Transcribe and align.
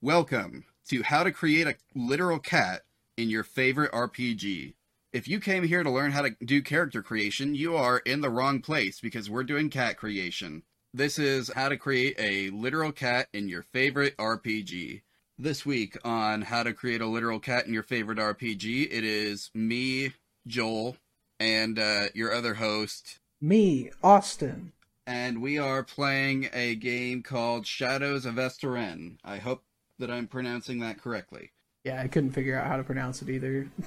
welcome 0.00 0.64
to 0.88 1.02
How 1.02 1.22
to 1.22 1.30
Create 1.30 1.66
a 1.66 1.76
Literal 1.94 2.38
Cat 2.38 2.84
in 3.18 3.28
Your 3.28 3.44
Favorite 3.44 3.92
RPG. 3.92 4.72
If 5.12 5.28
you 5.28 5.40
came 5.40 5.64
here 5.64 5.82
to 5.82 5.90
learn 5.90 6.12
how 6.12 6.22
to 6.22 6.30
do 6.42 6.62
character 6.62 7.02
creation, 7.02 7.54
you 7.54 7.76
are 7.76 7.98
in 7.98 8.22
the 8.22 8.30
wrong 8.30 8.62
place 8.62 8.98
because 8.98 9.28
we're 9.28 9.44
doing 9.44 9.68
cat 9.68 9.98
creation. 9.98 10.62
This 10.94 11.18
is 11.18 11.52
how 11.54 11.68
to 11.68 11.76
create 11.76 12.14
a 12.18 12.48
literal 12.48 12.92
cat 12.92 13.28
in 13.34 13.46
your 13.50 13.60
favorite 13.60 14.16
RPG. 14.16 15.02
This 15.38 15.66
week 15.66 15.98
on 16.02 16.40
How 16.40 16.62
to 16.62 16.72
Create 16.72 17.02
a 17.02 17.06
Literal 17.06 17.38
Cat 17.38 17.66
in 17.66 17.74
Your 17.74 17.82
Favorite 17.82 18.16
RPG, 18.16 18.88
it 18.90 19.04
is 19.04 19.50
me, 19.52 20.14
Joel, 20.46 20.96
and 21.38 21.78
uh, 21.78 22.06
your 22.14 22.32
other 22.32 22.54
host, 22.54 23.18
Me, 23.38 23.90
Austin. 24.02 24.72
And 25.06 25.40
we 25.40 25.58
are 25.58 25.84
playing 25.84 26.48
a 26.52 26.74
game 26.74 27.22
called 27.22 27.66
Shadows 27.66 28.26
of 28.26 28.34
Esteren. 28.34 29.18
I 29.24 29.36
hope 29.38 29.62
that 29.98 30.10
I'm 30.10 30.26
pronouncing 30.26 30.80
that 30.80 31.00
correctly. 31.00 31.52
Yeah, 31.84 32.02
I 32.02 32.08
couldn't 32.08 32.32
figure 32.32 32.58
out 32.58 32.66
how 32.66 32.76
to 32.76 32.84
pronounce 32.84 33.22
it 33.22 33.30
either. 33.30 33.68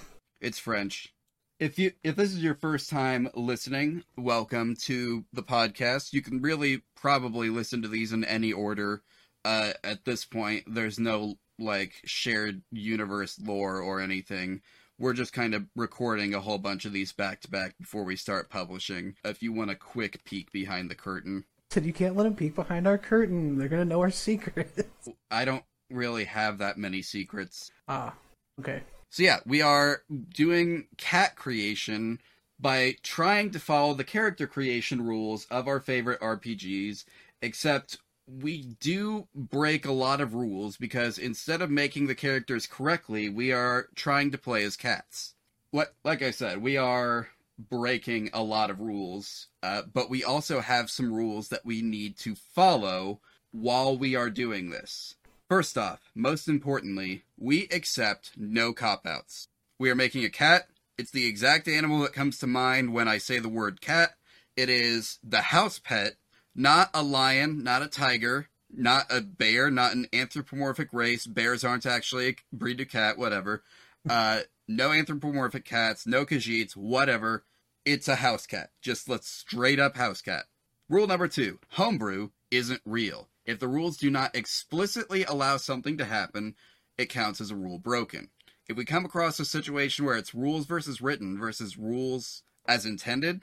It's 0.41 0.57
French. 0.57 1.13
If 1.59 1.77
you 1.77 1.91
if 2.01 2.15
this 2.15 2.31
is 2.31 2.41
your 2.41 2.55
first 2.55 2.89
time 2.89 3.29
listening, 3.33 4.05
welcome 4.15 4.77
to 4.83 5.25
the 5.33 5.43
podcast. 5.43 6.13
You 6.13 6.21
can 6.21 6.41
really 6.41 6.83
probably 6.95 7.49
listen 7.49 7.81
to 7.81 7.89
these 7.89 8.13
in 8.13 8.23
any 8.23 8.53
order. 8.53 9.01
Uh, 9.43 9.73
at 9.83 10.05
this 10.05 10.23
point, 10.23 10.63
there's 10.65 10.97
no 10.97 11.35
like 11.59 11.95
shared 12.05 12.61
universe 12.71 13.37
lore 13.37 13.81
or 13.81 13.99
anything. 13.99 14.61
We're 14.99 15.13
just 15.13 15.31
kind 15.31 15.53
of 15.53 15.65
recording 15.77 16.33
a 16.33 16.41
whole 16.41 16.57
bunch 16.57 16.83
of 16.83 16.91
these 16.91 17.13
back 17.13 17.39
to 17.41 17.49
back 17.49 17.75
before 17.79 18.03
we 18.03 18.17
start 18.17 18.49
publishing. 18.49 19.15
If 19.23 19.41
you 19.41 19.53
want 19.53 19.71
a 19.71 19.75
quick 19.75 20.25
peek 20.25 20.51
behind 20.51 20.91
the 20.91 20.95
curtain, 20.95 21.45
Said 21.69 21.85
you 21.85 21.93
can't 21.93 22.15
let 22.15 22.23
them 22.23 22.35
peek 22.35 22.55
behind 22.55 22.87
our 22.87 22.97
curtain. 22.97 23.57
They're 23.57 23.69
gonna 23.69 23.85
know 23.85 24.01
our 24.01 24.11
secrets. 24.11 24.83
I 25.31 25.45
don't 25.45 25.63
really 25.89 26.25
have 26.25 26.57
that 26.57 26.77
many 26.77 27.01
secrets. 27.01 27.71
ah, 27.87 28.13
okay. 28.59 28.81
So 29.09 29.23
yeah, 29.23 29.39
we 29.45 29.61
are 29.61 30.01
doing 30.33 30.87
cat 30.97 31.35
creation 31.35 32.19
by 32.59 32.95
trying 33.03 33.51
to 33.51 33.59
follow 33.59 33.93
the 33.93 34.03
character 34.03 34.47
creation 34.47 35.01
rules 35.01 35.45
of 35.45 35.67
our 35.67 35.79
favorite 35.79 36.19
RPGs, 36.19 37.05
except 37.41 37.99
we 38.41 38.63
do 38.79 39.27
break 39.33 39.85
a 39.85 39.91
lot 39.91 40.21
of 40.21 40.33
rules 40.33 40.77
because 40.77 41.17
instead 41.17 41.61
of 41.61 41.71
making 41.71 42.07
the 42.07 42.15
characters 42.15 42.67
correctly, 42.67 43.29
we 43.29 43.51
are 43.51 43.87
trying 43.95 44.31
to 44.31 44.37
play 44.37 44.63
as 44.63 44.77
cats. 44.77 45.33
What 45.71 45.95
like 46.03 46.21
I 46.21 46.31
said, 46.31 46.61
we 46.61 46.77
are 46.77 47.29
breaking 47.57 48.29
a 48.33 48.43
lot 48.43 48.69
of 48.69 48.79
rules, 48.79 49.47
uh, 49.61 49.83
but 49.93 50.09
we 50.09 50.23
also 50.23 50.61
have 50.61 50.89
some 50.89 51.11
rules 51.11 51.49
that 51.49 51.65
we 51.65 51.81
need 51.81 52.17
to 52.19 52.35
follow 52.35 53.19
while 53.51 53.97
we 53.97 54.15
are 54.15 54.29
doing 54.29 54.69
this. 54.69 55.15
First 55.49 55.77
off, 55.77 56.11
most 56.13 56.47
importantly, 56.47 57.23
we 57.37 57.67
accept 57.71 58.31
no 58.37 58.71
cop 58.71 59.05
outs. 59.05 59.47
We 59.79 59.89
are 59.89 59.95
making 59.95 60.23
a 60.23 60.29
cat. 60.29 60.67
It's 60.97 61.11
the 61.11 61.25
exact 61.25 61.67
animal 61.67 61.99
that 62.01 62.13
comes 62.13 62.37
to 62.39 62.47
mind 62.47 62.93
when 62.93 63.07
I 63.07 63.17
say 63.17 63.39
the 63.39 63.49
word 63.49 63.81
cat. 63.81 64.11
It 64.55 64.69
is 64.69 65.19
the 65.23 65.41
house 65.41 65.79
pet, 65.79 66.15
not 66.55 66.89
a 66.93 67.03
lion, 67.03 67.63
not 67.63 67.81
a 67.81 67.87
tiger, 67.87 68.49
not 68.71 69.05
a 69.09 69.21
bear, 69.21 69.71
not 69.71 69.93
an 69.93 70.07
anthropomorphic 70.13 70.89
race. 70.93 71.25
Bears 71.25 71.63
aren't 71.63 71.85
actually 71.85 72.27
a 72.27 72.35
breed 72.55 72.81
of 72.81 72.89
cat, 72.89 73.17
whatever. 73.17 73.63
Uh, 74.09 74.41
no 74.67 74.91
anthropomorphic 74.91 75.65
cats, 75.65 76.05
no 76.05 76.25
Khajiits, 76.25 76.75
whatever. 76.75 77.43
It's 77.85 78.07
a 78.07 78.17
house 78.17 78.45
cat. 78.45 78.71
Just 78.81 79.09
let's 79.09 79.27
straight 79.27 79.79
up 79.79 79.95
house 79.95 80.21
cat. 80.21 80.45
Rule 80.87 81.07
number 81.07 81.27
two 81.27 81.59
homebrew 81.71 82.29
isn't 82.51 82.81
real. 82.85 83.29
If 83.45 83.59
the 83.59 83.67
rules 83.67 83.97
do 83.97 84.11
not 84.11 84.35
explicitly 84.35 85.23
allow 85.23 85.57
something 85.57 85.97
to 85.97 86.05
happen, 86.05 86.55
it 86.97 87.09
counts 87.09 87.41
as 87.41 87.51
a 87.51 87.55
rule 87.55 87.79
broken. 87.79 88.29
If 88.67 88.77
we 88.77 88.85
come 88.85 89.05
across 89.05 89.39
a 89.39 89.45
situation 89.45 90.05
where 90.05 90.17
it's 90.17 90.35
rules 90.35 90.67
versus 90.67 91.01
written 91.01 91.39
versus 91.39 91.77
rules 91.77 92.43
as 92.67 92.85
intended, 92.85 93.41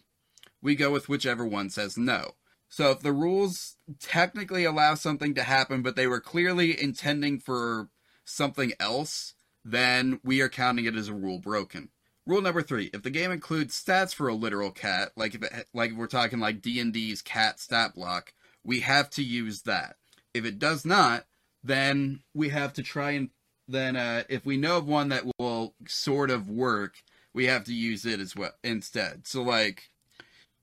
we 0.62 0.77
go 0.77 0.93
with 0.93 1.09
whichever 1.09 1.44
one 1.44 1.71
says 1.71 1.99
no. 1.99 2.34
So 2.69 2.91
if 2.91 3.00
the 3.00 3.12
rules 3.12 3.77
technically 4.00 4.65
allow 4.65 4.94
something 4.94 5.34
to 5.34 5.43
happen, 5.43 5.82
but 5.82 5.97
they 5.97 6.06
were 6.06 6.21
clearly 6.21 6.81
intending 6.81 7.38
for 7.38 7.88
something 8.25 8.72
else, 8.81 9.34
then 9.65 10.21
we 10.25 10.41
are 10.41 10.49
counting 10.49 10.84
it 10.84 10.97
as 10.97 11.09
a 11.09 11.15
rule 11.15 11.38
broken. 11.38 11.91
Rule 12.26 12.43
number 12.43 12.62
three: 12.62 12.91
If 12.93 13.03
the 13.03 13.10
game 13.10 13.31
includes 13.31 13.81
stats 13.81 14.12
for 14.12 14.28
a 14.28 14.34
literal 14.34 14.72
cat, 14.72 15.12
like 15.16 15.34
if 15.34 15.43
it, 15.43 15.69
like 15.72 15.93
if 15.93 15.97
we're 15.97 16.09
talking 16.09 16.41
like 16.41 16.60
D 16.60 16.81
and 16.81 16.93
D's 16.93 17.22
cat 17.22 17.60
stat 17.60 17.94
block, 17.94 18.32
we 18.65 18.81
have 18.81 19.10
to 19.10 19.22
use 19.22 19.62
that. 19.62 19.97
If 20.34 20.44
it 20.44 20.59
does 20.59 20.84
not, 20.84 21.25
then 21.62 22.22
we 22.34 22.49
have 22.49 22.72
to 22.75 22.82
try 22.82 23.12
and 23.12 23.31
then 23.69 23.97
uh, 23.97 24.22
if 24.28 24.47
we 24.47 24.56
know 24.56 24.78
of 24.78 24.87
one 24.87 25.09
that 25.09 25.25
will 25.38 25.75
sort 25.87 26.31
of 26.31 26.49
work, 26.49 27.03
we 27.34 27.47
have 27.47 27.65
to 27.65 27.75
use 27.75 28.06
it 28.06 28.21
as 28.21 28.37
well 28.37 28.53
instead. 28.62 29.26
So 29.26 29.43
like 29.43 29.91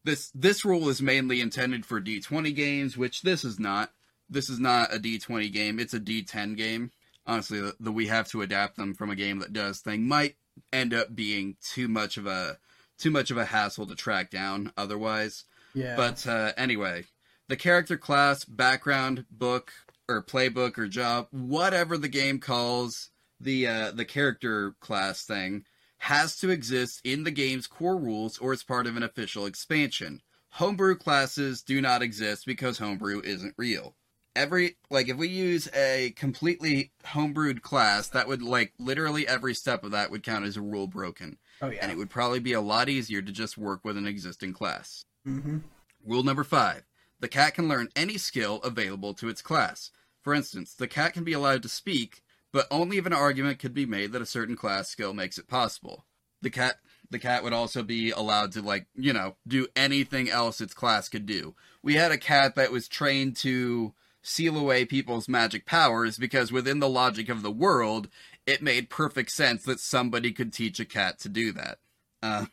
this 0.03 0.31
this 0.35 0.65
rule 0.65 0.89
is 0.89 1.01
mainly 1.01 1.41
intended 1.41 1.85
for 1.85 2.01
D20 2.01 2.55
games, 2.55 2.97
which 2.97 3.21
this 3.21 3.43
is 3.43 3.59
not. 3.59 3.91
This 4.29 4.49
is 4.49 4.59
not 4.59 4.93
a 4.93 4.99
D20 4.99 5.51
game; 5.51 5.79
it's 5.79 5.93
a 5.93 5.99
D10 5.99 6.57
game. 6.57 6.91
Honestly, 7.25 7.61
the, 7.61 7.75
the 7.79 7.91
we 7.91 8.07
have 8.07 8.27
to 8.29 8.41
adapt 8.41 8.75
them 8.75 8.93
from 8.93 9.09
a 9.09 9.15
game 9.15 9.39
that 9.39 9.53
does 9.53 9.79
thing 9.79 10.07
might 10.07 10.35
end 10.71 10.93
up 10.93 11.15
being 11.15 11.55
too 11.61 11.87
much 11.87 12.17
of 12.17 12.27
a 12.27 12.57
too 12.97 13.11
much 13.11 13.31
of 13.31 13.37
a 13.37 13.45
hassle 13.45 13.87
to 13.87 13.95
track 13.95 14.29
down 14.29 14.71
otherwise. 14.77 15.45
Yeah. 15.73 15.95
But 15.95 16.27
uh, 16.27 16.53
anyway, 16.57 17.05
the 17.47 17.55
character 17.55 17.97
class, 17.97 18.45
background, 18.45 19.25
book, 19.31 19.71
or 20.07 20.23
playbook, 20.23 20.77
or 20.77 20.87
job, 20.87 21.27
whatever 21.31 21.97
the 21.97 22.07
game 22.07 22.39
calls 22.39 23.09
the 23.39 23.67
uh, 23.67 23.91
the 23.91 24.05
character 24.05 24.75
class 24.79 25.23
thing, 25.23 25.65
has 26.03 26.35
to 26.35 26.49
exist 26.49 26.99
in 27.05 27.23
the 27.23 27.31
game's 27.31 27.65
core 27.65 27.95
rules 27.95 28.37
or 28.37 28.51
it's 28.51 28.61
part 28.61 28.85
of 28.87 28.97
an 28.97 29.03
official 29.03 29.45
expansion. 29.45 30.21
Homebrew 30.49 30.97
classes 30.97 31.63
do 31.63 31.79
not 31.79 32.01
exist 32.01 32.45
because 32.45 32.77
homebrew 32.77 33.21
isn't 33.21 33.53
real. 33.57 33.95
Every 34.35 34.75
like 34.89 35.07
if 35.07 35.15
we 35.15 35.29
use 35.29 35.69
a 35.73 36.11
completely 36.17 36.91
homebrewed 37.05 37.61
class, 37.61 38.09
that 38.09 38.27
would 38.27 38.41
like 38.41 38.73
literally 38.77 39.25
every 39.25 39.53
step 39.53 39.85
of 39.85 39.91
that 39.91 40.11
would 40.11 40.23
count 40.23 40.43
as 40.43 40.57
a 40.57 40.61
rule 40.61 40.87
broken 40.87 41.37
oh 41.61 41.69
yeah. 41.69 41.79
and 41.81 41.89
it 41.89 41.97
would 41.97 42.09
probably 42.09 42.39
be 42.39 42.51
a 42.51 42.59
lot 42.59 42.89
easier 42.89 43.21
to 43.21 43.31
just 43.31 43.57
work 43.57 43.85
with 43.85 43.95
an 43.95 44.05
existing 44.05 44.51
class. 44.51 45.05
mm-hmm. 45.25 45.59
Rule 46.05 46.23
number 46.23 46.43
five 46.43 46.83
the 47.21 47.29
cat 47.29 47.53
can 47.53 47.69
learn 47.69 47.87
any 47.95 48.17
skill 48.17 48.59
available 48.61 49.13
to 49.13 49.29
its 49.29 49.41
class. 49.41 49.89
For 50.21 50.33
instance, 50.33 50.73
the 50.73 50.87
cat 50.89 51.13
can 51.13 51.23
be 51.23 51.31
allowed 51.31 51.63
to 51.63 51.69
speak, 51.69 52.23
but 52.53 52.67
only 52.71 52.97
if 52.97 53.05
an 53.05 53.13
argument 53.13 53.59
could 53.59 53.73
be 53.73 53.85
made 53.85 54.13
that 54.13 54.21
a 54.21 54.27
certain 54.27 54.55
class 54.55 54.87
skill 54.87 55.13
makes 55.13 55.37
it 55.37 55.49
possible. 55.49 56.05
The 56.41 56.49
cat 56.49 56.77
the 57.09 57.19
cat 57.19 57.43
would 57.43 57.53
also 57.53 57.83
be 57.83 58.11
allowed 58.11 58.53
to 58.53 58.61
like, 58.61 58.87
you 58.95 59.13
know, 59.13 59.35
do 59.47 59.67
anything 59.75 60.29
else 60.29 60.61
its 60.61 60.73
class 60.73 61.09
could 61.09 61.25
do. 61.25 61.53
We 61.83 61.95
had 61.95 62.11
a 62.11 62.17
cat 62.17 62.55
that 62.55 62.71
was 62.71 62.87
trained 62.87 63.35
to 63.37 63.93
seal 64.21 64.57
away 64.57 64.85
people's 64.85 65.27
magic 65.27 65.65
powers 65.65 66.17
because 66.17 66.51
within 66.51 66.79
the 66.79 66.89
logic 66.89 67.29
of 67.29 67.43
the 67.43 67.51
world, 67.51 68.07
it 68.45 68.63
made 68.63 68.89
perfect 68.89 69.31
sense 69.31 69.63
that 69.63 69.79
somebody 69.79 70.31
could 70.31 70.53
teach 70.53 70.79
a 70.79 70.85
cat 70.85 71.19
to 71.19 71.29
do 71.29 71.51
that. 71.51 71.79
Uh, 72.21 72.45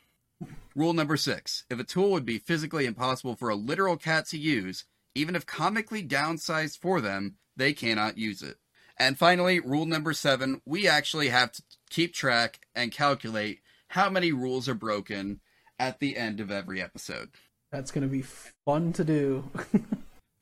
rule 0.75 0.93
number 0.93 1.17
six 1.17 1.65
if 1.71 1.79
a 1.79 1.85
tool 1.85 2.11
would 2.11 2.27
be 2.27 2.39
physically 2.39 2.87
impossible 2.87 3.37
for 3.37 3.49
a 3.49 3.57
literal 3.57 3.97
cat 3.97 4.27
to 4.27 4.39
use, 4.39 4.85
even 5.15 5.37
if 5.37 5.47
comically 5.47 6.07
downsized 6.07 6.79
for 6.79 7.01
them, 7.01 7.37
they 7.57 7.73
cannot 7.73 8.19
use 8.19 8.43
it. 8.43 8.57
And 9.01 9.19
finally, 9.19 9.59
rule 9.61 9.87
number 9.87 10.13
seven 10.13 10.61
we 10.67 10.87
actually 10.87 11.31
have 11.31 11.51
to 11.53 11.63
keep 11.89 12.15
track 12.15 12.61
and 12.75 12.93
calculate 12.93 13.61
how 13.89 14.11
many 14.11 14.31
rules 14.31 14.69
are 14.69 14.75
broken 14.75 15.41
at 15.79 15.99
the 15.99 16.17
end 16.17 16.39
of 16.39 16.51
every 16.51 16.81
episode. 16.83 17.31
That's 17.73 17.91
gonna 17.91 18.07
be 18.09 18.23
fun 18.65 18.93
to 18.93 19.03
do. 19.05 19.51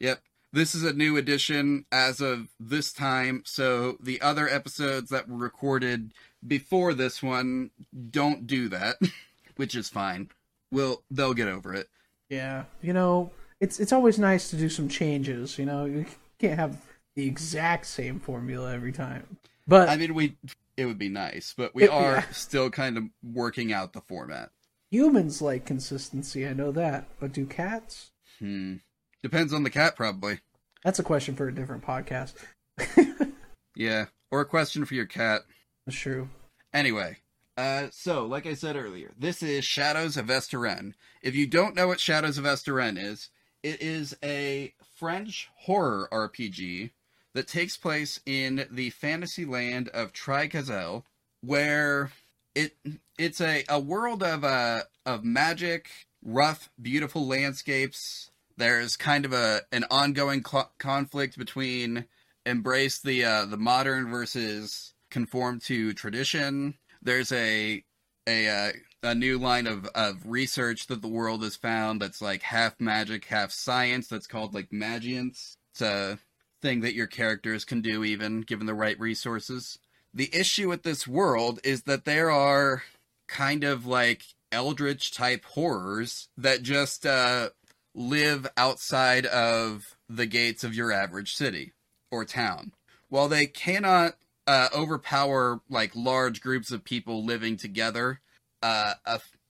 Yep. 0.01 0.23
This 0.53 0.75
is 0.77 0.85
a 0.85 0.93
new 0.93 1.17
edition 1.17 1.85
as 1.91 2.21
of 2.21 2.49
this 2.61 2.93
time, 2.93 3.43
so 3.45 3.97
the 4.01 4.21
other 4.21 4.49
episodes 4.49 5.11
that 5.11 5.29
were 5.29 5.37
recorded 5.37 6.15
before 6.47 6.95
this 6.95 7.21
one 7.23 7.71
don't 8.11 8.47
do 8.47 8.69
that, 8.69 8.97
which 9.57 9.75
is 9.75 9.89
fine. 9.89 10.31
We'll 10.71 11.03
they'll 11.11 11.35
get 11.35 11.49
over 11.49 11.75
it. 11.75 11.89
yeah. 12.29 12.65
You 12.81 12.93
know, 12.93 13.31
it's 13.61 13.81
it's 13.81 13.93
always 13.93 14.19
nice 14.21 14.51
to 14.51 14.57
do 14.57 14.69
some 14.69 14.89
changes. 14.89 15.59
You 15.59 15.67
know, 15.67 15.85
you 15.85 16.07
can't 16.39 16.59
have 16.59 16.81
the 17.17 17.27
exact 17.27 17.87
same 17.87 18.21
formula 18.21 18.73
every 18.75 18.93
time. 18.93 19.39
But 19.67 19.89
I 19.89 19.97
mean, 19.97 20.15
we 20.15 20.37
it 20.77 20.87
would 20.87 20.99
be 20.99 21.09
nice, 21.09 21.55
but 21.57 21.75
we 21.75 21.85
It- 21.85 21.91
are 21.91 22.13
yeah. 22.17 22.31
still 22.31 22.71
kind 22.71 22.97
of 22.97 23.05
working 23.23 23.73
out 23.73 23.93
the 23.93 24.01
format. 24.01 24.51
humans 24.91 25.43
like 25.43 25.67
consistency. 25.67 26.47
I 26.47 26.53
know 26.55 26.73
that. 26.73 27.09
But 27.21 27.33
do 27.33 27.45
cats? 27.45 28.11
Hmm. 28.39 28.77
Depends 29.23 29.53
on 29.53 29.63
the 29.65 29.71
cat, 29.71 29.97
probably. 29.97 30.41
That's 30.85 30.99
a 30.99 31.03
question 31.03 31.35
for 31.35 31.49
a 31.49 31.55
different 31.55 31.85
podcast. 31.85 32.35
Yeah. 33.75 34.07
Or 34.31 34.41
a 34.41 34.45
question 34.47 34.85
for 34.85 34.95
your 34.95 35.07
cat. 35.07 35.43
That's 35.87 35.97
true. 35.99 36.29
Anyway, 36.73 37.19
uh, 37.57 37.87
so 37.93 38.27
like 38.27 38.45
I 38.47 38.55
said 38.55 38.77
earlier, 38.77 39.13
this 39.19 39.43
is 39.43 39.65
Shadows 39.65 40.17
of 40.17 40.27
Esteren. 40.27 40.95
If 41.23 41.35
you 41.35 41.47
don't 41.47 41.75
know 41.77 41.87
what 41.87 42.01
Shadows 42.01 42.39
of 42.39 42.45
Esteren 42.45 42.99
is, 43.03 43.31
it 43.63 43.81
is 43.81 44.17
a 44.23 44.75
French 44.97 45.49
horror 45.61 46.09
RPG 46.13 46.91
that 47.38 47.46
takes 47.46 47.76
place 47.76 48.19
in 48.26 48.67
the 48.69 48.90
fantasy 48.90 49.44
land 49.44 49.88
of 49.90 50.12
Tri-Kazel, 50.12 51.05
where 51.40 52.11
it 52.56 52.75
it's 53.17 53.40
a, 53.40 53.62
a 53.69 53.79
world 53.79 54.25
of 54.25 54.43
uh, 54.43 54.82
of 55.06 55.23
magic, 55.23 55.88
rough, 56.25 56.69
beautiful 56.82 57.29
landscapes. 57.29 58.32
There's 58.56 58.96
kind 58.96 59.25
of 59.25 59.32
a 59.32 59.61
an 59.70 59.85
ongoing 59.88 60.44
cl- 60.44 60.73
conflict 60.81 61.38
between 61.38 62.06
embrace 62.44 63.00
the 63.00 63.25
uh, 63.25 63.44
the 63.44 63.56
modern 63.56 64.11
versus 64.11 64.94
conform 65.08 65.61
to 65.67 65.93
tradition. 65.93 66.75
There's 67.00 67.31
a 67.31 67.85
a 68.26 68.49
uh, 68.49 68.73
a 69.05 69.14
new 69.14 69.38
line 69.38 69.69
of, 69.69 69.87
of 69.94 70.23
research 70.25 70.88
that 70.88 71.02
the 71.02 71.06
world 71.06 71.44
has 71.44 71.55
found 71.55 72.02
that's 72.02 72.20
like 72.20 72.43
half 72.43 72.81
magic, 72.81 73.26
half 73.26 73.52
science. 73.52 74.08
That's 74.08 74.26
called 74.26 74.55
like 74.55 74.73
magience. 74.73 75.56
It's 75.73 75.82
a 75.82 76.19
thing 76.61 76.81
that 76.81 76.95
your 76.95 77.07
characters 77.07 77.65
can 77.65 77.81
do, 77.81 78.05
even 78.05 78.43
given 78.43 78.67
the 78.67 78.75
right 78.75 78.99
resources. 78.99 79.79
The 80.15 80.31
issue 80.35 80.69
with 80.69 80.83
this 80.83 81.07
world 81.07 81.61
is 81.65 81.83
that 81.83 82.05
there 82.05 82.31
are 82.31 82.83
kind 83.29 83.65
of 83.65 83.87
like 83.87 84.23
eldritch 84.51 85.13
type 85.13 85.45
horrors 85.45 86.29
that 86.37 86.63
just 86.63 87.05
uh, 87.05 87.51
live 87.95 88.47
outside 88.57 89.27
of 89.27 89.97
the 90.09 90.27
gates 90.27 90.65
of 90.65 90.75
your 90.75 90.91
average 90.91 91.35
city 91.35 91.73
or 92.11 92.25
town. 92.25 92.73
While 93.09 93.29
they 93.29 93.47
cannot 93.47 94.17
uh, 94.47 94.69
overpower 94.75 95.61
like 95.69 95.93
large 95.95 96.41
groups 96.41 96.71
of 96.71 96.85
people 96.85 97.25
living 97.25 97.57
together, 97.57 98.21
uh, 98.63 98.95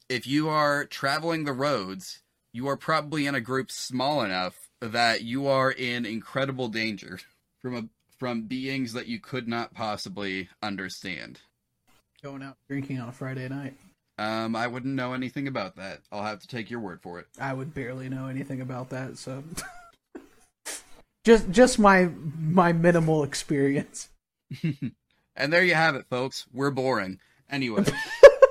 if 0.08 0.26
you 0.26 0.48
are 0.48 0.84
traveling 0.84 1.44
the 1.44 1.52
roads, 1.52 2.22
you 2.52 2.66
are 2.68 2.76
probably 2.76 3.26
in 3.26 3.34
a 3.34 3.40
group 3.40 3.70
small 3.70 4.22
enough 4.22 4.67
that 4.80 5.22
you 5.22 5.46
are 5.48 5.70
in 5.70 6.06
incredible 6.06 6.68
danger 6.68 7.18
from 7.60 7.76
a 7.76 7.88
from 8.18 8.42
beings 8.42 8.92
that 8.94 9.06
you 9.06 9.20
could 9.20 9.46
not 9.46 9.74
possibly 9.74 10.48
understand. 10.60 11.40
Going 12.22 12.42
out 12.42 12.56
drinking 12.68 12.98
on 12.98 13.08
a 13.08 13.12
Friday 13.12 13.48
night. 13.48 13.74
Um, 14.18 14.56
I 14.56 14.66
wouldn't 14.66 14.94
know 14.94 15.12
anything 15.12 15.46
about 15.46 15.76
that. 15.76 16.00
I'll 16.10 16.24
have 16.24 16.40
to 16.40 16.48
take 16.48 16.70
your 16.70 16.80
word 16.80 17.00
for 17.00 17.20
it. 17.20 17.28
I 17.40 17.52
would 17.52 17.72
barely 17.72 18.08
know 18.08 18.26
anything 18.26 18.60
about 18.60 18.90
that, 18.90 19.16
so 19.16 19.44
just 21.24 21.50
just 21.50 21.78
my 21.78 22.10
my 22.36 22.72
minimal 22.72 23.22
experience. 23.22 24.08
and 25.36 25.52
there 25.52 25.62
you 25.62 25.74
have 25.74 25.94
it, 25.94 26.06
folks. 26.10 26.46
We're 26.52 26.72
boring. 26.72 27.20
Anyway. 27.48 27.84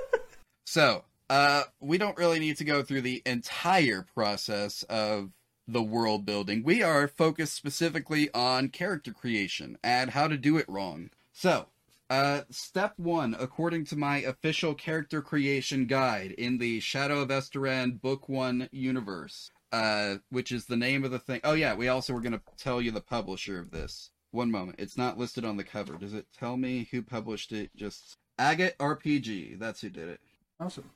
so, 0.66 1.04
uh, 1.28 1.64
we 1.80 1.98
don't 1.98 2.16
really 2.16 2.38
need 2.38 2.56
to 2.58 2.64
go 2.64 2.82
through 2.82 3.02
the 3.02 3.22
entire 3.26 4.06
process 4.14 4.82
of 4.84 5.30
the 5.68 5.82
world 5.82 6.24
building. 6.24 6.62
We 6.64 6.82
are 6.82 7.06
focused 7.06 7.54
specifically 7.54 8.30
on 8.32 8.70
character 8.70 9.12
creation 9.12 9.78
and 9.84 10.10
how 10.10 10.26
to 10.26 10.38
do 10.38 10.56
it 10.56 10.68
wrong. 10.68 11.10
So, 11.32 11.66
uh, 12.10 12.42
step 12.50 12.94
one, 12.96 13.36
according 13.38 13.84
to 13.86 13.96
my 13.96 14.18
official 14.18 14.74
character 14.74 15.20
creation 15.20 15.86
guide 15.86 16.32
in 16.32 16.56
the 16.56 16.80
Shadow 16.80 17.20
of 17.20 17.28
Esteren 17.28 18.00
Book 18.00 18.28
One 18.28 18.68
universe, 18.72 19.50
uh, 19.72 20.16
which 20.30 20.50
is 20.50 20.64
the 20.64 20.76
name 20.76 21.04
of 21.04 21.10
the 21.10 21.18
thing. 21.18 21.40
Oh 21.44 21.52
yeah, 21.52 21.74
we 21.74 21.88
also 21.88 22.14
were 22.14 22.22
going 22.22 22.32
to 22.32 22.40
tell 22.56 22.80
you 22.80 22.90
the 22.90 23.02
publisher 23.02 23.60
of 23.60 23.70
this. 23.70 24.10
One 24.30 24.50
moment, 24.50 24.80
it's 24.80 24.96
not 24.96 25.18
listed 25.18 25.44
on 25.44 25.58
the 25.58 25.64
cover. 25.64 25.94
Does 25.94 26.14
it 26.14 26.26
tell 26.38 26.56
me 26.56 26.88
who 26.90 27.02
published 27.02 27.52
it? 27.52 27.70
Just 27.76 28.16
Agate 28.38 28.76
RPG. 28.78 29.58
That's 29.58 29.80
who 29.80 29.90
did 29.90 30.08
it. 30.08 30.20
Awesome. 30.60 30.90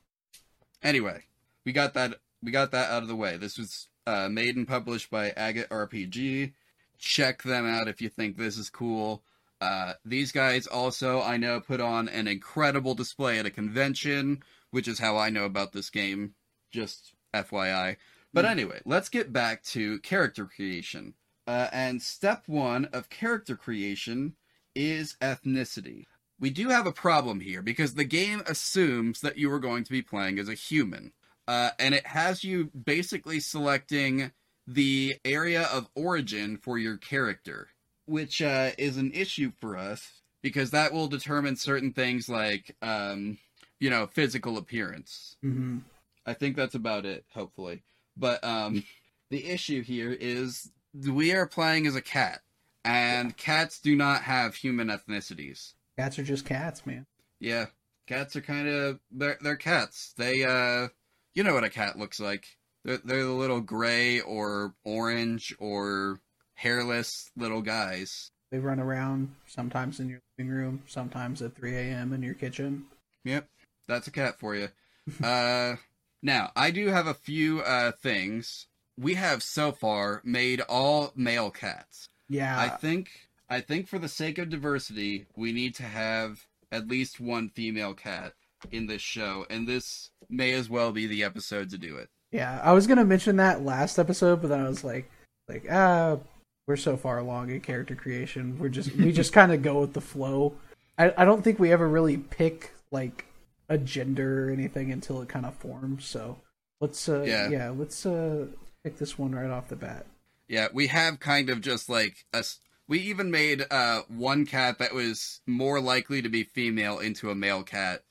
Anyway, 0.82 1.24
we 1.64 1.72
got 1.72 1.94
that. 1.94 2.16
We 2.42 2.50
got 2.50 2.72
that 2.72 2.90
out 2.90 3.02
of 3.02 3.08
the 3.08 3.16
way. 3.16 3.36
This 3.36 3.58
was 3.58 3.88
uh, 4.06 4.28
made 4.28 4.56
and 4.56 4.66
published 4.66 5.10
by 5.10 5.30
Agate 5.30 5.68
RPG. 5.68 6.52
Check 6.98 7.42
them 7.42 7.66
out 7.66 7.88
if 7.88 8.00
you 8.00 8.08
think 8.08 8.36
this 8.36 8.56
is 8.56 8.70
cool. 8.70 9.22
Uh, 9.60 9.94
these 10.04 10.32
guys 10.32 10.66
also, 10.66 11.22
I 11.22 11.36
know, 11.36 11.60
put 11.60 11.80
on 11.80 12.08
an 12.08 12.26
incredible 12.26 12.94
display 12.94 13.38
at 13.38 13.46
a 13.46 13.50
convention, 13.50 14.42
which 14.70 14.88
is 14.88 14.98
how 14.98 15.16
I 15.16 15.30
know 15.30 15.44
about 15.44 15.72
this 15.72 15.90
game. 15.90 16.34
Just 16.70 17.14
FYI. 17.32 17.96
But 18.32 18.44
hmm. 18.44 18.50
anyway, 18.50 18.80
let's 18.84 19.08
get 19.08 19.32
back 19.32 19.62
to 19.64 20.00
character 20.00 20.46
creation. 20.46 21.14
Uh, 21.46 21.68
and 21.72 22.00
step 22.00 22.44
one 22.46 22.86
of 22.86 23.08
character 23.08 23.56
creation 23.56 24.34
is 24.74 25.16
ethnicity. 25.20 26.06
We 26.40 26.50
do 26.50 26.68
have 26.68 26.86
a 26.86 26.92
problem 26.92 27.40
here 27.40 27.62
because 27.62 27.94
the 27.94 28.04
game 28.04 28.42
assumes 28.46 29.20
that 29.20 29.38
you 29.38 29.52
are 29.52 29.60
going 29.60 29.84
to 29.84 29.92
be 29.92 30.02
playing 30.02 30.38
as 30.38 30.48
a 30.48 30.54
human. 30.54 31.12
Uh, 31.48 31.70
and 31.78 31.94
it 31.94 32.06
has 32.06 32.44
you 32.44 32.66
basically 32.66 33.40
selecting 33.40 34.30
the 34.66 35.16
area 35.24 35.62
of 35.72 35.88
origin 35.94 36.56
for 36.56 36.78
your 36.78 36.96
character 36.96 37.68
which 38.06 38.42
uh, 38.42 38.70
is 38.78 38.96
an 38.96 39.12
issue 39.12 39.52
for 39.60 39.76
us 39.76 40.22
because 40.42 40.70
that 40.72 40.92
will 40.92 41.08
determine 41.08 41.56
certain 41.56 41.92
things 41.92 42.28
like, 42.28 42.76
um, 42.82 43.38
you 43.80 43.90
know, 43.90 44.06
physical 44.06 44.58
appearance. 44.58 45.36
Mm-hmm. 45.44 45.78
I 46.26 46.34
think 46.34 46.56
that's 46.56 46.74
about 46.74 47.06
it, 47.06 47.24
hopefully. 47.32 47.82
But 48.16 48.44
um, 48.44 48.84
the 49.30 49.46
issue 49.46 49.82
here 49.82 50.12
is 50.12 50.70
we 50.94 51.32
are 51.32 51.46
playing 51.46 51.86
as 51.86 51.96
a 51.96 52.02
cat, 52.02 52.40
and 52.84 53.28
yeah. 53.28 53.34
cats 53.36 53.80
do 53.80 53.96
not 53.96 54.22
have 54.22 54.54
human 54.54 54.88
ethnicities. 54.88 55.74
Cats 55.98 56.18
are 56.18 56.24
just 56.24 56.44
cats, 56.44 56.84
man. 56.84 57.06
Yeah, 57.40 57.66
cats 58.06 58.36
are 58.36 58.40
kind 58.40 58.68
of 58.68 59.00
they're 59.10 59.38
they're 59.40 59.56
cats. 59.56 60.12
They 60.16 60.44
uh, 60.44 60.88
you 61.34 61.42
know 61.42 61.54
what 61.54 61.64
a 61.64 61.70
cat 61.70 61.98
looks 61.98 62.20
like. 62.20 62.46
They're 62.84 62.98
they're 62.98 63.24
the 63.24 63.32
little 63.32 63.60
gray 63.60 64.20
or 64.20 64.74
orange 64.84 65.54
or 65.58 66.20
hairless 66.54 67.30
little 67.36 67.62
guys. 67.62 68.30
They 68.50 68.58
run 68.58 68.80
around 68.80 69.34
sometimes 69.46 69.98
in 69.98 70.08
your 70.08 70.20
living 70.36 70.52
room, 70.52 70.82
sometimes 70.86 71.40
at 71.40 71.56
3 71.56 71.74
a.m. 71.74 72.12
in 72.12 72.22
your 72.22 72.34
kitchen. 72.34 72.84
Yep, 73.24 73.48
that's 73.88 74.06
a 74.06 74.10
cat 74.10 74.38
for 74.38 74.54
you. 74.54 74.68
uh, 75.24 75.76
now, 76.22 76.50
I 76.54 76.70
do 76.70 76.88
have 76.88 77.06
a 77.06 77.14
few 77.14 77.60
uh, 77.60 77.92
things. 77.92 78.66
We 78.98 79.14
have 79.14 79.42
so 79.42 79.72
far 79.72 80.20
made 80.22 80.60
all 80.60 81.12
male 81.16 81.50
cats. 81.50 82.08
Yeah. 82.28 82.58
I 82.58 82.68
think 82.68 83.10
I 83.48 83.60
think 83.60 83.88
for 83.88 83.98
the 83.98 84.08
sake 84.08 84.38
of 84.38 84.50
diversity, 84.50 85.26
we 85.36 85.52
need 85.52 85.74
to 85.76 85.84
have 85.84 86.46
at 86.70 86.88
least 86.88 87.20
one 87.20 87.48
female 87.48 87.94
cat 87.94 88.34
in 88.70 88.86
this 88.86 89.02
show, 89.02 89.46
and 89.50 89.66
this 89.66 90.10
may 90.28 90.52
as 90.52 90.70
well 90.70 90.92
be 90.92 91.06
the 91.06 91.24
episode 91.24 91.70
to 91.70 91.78
do 91.78 91.96
it. 91.96 92.08
Yeah, 92.30 92.60
I 92.62 92.72
was 92.72 92.86
gonna 92.86 93.04
mention 93.04 93.36
that 93.36 93.64
last 93.64 93.98
episode, 93.98 94.40
but 94.40 94.48
then 94.48 94.60
I 94.64 94.68
was 94.68 94.84
like, 94.84 95.10
like, 95.48 95.66
ah, 95.70 96.18
we're 96.66 96.76
so 96.76 96.96
far 96.96 97.18
along 97.18 97.50
in 97.50 97.60
character 97.60 97.94
creation. 97.94 98.58
We're 98.58 98.68
just 98.68 98.94
we 98.96 99.12
just 99.12 99.32
kind 99.34 99.52
of 99.52 99.62
go 99.62 99.80
with 99.80 99.92
the 99.92 100.00
flow. 100.00 100.54
I 100.98 101.12
I 101.16 101.24
don't 101.24 101.42
think 101.42 101.58
we 101.58 101.72
ever 101.72 101.88
really 101.88 102.16
pick 102.16 102.72
like 102.90 103.26
a 103.68 103.78
gender 103.78 104.48
or 104.48 104.52
anything 104.52 104.92
until 104.92 105.22
it 105.22 105.28
kind 105.28 105.46
of 105.46 105.54
forms. 105.54 106.04
So 106.04 106.38
let's 106.80 107.08
uh 107.08 107.22
yeah, 107.22 107.48
yeah 107.48 107.70
let's 107.70 108.04
uh 108.06 108.46
pick 108.84 108.98
this 108.98 109.18
one 109.18 109.34
right 109.34 109.50
off 109.50 109.68
the 109.68 109.76
bat. 109.76 110.06
Yeah, 110.48 110.68
we 110.72 110.88
have 110.88 111.20
kind 111.20 111.50
of 111.50 111.60
just 111.60 111.88
like 111.88 112.24
us. 112.32 112.60
we 112.88 112.98
even 113.00 113.30
made 113.30 113.64
uh 113.70 114.02
one 114.08 114.46
cat 114.46 114.78
that 114.78 114.94
was 114.94 115.40
more 115.46 115.80
likely 115.80 116.22
to 116.22 116.28
be 116.28 116.44
female 116.44 116.98
into 116.98 117.30
a 117.30 117.34
male 117.34 117.62
cat. 117.62 118.02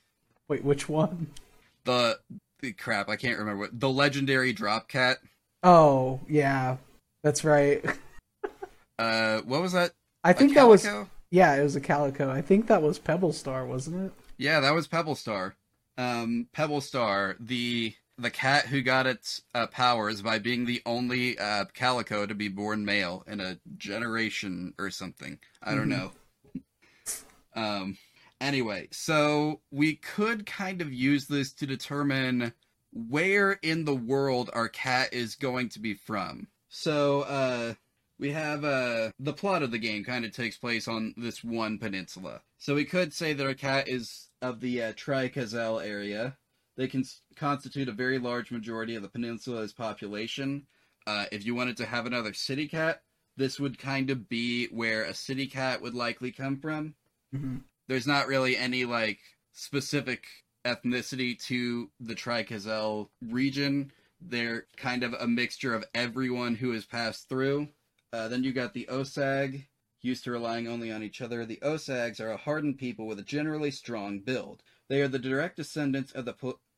Wait, 0.52 0.64
which 0.64 0.86
one? 0.86 1.28
The 1.84 2.18
the 2.60 2.72
crap, 2.72 3.08
I 3.08 3.16
can't 3.16 3.38
remember 3.38 3.60
what 3.60 3.80
the 3.80 3.88
legendary 3.88 4.52
drop 4.52 4.86
cat. 4.86 5.16
Oh, 5.62 6.20
yeah. 6.28 6.76
That's 7.22 7.42
right. 7.42 7.82
Uh, 8.98 9.40
what 9.46 9.62
was 9.62 9.72
that? 9.72 9.92
I 10.22 10.34
think 10.34 10.54
that 10.54 10.68
was 10.68 10.86
yeah, 11.30 11.54
it 11.54 11.62
was 11.62 11.74
a 11.74 11.80
calico. 11.80 12.30
I 12.30 12.42
think 12.42 12.66
that 12.66 12.82
was 12.82 12.98
Pebble 12.98 13.32
Star, 13.32 13.64
wasn't 13.64 14.04
it? 14.04 14.12
Yeah, 14.36 14.60
that 14.60 14.74
was 14.74 14.86
Pebble 14.86 15.14
Star. 15.14 15.56
Um, 15.96 16.48
Pebble 16.52 16.82
Star, 16.82 17.34
the 17.40 17.94
the 18.18 18.30
cat 18.30 18.66
who 18.66 18.82
got 18.82 19.06
its 19.06 19.40
uh, 19.54 19.68
powers 19.68 20.20
by 20.20 20.38
being 20.38 20.66
the 20.66 20.82
only 20.84 21.38
uh, 21.38 21.64
calico 21.72 22.26
to 22.26 22.34
be 22.34 22.48
born 22.48 22.84
male 22.84 23.24
in 23.26 23.40
a 23.40 23.58
generation 23.78 24.74
or 24.78 24.90
something. 24.90 25.38
I 25.62 25.74
don't 25.74 25.88
mm-hmm. 25.88 26.60
know. 27.56 27.62
um. 27.62 27.96
Anyway, 28.42 28.88
so 28.90 29.60
we 29.70 29.94
could 29.94 30.44
kind 30.46 30.82
of 30.82 30.92
use 30.92 31.28
this 31.28 31.52
to 31.52 31.64
determine 31.64 32.52
where 32.92 33.52
in 33.62 33.84
the 33.84 33.94
world 33.94 34.50
our 34.52 34.68
cat 34.68 35.12
is 35.12 35.36
going 35.36 35.68
to 35.68 35.78
be 35.78 35.94
from. 35.94 36.48
So, 36.68 37.22
uh, 37.22 37.74
we 38.18 38.32
have 38.32 38.64
uh, 38.64 39.10
the 39.18 39.32
plot 39.32 39.62
of 39.62 39.70
the 39.70 39.78
game 39.78 40.04
kind 40.04 40.24
of 40.24 40.32
takes 40.32 40.56
place 40.56 40.88
on 40.88 41.14
this 41.16 41.42
one 41.42 41.78
peninsula. 41.78 42.40
So 42.58 42.74
we 42.74 42.84
could 42.84 43.12
say 43.12 43.32
that 43.32 43.46
our 43.46 43.54
cat 43.54 43.88
is 43.88 44.28
of 44.40 44.60
the 44.60 44.82
uh, 44.82 44.92
Tri-Kazel 44.96 45.84
area. 45.84 46.36
They 46.76 46.88
can 46.88 47.04
constitute 47.36 47.88
a 47.88 47.92
very 47.92 48.18
large 48.18 48.50
majority 48.50 48.94
of 48.96 49.02
the 49.02 49.08
peninsula's 49.08 49.72
population. 49.72 50.66
Uh, 51.06 51.26
if 51.32 51.44
you 51.44 51.54
wanted 51.54 51.76
to 51.78 51.86
have 51.86 52.06
another 52.06 52.32
city 52.32 52.68
cat, 52.68 53.02
this 53.36 53.58
would 53.60 53.78
kind 53.78 54.10
of 54.10 54.28
be 54.28 54.66
where 54.66 55.04
a 55.04 55.14
city 55.14 55.46
cat 55.46 55.80
would 55.80 55.94
likely 55.94 56.32
come 56.32 56.58
from. 56.58 56.94
Mm-hmm. 57.34 57.58
There's 57.88 58.06
not 58.06 58.26
really 58.26 58.56
any 58.56 58.84
like 58.84 59.20
specific 59.52 60.24
ethnicity 60.64 61.38
to 61.46 61.90
the 62.00 62.14
Tri-Kazel 62.14 63.10
region. 63.22 63.92
They're 64.20 64.66
kind 64.76 65.02
of 65.02 65.14
a 65.14 65.26
mixture 65.26 65.74
of 65.74 65.84
everyone 65.94 66.54
who 66.56 66.72
has 66.72 66.84
passed 66.86 67.28
through 67.28 67.68
Uh, 68.12 68.28
then 68.28 68.44
you 68.44 68.52
got 68.52 68.74
the 68.74 68.86
Osag, 68.90 69.66
used 70.02 70.24
to 70.24 70.30
relying 70.30 70.68
only 70.68 70.92
on 70.92 71.02
each 71.02 71.20
other. 71.20 71.46
The 71.46 71.58
Osags 71.62 72.20
are 72.20 72.30
a 72.30 72.36
hardened 72.36 72.78
people 72.78 73.06
with 73.06 73.18
a 73.18 73.22
generally 73.24 73.70
strong 73.70 74.20
build. 74.20 74.62
They 74.88 75.00
are 75.00 75.08
the 75.08 75.18
direct 75.18 75.56
descendants 75.56 76.12
of 76.12 76.24
the 76.26 76.34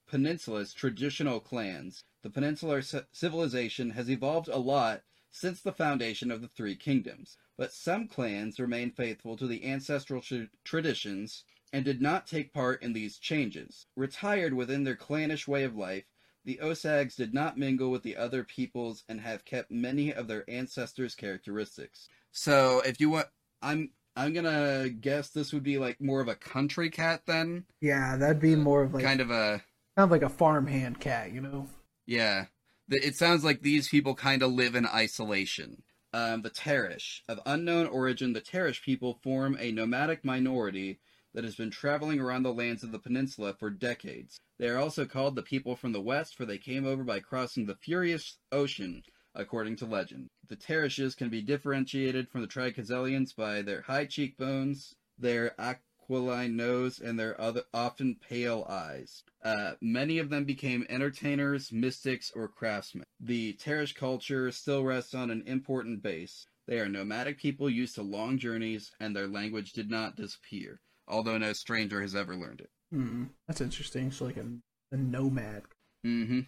peninsula's 0.06 0.72
traditional 0.72 1.40
clans. 1.40 2.04
The 2.22 2.30
peninsular 2.30 2.82
c- 2.82 3.00
civilization 3.12 3.90
has 3.90 4.08
evolved 4.10 4.48
a 4.48 4.58
lot 4.58 5.02
since 5.34 5.60
the 5.60 5.72
foundation 5.72 6.30
of 6.30 6.40
the 6.40 6.48
Three 6.48 6.76
Kingdoms, 6.76 7.36
but 7.58 7.72
some 7.72 8.06
clans 8.06 8.60
remained 8.60 8.96
faithful 8.96 9.36
to 9.36 9.48
the 9.48 9.64
ancestral 9.64 10.22
tr- 10.22 10.44
traditions 10.62 11.42
and 11.72 11.84
did 11.84 12.00
not 12.00 12.24
take 12.28 12.52
part 12.52 12.80
in 12.84 12.92
these 12.92 13.18
changes. 13.18 13.86
Retired 13.96 14.54
within 14.54 14.84
their 14.84 14.94
clannish 14.94 15.48
way 15.48 15.64
of 15.64 15.74
life, 15.74 16.04
the 16.44 16.60
Osags 16.62 17.16
did 17.16 17.34
not 17.34 17.58
mingle 17.58 17.90
with 17.90 18.04
the 18.04 18.16
other 18.16 18.44
peoples 18.44 19.02
and 19.08 19.20
have 19.20 19.44
kept 19.44 19.72
many 19.72 20.14
of 20.14 20.28
their 20.28 20.48
ancestors' 20.48 21.16
characteristics. 21.16 22.08
So, 22.30 22.80
if 22.86 23.00
you 23.00 23.10
want, 23.10 23.26
I'm 23.60 23.90
I'm 24.14 24.32
gonna 24.34 24.88
guess 24.88 25.30
this 25.30 25.52
would 25.52 25.64
be 25.64 25.78
like 25.78 26.00
more 26.00 26.20
of 26.20 26.28
a 26.28 26.36
country 26.36 26.90
cat 26.90 27.22
then, 27.26 27.64
Yeah, 27.80 28.16
that'd 28.16 28.40
be 28.40 28.54
more 28.54 28.84
of 28.84 28.94
like 28.94 29.04
kind 29.04 29.20
of 29.20 29.32
a 29.32 29.60
kind 29.96 30.04
of 30.04 30.10
like 30.12 30.22
a 30.22 30.28
farmhand 30.28 31.00
cat, 31.00 31.32
you 31.32 31.40
know. 31.40 31.66
yeah. 32.06 32.46
The- 32.88 33.06
It 33.06 33.16
sounds 33.16 33.44
like 33.44 33.62
these 33.62 33.88
people 33.88 34.14
kind 34.14 34.42
of 34.42 34.52
live 34.52 34.74
in 34.74 34.86
isolation. 34.86 35.82
Um, 36.12 36.42
theTarish. 36.42 37.22
Of 37.28 37.40
unknown 37.44 37.86
origin, 37.86 38.34
theTarish 38.34 38.82
people 38.82 39.18
form 39.22 39.56
a 39.58 39.72
nomadic 39.72 40.24
minority 40.24 41.00
that 41.32 41.44
has 41.44 41.56
been 41.56 41.70
traveling 41.70 42.20
around 42.20 42.44
the 42.44 42.52
lands 42.52 42.84
of 42.84 42.92
the 42.92 42.98
peninsula 43.00 43.54
for 43.58 43.70
decades. 43.70 44.38
They 44.58 44.68
are 44.68 44.78
also 44.78 45.04
called 45.04 45.34
the 45.34 45.42
people 45.42 45.74
from 45.74 45.92
the 45.92 46.00
west, 46.00 46.36
for 46.36 46.44
they 46.46 46.58
came 46.58 46.86
over 46.86 47.02
by 47.02 47.18
crossing 47.18 47.66
the 47.66 47.74
Furious 47.74 48.36
Ocean, 48.52 49.02
according 49.34 49.74
to 49.76 49.86
legend. 49.86 50.28
The 50.46 50.54
Tarishes 50.54 51.16
can 51.16 51.28
be 51.30 51.42
differentiated 51.42 52.28
from 52.28 52.42
the 52.42 52.46
Tri-Kazelians 52.46 53.34
by 53.34 53.62
their 53.62 53.80
high 53.82 54.04
cheekbones, 54.04 54.94
their 55.18 55.60
aquiline 56.04 56.56
nose, 56.56 56.98
and 56.98 57.18
their 57.18 57.40
other 57.40 57.62
often 57.72 58.16
pale 58.16 58.66
eyes. 58.68 59.22
Uh, 59.42 59.72
many 59.80 60.18
of 60.18 60.30
them 60.30 60.44
became 60.44 60.86
entertainers, 60.88 61.72
mystics, 61.72 62.30
or 62.34 62.48
craftsmen. 62.48 63.04
The 63.20 63.54
Tarish 63.54 63.94
culture 63.94 64.50
still 64.50 64.84
rests 64.84 65.14
on 65.14 65.30
an 65.30 65.42
important 65.46 66.02
base. 66.02 66.46
They 66.66 66.78
are 66.78 66.88
nomadic 66.88 67.38
people 67.38 67.68
used 67.68 67.94
to 67.96 68.02
long 68.02 68.38
journeys, 68.38 68.90
and 69.00 69.14
their 69.14 69.28
language 69.28 69.72
did 69.72 69.90
not 69.90 70.16
disappear, 70.16 70.80
although 71.08 71.38
no 71.38 71.52
stranger 71.52 72.00
has 72.00 72.14
ever 72.14 72.36
learned 72.36 72.60
it. 72.60 72.70
Hmm, 72.90 73.24
that's 73.46 73.60
interesting. 73.60 74.10
So 74.12 74.26
like 74.26 74.36
a, 74.36 74.46
a 74.92 74.96
nomad. 74.96 75.62
Mm-hmm. 76.06 76.40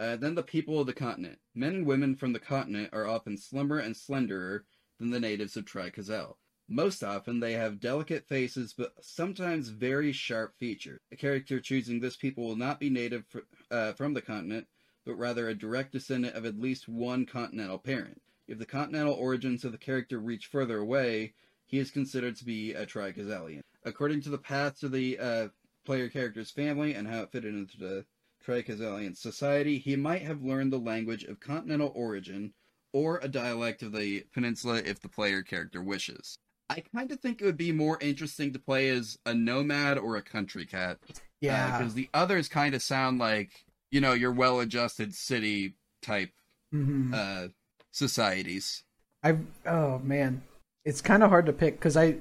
Uh, 0.00 0.16
then 0.16 0.34
the 0.34 0.42
people 0.42 0.80
of 0.80 0.86
the 0.86 0.92
continent. 0.92 1.38
Men 1.54 1.74
and 1.74 1.86
women 1.86 2.16
from 2.16 2.32
the 2.32 2.40
continent 2.40 2.90
are 2.92 3.06
often 3.06 3.38
slimmer 3.38 3.78
and 3.78 3.94
slenderer 3.94 4.64
than 4.98 5.10
the 5.10 5.20
natives 5.20 5.56
of 5.56 5.64
Tri-Kazel. 5.64 6.36
Most 6.68 7.04
often, 7.04 7.40
they 7.40 7.52
have 7.52 7.78
delicate 7.78 8.26
faces, 8.26 8.72
but 8.72 8.94
sometimes 9.00 9.68
very 9.68 10.12
sharp 10.12 10.56
features. 10.58 10.98
A 11.12 11.16
character 11.16 11.60
choosing 11.60 12.00
this 12.00 12.16
people 12.16 12.44
will 12.44 12.56
not 12.56 12.80
be 12.80 12.88
native 12.88 13.24
uh, 13.70 13.92
from 13.92 14.14
the 14.14 14.22
continent, 14.22 14.66
but 15.04 15.16
rather 15.16 15.48
a 15.48 15.54
direct 15.54 15.92
descendant 15.92 16.34
of 16.34 16.46
at 16.46 16.58
least 16.58 16.88
one 16.88 17.26
continental 17.26 17.78
parent. 17.78 18.22
If 18.48 18.58
the 18.58 18.66
continental 18.66 19.12
origins 19.12 19.64
of 19.64 19.72
the 19.72 19.78
character 19.78 20.18
reach 20.18 20.46
further 20.46 20.78
away, 20.78 21.34
he 21.66 21.78
is 21.78 21.90
considered 21.90 22.36
to 22.36 22.44
be 22.46 22.72
a 22.72 22.86
Tri-Kazelian. 22.86 23.62
According 23.84 24.22
to 24.22 24.30
the 24.30 24.38
paths 24.38 24.82
of 24.82 24.92
the 24.92 25.18
uh, 25.18 25.48
player 25.84 26.08
character's 26.08 26.50
family 26.50 26.94
and 26.94 27.06
how 27.06 27.22
it 27.22 27.30
fitted 27.30 27.54
into 27.54 27.76
the 27.76 28.06
Tri-Kazelian 28.42 29.16
society, 29.16 29.78
he 29.78 29.96
might 29.96 30.22
have 30.22 30.42
learned 30.42 30.72
the 30.72 30.78
language 30.78 31.24
of 31.24 31.40
continental 31.40 31.92
origin 31.94 32.54
or 32.92 33.18
a 33.18 33.28
dialect 33.28 33.82
of 33.82 33.92
the 33.92 34.24
peninsula 34.32 34.80
if 34.84 35.00
the 35.00 35.08
player 35.08 35.42
character 35.42 35.82
wishes. 35.82 36.38
I 36.74 36.82
kind 36.94 37.10
of 37.12 37.20
think 37.20 37.40
it 37.40 37.44
would 37.44 37.56
be 37.56 37.72
more 37.72 37.98
interesting 38.00 38.52
to 38.52 38.58
play 38.58 38.88
as 38.88 39.16
a 39.24 39.32
nomad 39.32 39.96
or 39.96 40.16
a 40.16 40.22
country 40.22 40.66
cat. 40.66 40.98
Yeah. 41.40 41.78
Because 41.78 41.94
the 41.94 42.08
others 42.12 42.48
kind 42.48 42.74
of 42.74 42.82
sound 42.82 43.18
like, 43.18 43.64
you 43.90 44.00
know, 44.00 44.12
your 44.12 44.32
well 44.32 44.60
adjusted 44.60 45.14
city 45.14 45.74
type 46.02 46.30
hmm 46.72 47.14
uh, 47.14 47.48
societies. 47.92 48.82
I 49.22 49.38
oh 49.66 50.00
man, 50.00 50.42
it's 50.84 51.00
kind 51.00 51.22
of 51.22 51.30
hard 51.30 51.46
to 51.46 51.52
pick 51.52 51.74
because 51.74 51.96
I 51.96 52.16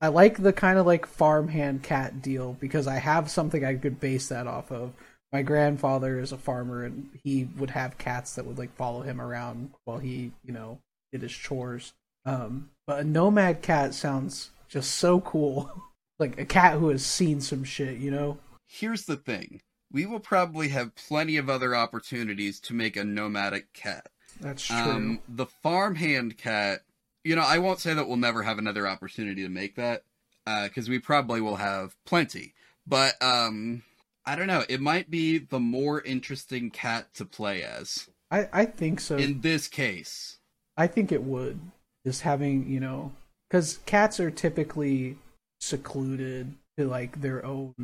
I 0.00 0.08
like 0.08 0.42
the 0.42 0.52
kind 0.52 0.78
of 0.78 0.86
like 0.86 1.04
farmhand 1.04 1.82
cat 1.82 2.22
deal 2.22 2.56
because 2.58 2.86
I 2.86 2.96
have 2.96 3.30
something 3.30 3.64
I 3.64 3.74
could 3.74 4.00
base 4.00 4.28
that 4.28 4.46
off 4.46 4.72
of. 4.72 4.94
My 5.32 5.42
grandfather 5.42 6.18
is 6.18 6.32
a 6.32 6.38
farmer 6.38 6.84
and 6.84 7.10
he 7.22 7.44
would 7.58 7.70
have 7.70 7.98
cats 7.98 8.34
that 8.34 8.46
would 8.46 8.58
like 8.58 8.74
follow 8.76 9.02
him 9.02 9.20
around 9.20 9.72
while 9.84 9.98
he 9.98 10.32
you 10.42 10.52
know 10.52 10.78
did 11.12 11.20
his 11.22 11.32
chores. 11.32 11.92
Um, 12.24 12.70
but 12.86 13.00
a 13.00 13.04
nomad 13.04 13.62
cat 13.62 13.94
sounds 13.94 14.50
just 14.68 14.92
so 14.92 15.20
cool, 15.20 15.70
like 16.18 16.38
a 16.38 16.44
cat 16.44 16.78
who 16.78 16.88
has 16.88 17.04
seen 17.04 17.40
some 17.40 17.64
shit, 17.64 17.98
you 17.98 18.10
know. 18.10 18.38
Here's 18.66 19.04
the 19.04 19.16
thing 19.16 19.60
we 19.92 20.06
will 20.06 20.20
probably 20.20 20.68
have 20.68 20.94
plenty 20.94 21.36
of 21.36 21.50
other 21.50 21.74
opportunities 21.74 22.60
to 22.60 22.74
make 22.74 22.96
a 22.96 23.04
nomadic 23.04 23.72
cat. 23.72 24.06
That's 24.40 24.64
true. 24.64 24.76
Um, 24.76 25.20
the 25.28 25.46
farmhand 25.46 26.38
cat, 26.38 26.80
you 27.24 27.34
know, 27.34 27.42
I 27.42 27.58
won't 27.58 27.80
say 27.80 27.92
that 27.94 28.06
we'll 28.06 28.16
never 28.16 28.42
have 28.42 28.58
another 28.58 28.86
opportunity 28.86 29.42
to 29.42 29.48
make 29.48 29.74
that, 29.76 30.04
because 30.44 30.88
we 30.88 30.98
probably 30.98 31.40
will 31.40 31.56
have 31.56 31.96
plenty. 32.04 32.54
But 32.86 33.14
um, 33.22 33.82
I 34.24 34.36
don't 34.36 34.46
know. 34.46 34.64
It 34.68 34.80
might 34.80 35.10
be 35.10 35.38
the 35.38 35.60
more 35.60 36.00
interesting 36.02 36.70
cat 36.70 37.12
to 37.14 37.24
play 37.24 37.62
as 37.62 38.08
I 38.30 38.48
I 38.52 38.64
think 38.64 39.00
so. 39.00 39.16
in 39.16 39.40
this 39.40 39.68
case. 39.68 40.38
I 40.76 40.86
think 40.86 41.12
it 41.12 41.22
would. 41.22 41.60
Just 42.06 42.22
having, 42.22 42.68
you 42.68 42.80
know, 42.80 43.12
because 43.48 43.78
cats 43.86 44.20
are 44.20 44.30
typically 44.30 45.18
secluded 45.60 46.54
to 46.78 46.86
like 46.86 47.20
their 47.20 47.44
own, 47.44 47.74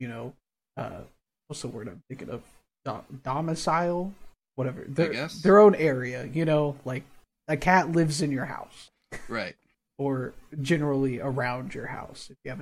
you 0.00 0.08
know, 0.08 0.32
uh, 0.76 1.00
what's 1.48 1.62
the 1.62 1.68
word 1.68 1.88
I'm 1.88 2.02
thinking 2.08 2.30
of? 2.30 2.42
Do- 2.84 3.04
domicile, 3.22 4.12
whatever. 4.54 4.84
Their, 4.88 5.12
guess. 5.12 5.42
their 5.42 5.58
own 5.58 5.74
area, 5.74 6.24
you 6.32 6.44
know, 6.44 6.76
like 6.84 7.02
a 7.48 7.56
cat 7.56 7.92
lives 7.92 8.22
in 8.22 8.32
your 8.32 8.46
house 8.46 8.90
Right. 9.28 9.54
or 9.98 10.34
generally 10.62 11.20
around 11.20 11.74
your 11.74 11.86
house 11.86 12.28
if 12.30 12.36
you 12.44 12.50
have 12.50 12.60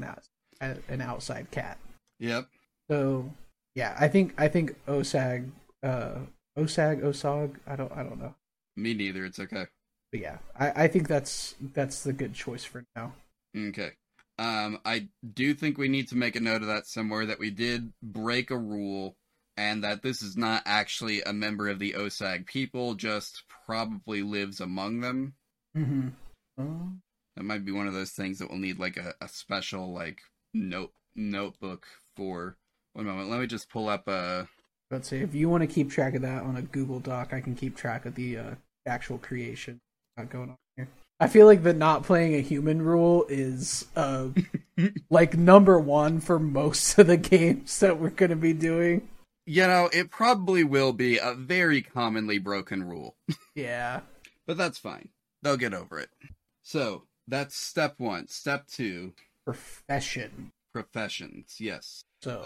an 0.60 0.82
an 0.88 1.00
outside 1.00 1.50
cat. 1.50 1.78
Yep. 2.20 2.48
So 2.90 3.30
yeah, 3.74 3.96
I 3.98 4.08
think 4.08 4.34
I 4.38 4.48
think 4.48 4.76
Osag, 4.86 5.50
uh, 5.82 6.16
Osag, 6.58 7.02
Osag, 7.02 7.56
I 7.66 7.76
don't 7.76 7.92
I 7.92 8.02
don't 8.02 8.18
know. 8.18 8.34
Me 8.76 8.94
neither. 8.94 9.24
It's 9.24 9.38
okay. 9.38 9.66
But 10.14 10.20
yeah, 10.20 10.38
I, 10.56 10.84
I 10.84 10.86
think 10.86 11.08
that's 11.08 11.56
that's 11.74 12.04
the 12.04 12.12
good 12.12 12.34
choice 12.34 12.62
for 12.62 12.84
now. 12.94 13.14
Okay. 13.56 13.90
Um, 14.38 14.78
I 14.84 15.08
do 15.32 15.54
think 15.54 15.76
we 15.76 15.88
need 15.88 16.06
to 16.10 16.16
make 16.16 16.36
a 16.36 16.40
note 16.40 16.62
of 16.62 16.68
that 16.68 16.86
somewhere 16.86 17.26
that 17.26 17.40
we 17.40 17.50
did 17.50 17.92
break 18.00 18.52
a 18.52 18.56
rule 18.56 19.16
and 19.56 19.82
that 19.82 20.04
this 20.04 20.22
is 20.22 20.36
not 20.36 20.62
actually 20.66 21.22
a 21.22 21.32
member 21.32 21.68
of 21.68 21.80
the 21.80 21.94
OSAG 21.98 22.46
people, 22.46 22.94
just 22.94 23.42
probably 23.66 24.22
lives 24.22 24.60
among 24.60 25.00
them. 25.00 25.34
Mm-hmm. 25.76 26.08
Oh, 26.58 26.92
That 27.34 27.42
might 27.42 27.64
be 27.64 27.72
one 27.72 27.88
of 27.88 27.94
those 27.94 28.12
things 28.12 28.38
that 28.38 28.50
we'll 28.50 28.60
need 28.60 28.78
like 28.78 28.96
a, 28.96 29.14
a 29.20 29.26
special 29.26 29.92
like 29.92 30.20
note 30.52 30.92
notebook 31.16 31.88
for. 32.14 32.56
One 32.92 33.06
moment, 33.06 33.30
let 33.30 33.40
me 33.40 33.48
just 33.48 33.68
pull 33.68 33.88
up 33.88 34.06
a. 34.06 34.46
let's 34.92 35.08
say 35.08 35.22
if 35.22 35.34
you 35.34 35.48
want 35.48 35.62
to 35.62 35.66
keep 35.66 35.90
track 35.90 36.14
of 36.14 36.22
that 36.22 36.44
on 36.44 36.56
a 36.56 36.62
Google 36.62 37.00
Doc, 37.00 37.32
I 37.32 37.40
can 37.40 37.56
keep 37.56 37.76
track 37.76 38.06
of 38.06 38.14
the 38.14 38.38
uh, 38.38 38.54
actual 38.86 39.18
creation 39.18 39.80
not 40.16 40.30
going 40.30 40.50
on 40.50 40.56
here. 40.76 40.88
I 41.20 41.28
feel 41.28 41.46
like 41.46 41.62
the 41.62 41.72
not 41.72 42.02
playing 42.02 42.34
a 42.34 42.40
human 42.40 42.82
rule 42.82 43.24
is 43.28 43.86
uh, 43.96 44.28
like 45.10 45.36
number 45.36 45.78
one 45.78 46.20
for 46.20 46.38
most 46.38 46.98
of 46.98 47.06
the 47.06 47.16
games 47.16 47.78
that 47.80 47.98
we're 47.98 48.10
going 48.10 48.30
to 48.30 48.36
be 48.36 48.52
doing. 48.52 49.08
You 49.46 49.66
know, 49.66 49.90
it 49.92 50.10
probably 50.10 50.64
will 50.64 50.92
be 50.92 51.18
a 51.18 51.34
very 51.34 51.82
commonly 51.82 52.38
broken 52.38 52.82
rule, 52.82 53.14
Yeah. 53.54 54.00
but 54.46 54.56
that's 54.56 54.78
fine. 54.78 55.10
They'll 55.42 55.58
get 55.58 55.74
over 55.74 55.98
it. 56.00 56.08
So 56.62 57.02
that's 57.28 57.54
step 57.54 57.96
one. 57.98 58.28
Step 58.28 58.66
two, 58.66 59.12
Profession. 59.44 60.52
professions. 60.72 61.56
Yes. 61.60 62.04
So 62.22 62.44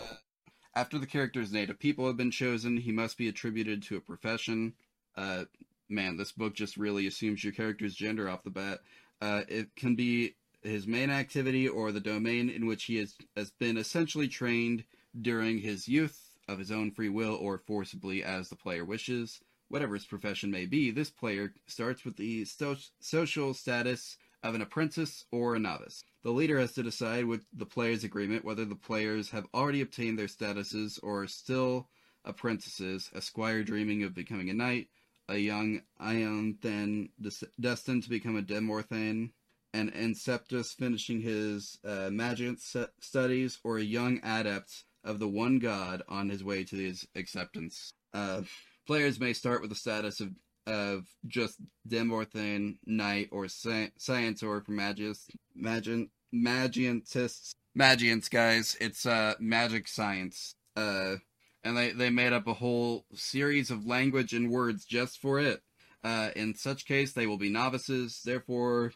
After 0.75 0.99
the 0.99 1.07
character 1.07 1.39
character's 1.41 1.53
native 1.53 1.79
people 1.79 2.07
have 2.09 2.17
been 2.17 2.33
chosen, 2.33 2.77
he 2.79 2.91
must 2.93 3.17
be 3.17 3.29
attributed 3.29 3.83
to 3.85 3.97
a 3.97 4.01
profession. 4.01 4.75
Uh, 5.17 5.45
man, 5.89 6.17
this 6.17 6.33
book 6.33 6.55
just 6.55 6.77
really 6.77 7.07
assumes 7.07 7.43
your 7.43 7.53
character's 7.53 7.95
gender 7.95 8.29
off 8.29 8.43
the 8.43 8.51
bat. 8.51 8.81
Uh, 9.21 9.43
it 9.49 9.75
can 9.77 9.95
be 9.95 10.35
his 10.63 10.87
main 10.87 11.11
activity 11.11 11.69
or 11.69 11.93
the 11.93 12.01
domain 12.01 12.51
in 12.51 12.67
which 12.67 12.85
he 12.85 12.97
has, 12.97 13.15
has 13.37 13.51
been 13.51 13.77
essentially 13.77 14.29
trained 14.29 14.85
during 15.21 15.59
his 15.59 15.89
youth 15.89 16.31
of 16.49 16.59
his 16.59 16.71
own 16.71 16.91
free 16.91 17.09
will 17.09 17.35
or 17.35 17.59
forcibly 17.59 18.23
as 18.23 18.49
the 18.49 18.57
player 18.57 18.85
wishes. 18.85 19.41
Whatever 19.69 19.95
his 19.95 20.07
profession 20.07 20.51
may 20.51 20.67
be, 20.67 20.91
this 20.91 21.11
player 21.11 21.53
starts 21.67 22.05
with 22.05 22.17
the 22.17 22.45
so- 22.45 22.77
social 23.01 23.53
status 23.55 24.17
of 24.43 24.55
an 24.55 24.63
apprentice 24.63 25.25
or 25.31 25.55
a 25.55 25.59
novice. 25.59 26.03
The 26.23 26.31
leader 26.31 26.59
has 26.59 26.73
to 26.75 26.83
decide 26.83 27.25
with 27.27 27.43
the 27.53 27.67
player's 27.67 28.05
agreement 28.05 28.45
whether 28.45 28.65
the 28.65 28.75
players 28.77 29.31
have 29.31 29.47
already 29.53 29.81
obtained 29.81 30.19
their 30.19 30.27
statuses 30.27 30.99
or 31.03 31.23
are 31.23 31.27
still 31.27 31.89
apprentices, 32.25 33.11
a 33.15 33.21
squire 33.21 33.63
dreaming 33.63 34.03
of 34.03 34.15
becoming 34.15 34.51
a 34.51 34.55
knight, 34.55 34.89
a 35.29 35.37
young 35.37 35.83
Ionthen 36.01 37.11
des- 37.21 37.47
destined 37.61 38.05
to 38.05 38.11
become 38.11 38.37
a 38.37 38.43
Demorthen, 38.43 39.31
an 39.75 39.91
Inceptus 39.91 40.75
finishing 40.75 41.21
his 41.21 41.79
uh, 41.85 42.09
magic 42.11 42.59
studies, 43.01 43.59
or 43.65 43.79
a 43.79 43.83
young 43.83 44.21
adept 44.23 44.85
of 45.05 45.19
the 45.19 45.29
one 45.29 45.59
god 45.59 46.03
on 46.09 46.29
his 46.29 46.43
way 46.43 46.65
to 46.65 46.77
his 46.77 47.07
acceptance. 47.15 47.93
Uh, 48.13 48.43
players 48.87 49.21
may 49.21 49.33
start 49.33 49.61
with 49.61 49.71
the 49.71 49.77
status 49.77 50.21
of 50.21 50.33
of 50.67 51.07
just 51.27 51.59
Demorthen, 51.89 52.77
Knight, 52.85 53.29
or 53.33 53.47
Sci- 53.47 53.91
Scientor 53.99 54.63
for 54.65 54.73
Magis, 54.73 55.27
Magin, 55.55 56.11
Magientists. 56.35 57.53
Magians, 57.75 58.29
guys. 58.29 58.77
It's 58.81 59.07
uh, 59.07 59.35
magic 59.41 59.89
science. 59.89 60.55
Uh, 60.77 61.17
and 61.65 61.77
they, 61.77 61.93
they 61.93 62.11
made 62.11 62.33
up 62.33 62.47
a 62.47 62.55
whole 62.55 63.05
series 63.15 63.71
of 63.71 63.87
language 63.87 64.33
and 64.33 64.51
words 64.51 64.85
just 64.85 65.19
for 65.19 65.39
it. 65.39 65.63
Uh, 66.05 66.31
in 66.37 66.55
such 66.55 66.87
case, 66.87 67.13
they 67.13 67.27
will 67.27 67.37
be 67.39 67.49
novices. 67.49 68.23
Therefore, 68.25 68.93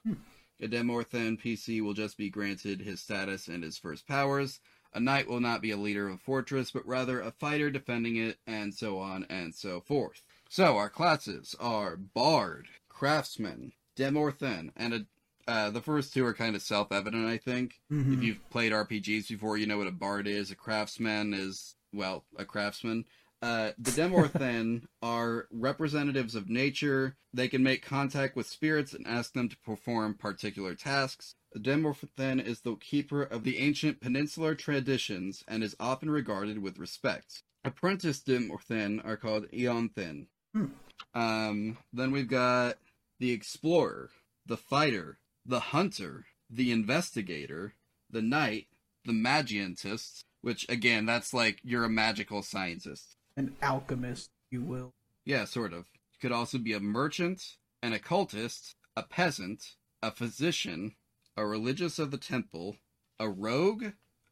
a 0.60 0.68
Demorthen 0.68 1.40
PC 1.40 1.82
will 1.82 1.94
just 1.94 2.16
be 2.16 2.30
granted 2.30 2.80
his 2.80 3.00
status 3.00 3.48
and 3.48 3.64
his 3.64 3.76
first 3.78 4.06
powers. 4.06 4.60
A 4.94 5.00
knight 5.00 5.26
will 5.28 5.40
not 5.40 5.62
be 5.62 5.70
a 5.70 5.76
leader 5.76 6.06
of 6.08 6.14
a 6.14 6.18
fortress, 6.18 6.70
but 6.70 6.86
rather 6.86 7.20
a 7.20 7.32
fighter 7.32 7.70
defending 7.70 8.16
it, 8.16 8.36
and 8.46 8.72
so 8.74 8.98
on 8.98 9.24
and 9.30 9.54
so 9.54 9.80
forth. 9.80 10.22
So 10.48 10.76
our 10.76 10.90
classes 10.90 11.56
are 11.58 11.96
Bard, 11.96 12.68
Craftsman, 12.88 13.72
Demorthen, 13.96 14.70
and 14.76 14.94
a, 14.94 15.06
uh, 15.48 15.70
the 15.70 15.80
first 15.80 16.14
two 16.14 16.24
are 16.24 16.34
kind 16.34 16.54
of 16.54 16.62
self-evident, 16.62 17.26
I 17.26 17.38
think. 17.38 17.80
Mhm. 17.90 18.14
If 18.18 18.22
you've 18.22 18.50
played 18.50 18.72
RPGs 18.72 19.28
before, 19.28 19.56
you 19.56 19.66
know 19.66 19.78
what 19.78 19.86
a 19.88 19.92
Bard 19.92 20.28
is. 20.28 20.50
A 20.50 20.54
Craftsman 20.54 21.34
is, 21.34 21.74
well, 21.92 22.24
a 22.36 22.44
craftsman. 22.44 23.04
Uh, 23.42 23.72
the 23.76 23.90
Demorthen 23.90 24.84
are 25.02 25.48
representatives 25.50 26.36
of 26.36 26.48
nature. 26.48 27.16
They 27.34 27.48
can 27.48 27.62
make 27.62 27.84
contact 27.84 28.36
with 28.36 28.46
spirits 28.46 28.94
and 28.94 29.06
ask 29.06 29.32
them 29.32 29.48
to 29.48 29.56
perform 29.58 30.14
particular 30.14 30.74
tasks. 30.76 31.34
The 31.52 31.58
Demorthen 31.58 32.44
is 32.44 32.60
the 32.60 32.76
keeper 32.76 33.22
of 33.22 33.42
the 33.42 33.58
ancient 33.58 34.00
peninsular 34.00 34.54
traditions 34.54 35.42
and 35.48 35.62
is 35.62 35.76
often 35.80 36.08
regarded 36.08 36.62
with 36.62 36.78
respect. 36.78 37.42
Apprentice 37.64 38.20
Demorthen 38.20 39.04
are 39.04 39.16
called 39.16 39.50
Eonthin. 39.52 40.26
Hmm. 40.54 40.66
Um, 41.14 41.78
then 41.92 42.12
we've 42.12 42.28
got 42.28 42.78
the 43.18 43.32
Explorer, 43.32 44.10
the 44.46 44.56
Fighter, 44.56 45.18
the 45.44 45.60
Hunter, 45.60 46.26
the 46.48 46.70
Investigator, 46.70 47.74
the 48.10 48.22
Knight, 48.22 48.68
the 49.04 49.12
Magientist, 49.12 50.24
which 50.42 50.68
again, 50.68 51.06
that's 51.06 51.32
like 51.32 51.60
you're 51.64 51.84
a 51.84 51.90
magical 51.90 52.42
scientist. 52.42 53.16
An 53.36 53.56
alchemist, 53.62 54.30
you 54.50 54.62
will. 54.62 54.92
Yeah, 55.24 55.44
sort 55.44 55.72
of. 55.72 55.86
You 56.12 56.20
could 56.20 56.32
also 56.32 56.58
be 56.58 56.74
a 56.74 56.80
merchant, 56.80 57.56
an 57.82 57.92
occultist, 57.92 58.74
a 58.96 59.02
peasant, 59.02 59.76
a 60.02 60.10
physician, 60.10 60.94
a 61.36 61.46
religious 61.46 61.98
of 61.98 62.10
the 62.10 62.18
temple, 62.18 62.76
a 63.18 63.28
rogue, 63.28 63.86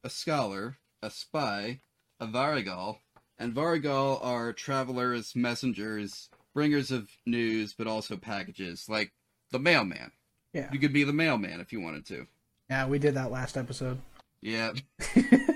a 0.04 0.10
scholar, 0.10 0.76
a 1.02 1.10
spy, 1.10 1.80
a 2.18 2.26
varigal, 2.26 2.98
and 3.38 3.54
varigal 3.54 4.22
are 4.22 4.52
travelers, 4.52 5.34
messengers, 5.34 6.28
bringers 6.54 6.90
of 6.90 7.08
news, 7.24 7.72
but 7.72 7.86
also 7.86 8.16
packages, 8.16 8.86
like 8.88 9.12
the 9.50 9.58
mailman. 9.58 10.12
Yeah. 10.52 10.68
You 10.72 10.78
could 10.78 10.92
be 10.92 11.04
the 11.04 11.12
mailman 11.12 11.60
if 11.60 11.72
you 11.72 11.80
wanted 11.80 12.04
to. 12.06 12.26
Yeah, 12.68 12.86
we 12.86 12.98
did 12.98 13.14
that 13.14 13.30
last 13.30 13.56
episode. 13.56 13.98
Yeah, 14.42 14.72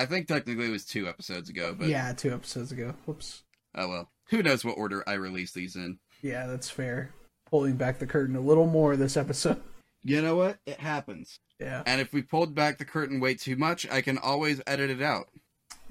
I 0.00 0.06
think 0.06 0.26
technically 0.28 0.64
it 0.66 0.70
was 0.70 0.86
two 0.86 1.06
episodes 1.06 1.50
ago, 1.50 1.76
but 1.78 1.88
yeah, 1.88 2.12
two 2.14 2.32
episodes 2.32 2.72
ago. 2.72 2.94
Whoops. 3.04 3.42
oh 3.74 3.88
well. 3.88 4.10
Who 4.30 4.42
knows 4.42 4.64
what 4.64 4.78
order 4.78 5.04
I 5.06 5.14
release 5.14 5.52
these 5.52 5.76
in? 5.76 5.98
Yeah, 6.22 6.46
that's 6.46 6.70
fair. 6.70 7.12
Pulling 7.50 7.76
back 7.76 7.98
the 7.98 8.06
curtain 8.06 8.34
a 8.36 8.40
little 8.40 8.66
more 8.66 8.96
this 8.96 9.16
episode. 9.16 9.60
You 10.02 10.22
know 10.22 10.34
what? 10.34 10.56
It 10.64 10.80
happens. 10.80 11.40
Yeah, 11.60 11.82
And 11.84 12.00
if 12.00 12.14
we 12.14 12.22
pulled 12.22 12.54
back 12.54 12.78
the 12.78 12.86
curtain 12.86 13.20
way 13.20 13.34
too 13.34 13.54
much, 13.56 13.86
I 13.90 14.00
can 14.00 14.16
always 14.16 14.62
edit 14.66 14.88
it 14.88 15.02
out. 15.02 15.28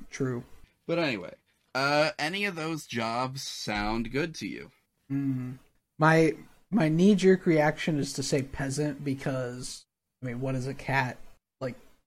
true. 0.10 0.44
But 0.88 0.98
anyway, 0.98 1.36
uh, 1.76 2.10
any 2.18 2.46
of 2.46 2.56
those 2.56 2.88
jobs 2.88 3.44
sound 3.44 4.12
good 4.12 4.34
to 4.36 4.48
you? 4.48 4.72
Mm. 5.12 5.60
My 6.00 6.34
my 6.72 6.90
knee 6.90 7.14
jerk 7.14 7.46
reaction 7.46 8.00
is 8.00 8.12
to 8.14 8.24
say 8.24 8.42
peasant 8.42 9.04
because 9.04 9.86
I 10.24 10.26
mean, 10.26 10.42
what 10.42 10.56
is 10.56 10.66
a 10.66 10.74
cat? 10.74 11.18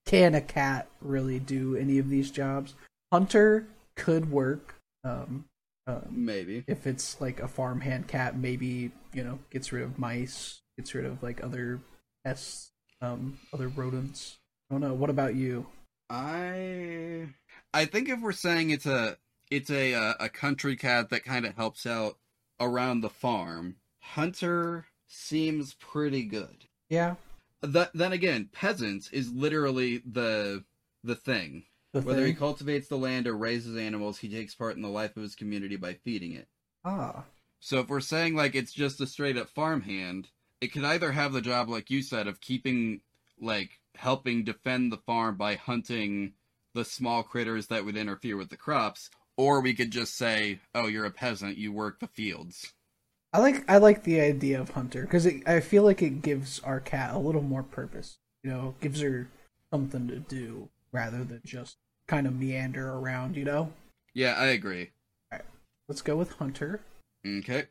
Can 0.07 0.35
a 0.35 0.41
cat 0.41 0.89
really 1.01 1.39
do 1.39 1.77
any 1.77 1.99
of 1.99 2.09
these 2.09 2.31
jobs? 2.31 2.75
Hunter 3.13 3.67
could 3.95 4.31
work. 4.31 4.77
Um, 5.05 5.47
um, 5.87 6.07
Maybe. 6.11 6.65
if 6.67 6.87
it's 6.87 7.21
like 7.21 7.41
a 7.41 7.49
farmhand 7.49 8.07
cat, 8.07 8.37
maybe 8.37 8.93
you 9.13 9.25
know 9.25 9.41
gets 9.51 9.73
rid 9.73 9.83
of 9.83 9.99
mice, 9.99 10.61
gets 10.77 10.95
rid 10.95 11.05
of 11.05 11.23
like 11.23 11.43
other 11.43 11.81
pests, 12.25 12.71
um, 13.01 13.39
other 13.53 13.69
rodents. 13.69 14.39
I 14.71 14.75
don't 14.75 14.81
know. 14.81 14.95
What 14.95 15.11
about 15.11 15.35
you? 15.35 15.67
I 16.09 17.29
I 17.75 17.85
think 17.87 18.09
if 18.09 18.21
we're 18.21 18.33
saying 18.33 18.71
it's 18.71 18.87
a 18.87 19.17
it's 19.51 19.71
a 19.71 19.95
uh, 19.95 20.15
a 20.21 20.29
country 20.29 20.77
cat 20.77 21.11
that 21.11 21.25
kind 21.25 21.47
of 21.47 21.57
helps 21.57 21.85
out 21.87 22.17
around 22.61 23.01
the 23.01 23.11
farm, 23.11 23.77
hunter 24.01 24.87
seems 25.09 25.75
pretty 25.75 26.23
good. 26.25 26.67
Yeah, 26.89 27.17
That, 27.63 27.93
then 27.95 28.13
again, 28.13 28.49
peasant 28.53 29.09
is 29.13 29.33
literally 29.33 29.99
the 29.99 30.65
the 31.05 31.15
thing. 31.15 31.65
the 31.93 32.01
Whether 32.01 32.27
he 32.27 32.35
cultivates 32.35 32.89
the 32.89 32.99
land 32.99 33.27
or 33.27 33.37
raises 33.37 33.77
animals, 33.77 34.19
he 34.19 34.29
takes 34.29 34.55
part 34.55 34.77
in 34.77 34.83
the 34.83 34.89
life 34.89 35.17
of 35.17 35.23
his 35.23 35.35
community 35.35 35.77
by 35.77 35.95
feeding 35.95 36.33
it. 36.33 36.49
Ah, 36.85 37.25
So 37.61 37.79
if 37.81 37.89
we're 37.89 38.01
saying 38.01 38.35
like 38.35 38.55
it's 38.55 38.73
just 38.73 39.01
a 39.01 39.07
straight 39.07 39.37
up 39.37 39.49
farmhand, 39.49 40.29
it 40.61 40.73
could 40.73 40.85
either 40.85 41.13
have 41.13 41.33
the 41.33 41.41
job 41.41 41.69
like 41.69 41.91
you 41.91 42.03
said 42.03 42.27
of 42.27 42.41
keeping 42.41 43.01
like 43.41 43.81
helping 43.97 44.45
defend 44.45 44.91
the 44.93 44.97
farm 44.99 45.37
by 45.37 45.55
hunting 45.55 46.35
the 46.75 46.85
small 46.85 47.23
critters 47.23 47.67
that 47.69 47.85
would 47.85 47.97
interfere 47.97 48.37
with 48.37 48.49
the 48.51 48.57
crops, 48.57 49.11
or 49.37 49.61
we 49.61 49.75
could 49.75 49.91
just 49.93 50.17
say, 50.17 50.61
"Oh, 50.75 50.87
you're 50.87 51.05
a 51.05 51.11
peasant, 51.11 51.59
you 51.59 51.73
work 51.73 52.01
the 52.01 52.09
fields." 52.09 52.73
I 53.33 53.39
like 53.41 53.65
I 53.71 53.79
like 53.79 54.03
the 54.05 54.21
idea 54.21 54.61
of 54.61 54.71
hunter 54.71 55.03
because 55.03 55.27
I 55.47 55.61
feel 55.61 55.85
like 55.85 56.03
it 56.03 56.21
gives 56.23 56.61
our 56.61 56.81
cat 56.81 57.15
a 57.15 57.19
little 57.19 57.43
more 57.43 57.63
purpose. 57.63 58.19
You 58.43 58.51
know, 58.51 58.75
gives 58.81 59.01
her 59.01 59.29
something 59.73 60.09
to 60.09 60.19
do 60.19 60.69
rather 60.93 61.25
than 61.25 61.41
just 61.45 61.77
kind 62.09 62.27
of 62.27 62.39
meander 62.39 62.91
around. 62.93 63.37
You 63.37 63.45
know. 63.45 63.73
Yeah, 64.15 64.35
I 64.35 64.47
agree. 64.49 64.91
All 65.33 65.39
right, 65.39 65.47
Let's 65.89 66.03
go 66.03 66.17
with 66.17 66.33
hunter, 66.33 66.83
Okay, 67.27 67.65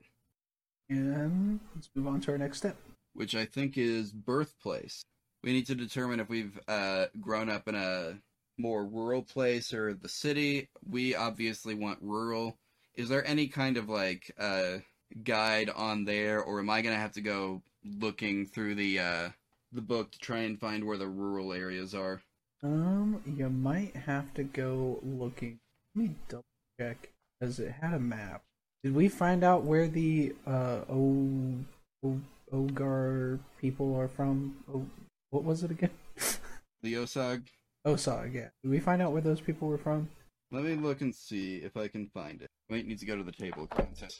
and 0.90 1.60
let's 1.76 1.90
move 1.96 2.08
on 2.08 2.22
to 2.22 2.32
our 2.32 2.38
next 2.38 2.58
step. 2.60 2.76
which 3.14 3.36
I 3.36 3.46
think 3.46 3.78
is 3.78 4.12
birthplace. 4.12 5.04
We 5.44 5.54
need 5.54 5.68
to 5.68 5.76
determine 5.76 6.20
if 6.20 6.30
we've 6.30 6.60
uh, 6.68 7.08
grown 7.20 7.50
up 7.50 7.68
in 7.68 7.76
a 7.76 8.18
more 8.58 8.86
rural 8.86 9.22
place 9.24 9.74
or 9.74 9.94
the 9.94 10.10
city. 10.10 10.70
We 10.88 11.16
obviously 11.16 11.74
want 11.76 12.00
rural. 12.02 12.58
Is 12.96 13.10
there 13.10 13.26
any 13.28 13.48
kind 13.48 13.78
of 13.78 13.90
like 13.90 14.32
uh, 14.40 14.78
guide 15.24 15.70
on 15.70 16.06
there, 16.06 16.42
or 16.42 16.60
am 16.60 16.70
I 16.70 16.82
gonna 16.82 16.96
have 16.96 17.14
to 17.14 17.22
go 17.22 17.62
looking 17.84 18.46
through 18.46 18.76
the 18.76 19.00
uh, 19.00 19.30
the 19.72 19.82
book 19.82 20.12
to 20.12 20.20
try 20.20 20.40
and 20.40 20.60
find 20.60 20.86
where 20.86 20.98
the 20.98 21.08
rural 21.08 21.54
areas 21.54 21.94
are? 21.94 22.22
Um, 22.64 23.22
you 23.26 23.50
might 23.50 23.96
have 23.96 24.34
to 24.36 24.44
go 24.44 25.00
looking. 25.04 25.60
Let 25.96 26.04
me 26.04 26.16
double 26.30 26.44
check 26.80 27.10
because 27.40 27.60
it 27.60 27.72
had 27.72 27.94
a 27.94 28.00
map. 28.00 28.44
Did 28.84 28.96
we 28.96 29.10
find 29.10 29.44
out 29.44 29.64
where 29.64 29.88
the 29.88 30.36
uh 30.46 30.82
o, 30.90 31.56
o 32.04 32.20
Ogar 32.54 33.40
people 33.60 33.96
are 33.96 34.08
from? 34.08 34.58
O, 34.74 34.86
what 35.30 35.44
was 35.44 35.64
it 35.64 35.72
again? 35.72 35.92
The 36.84 36.96
Osag. 36.96 37.44
Osag, 37.86 38.34
yeah. 38.34 38.50
Did 38.64 38.72
we 38.72 38.80
find 38.80 39.04
out 39.04 39.12
where 39.12 39.22
those 39.22 39.40
people 39.40 39.68
were 39.68 39.78
from? 39.78 40.10
Let 40.52 40.64
me 40.64 40.74
look 40.76 41.02
and 41.02 41.14
see 41.14 41.58
if 41.58 41.78
I 41.78 41.88
can 41.88 42.08
find 42.08 42.42
it. 42.42 42.50
Wait, 42.70 42.88
need 42.88 42.98
to 43.00 43.06
go 43.06 43.16
to 43.16 43.24
the 43.24 43.32
table 43.32 43.64
of 43.64 43.70
contents. 43.70 44.20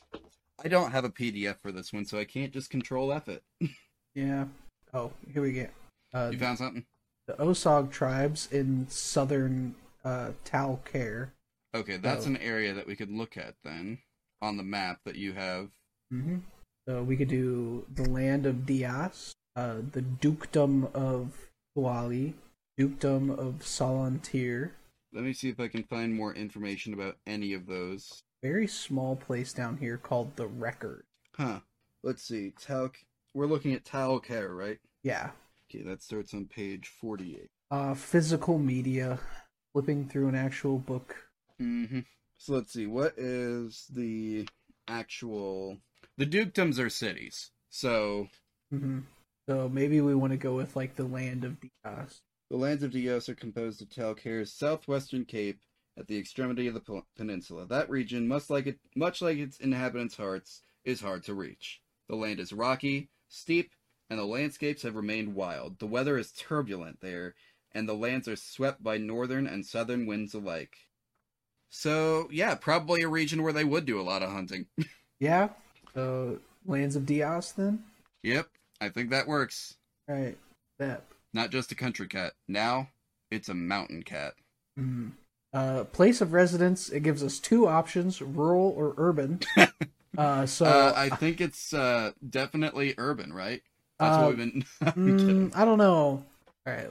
I 0.64 0.68
don't 0.68 0.92
have 0.92 1.06
a 1.06 1.10
PDF 1.10 1.60
for 1.60 1.72
this 1.72 1.92
one, 1.92 2.06
so 2.06 2.18
I 2.20 2.26
can't 2.26 2.54
just 2.54 2.70
control 2.70 3.12
F 3.14 3.28
it. 3.28 3.44
Yeah. 4.14 4.48
Oh, 4.94 5.14
here 5.32 5.42
we 5.42 5.54
go. 5.54 5.68
Uh, 6.14 6.32
You 6.34 6.38
found 6.38 6.58
something? 6.58 6.86
the 7.28 7.34
Osag 7.36 7.92
tribes 7.92 8.50
in 8.52 8.88
southern 8.90 9.76
uh, 10.04 10.32
Taol-Kaer. 10.44 11.30
Okay, 11.74 11.96
that's 11.96 12.26
Oh. 12.26 12.32
an 12.32 12.38
area 12.38 12.74
that 12.74 12.88
we 12.88 12.98
could 12.98 13.10
look 13.10 13.38
at 13.38 13.56
then 13.64 14.00
on 14.42 14.58
the 14.58 14.64
map 14.64 15.00
that 15.06 15.16
you 15.16 15.32
have. 15.32 15.70
Mm-hmm. 16.12 16.40
So 16.86 17.04
we 17.04 17.16
could 17.16 17.30
do 17.30 17.86
the 17.94 18.10
land 18.10 18.46
of 18.46 18.66
Dias, 18.66 19.34
uh, 19.56 19.76
the 19.94 20.02
dukedom 20.02 20.94
of 20.94 21.48
Huali, 21.78 22.34
dukedom 22.78 23.30
of 23.30 23.60
Salann 23.60 24.22
Tir. 24.22 24.74
Let 25.14 25.24
me 25.24 25.32
see 25.32 25.48
if 25.48 25.60
I 25.62 25.70
can 25.70 25.84
find 25.84 26.14
more 26.14 26.34
information 26.36 26.94
about 26.94 27.16
any 27.26 27.54
of 27.54 27.66
those. 27.68 28.24
Very 28.42 28.68
small 28.68 29.16
place 29.16 29.54
down 29.54 29.78
here 29.78 29.98
called 29.98 30.36
the 30.36 30.48
Record. 30.48 31.04
Huh. 31.36 31.60
Let's 32.04 32.24
see. 32.24 32.54
Tal. 32.60 32.92
We're 33.34 33.46
looking 33.46 33.74
at 33.74 33.86
Taol-Kaer, 33.86 34.54
right? 34.54 34.80
Yeah. 35.04 35.32
Okay, 35.70 35.84
that 35.84 36.02
starts 36.02 36.34
on 36.34 36.46
page 36.48 36.92
48. 37.00 37.50
Uh, 37.70 37.94
physical 37.94 38.58
media. 38.58 39.20
Flipping 39.74 40.10
through 40.10 40.28
an 40.28 40.36
actual 40.36 40.80
book. 40.80 41.16
Mm-hmm. 41.62 42.00
So 42.38 42.54
let's 42.54 42.74
see. 42.74 42.88
What 42.88 43.14
is 43.18 43.86
the 43.94 44.48
actual 44.88 45.78
the 46.18 46.26
dukedoms 46.26 46.80
are 46.80 46.90
cities. 46.90 47.52
So 47.70 48.28
Mm-hmm. 48.74 49.00
So 49.50 49.68
maybe 49.68 50.00
we 50.02 50.16
want 50.16 50.32
to 50.32 50.38
go 50.38 50.54
with 50.56 50.76
like 50.76 50.96
the 50.96 51.04
land 51.04 51.44
of 51.44 51.58
Dios. 51.60 52.22
the 52.50 52.58
lands 52.58 52.84
of 52.84 52.92
Dios 52.92 53.28
are 53.28 53.36
composed 53.36 53.82
of 53.82 53.90
Taol-Kaer's 53.90 54.54
southwestern 54.54 55.26
cape 55.26 55.60
at 55.98 56.08
the 56.08 56.18
extremity 56.18 56.68
of 56.68 56.74
the 56.74 57.02
peninsula. 57.18 57.66
That 57.68 57.90
region, 57.90 58.28
much 58.28 58.50
like 58.50 58.68
it, 58.68 58.80
much 58.96 59.22
like 59.22 59.38
its 59.38 59.58
inhabitants' 59.60 60.18
hearts, 60.18 60.62
is 60.84 61.02
hard 61.02 61.24
to 61.26 61.34
reach. 61.34 61.82
The 62.10 62.16
land 62.16 62.40
is 62.40 62.54
rocky, 62.54 63.10
steep, 63.30 63.72
and 64.10 64.18
the 64.20 64.26
landscapes 64.26 64.82
have 64.84 64.96
remained 64.96 65.36
wild. 65.36 65.80
The 65.80 65.88
weather 65.88 66.18
is 66.18 66.32
turbulent 66.32 67.00
there, 67.02 67.36
and 67.74 67.88
the 67.88 67.94
lands 67.94 68.28
are 68.28 68.36
swept 68.36 68.84
by 68.84 68.98
northern 68.98 69.48
and 69.48 69.66
southern 69.66 70.06
winds 70.06 70.34
alike. 70.34 70.76
So, 71.70 72.28
yeah, 72.32 72.56
probably 72.56 73.02
a 73.02 73.08
region 73.08 73.44
where 73.44 73.54
they 73.54 73.64
would 73.64 73.86
do 73.86 74.00
a 74.00 74.04
lot 74.04 74.24
of 74.24 74.32
hunting. 74.32 74.68
Yeah. 75.20 75.50
So 75.94 76.40
lands 76.66 76.96
of 76.96 77.06
Dios 77.06 77.52
then. 77.52 77.84
yep, 78.24 78.48
I 78.82 78.90
think 78.90 79.12
that 79.12 79.28
works. 79.28 79.76
All 80.10 80.16
right. 80.16 80.36
That. 80.80 81.04
Not 81.32 81.52
just 81.52 81.72
a 81.72 81.76
country 81.76 82.08
cat. 82.08 82.34
Now, 82.48 82.90
it's 83.30 83.48
a 83.48 83.54
mountain 83.54 84.02
cat. 84.02 84.34
Mhm. 84.80 85.12
Uh, 85.54 85.84
place 85.86 86.22
of 86.22 86.32
residence. 86.34 86.90
It 86.90 87.02
gives 87.02 87.24
us 87.24 87.40
two 87.40 87.68
options: 87.68 88.22
rural 88.22 88.74
or 88.78 88.94
urban. 88.98 89.42
uh, 90.18 90.46
so 90.46 90.66
uh, 90.66 90.94
I 90.96 91.10
think 91.10 91.42
it's 91.42 91.74
uh, 91.74 92.12
definitely 92.30 92.96
urban, 92.98 93.34
right? 93.34 93.62
That's 94.00 94.18
Uh, 94.18 94.22
what 94.22 94.38
we've 94.38 94.38
been. 94.38 94.66
Mm, 95.52 95.56
I 95.56 95.66
don't 95.66 95.78
know. 95.78 96.24
All 96.66 96.74
right. 96.74 96.88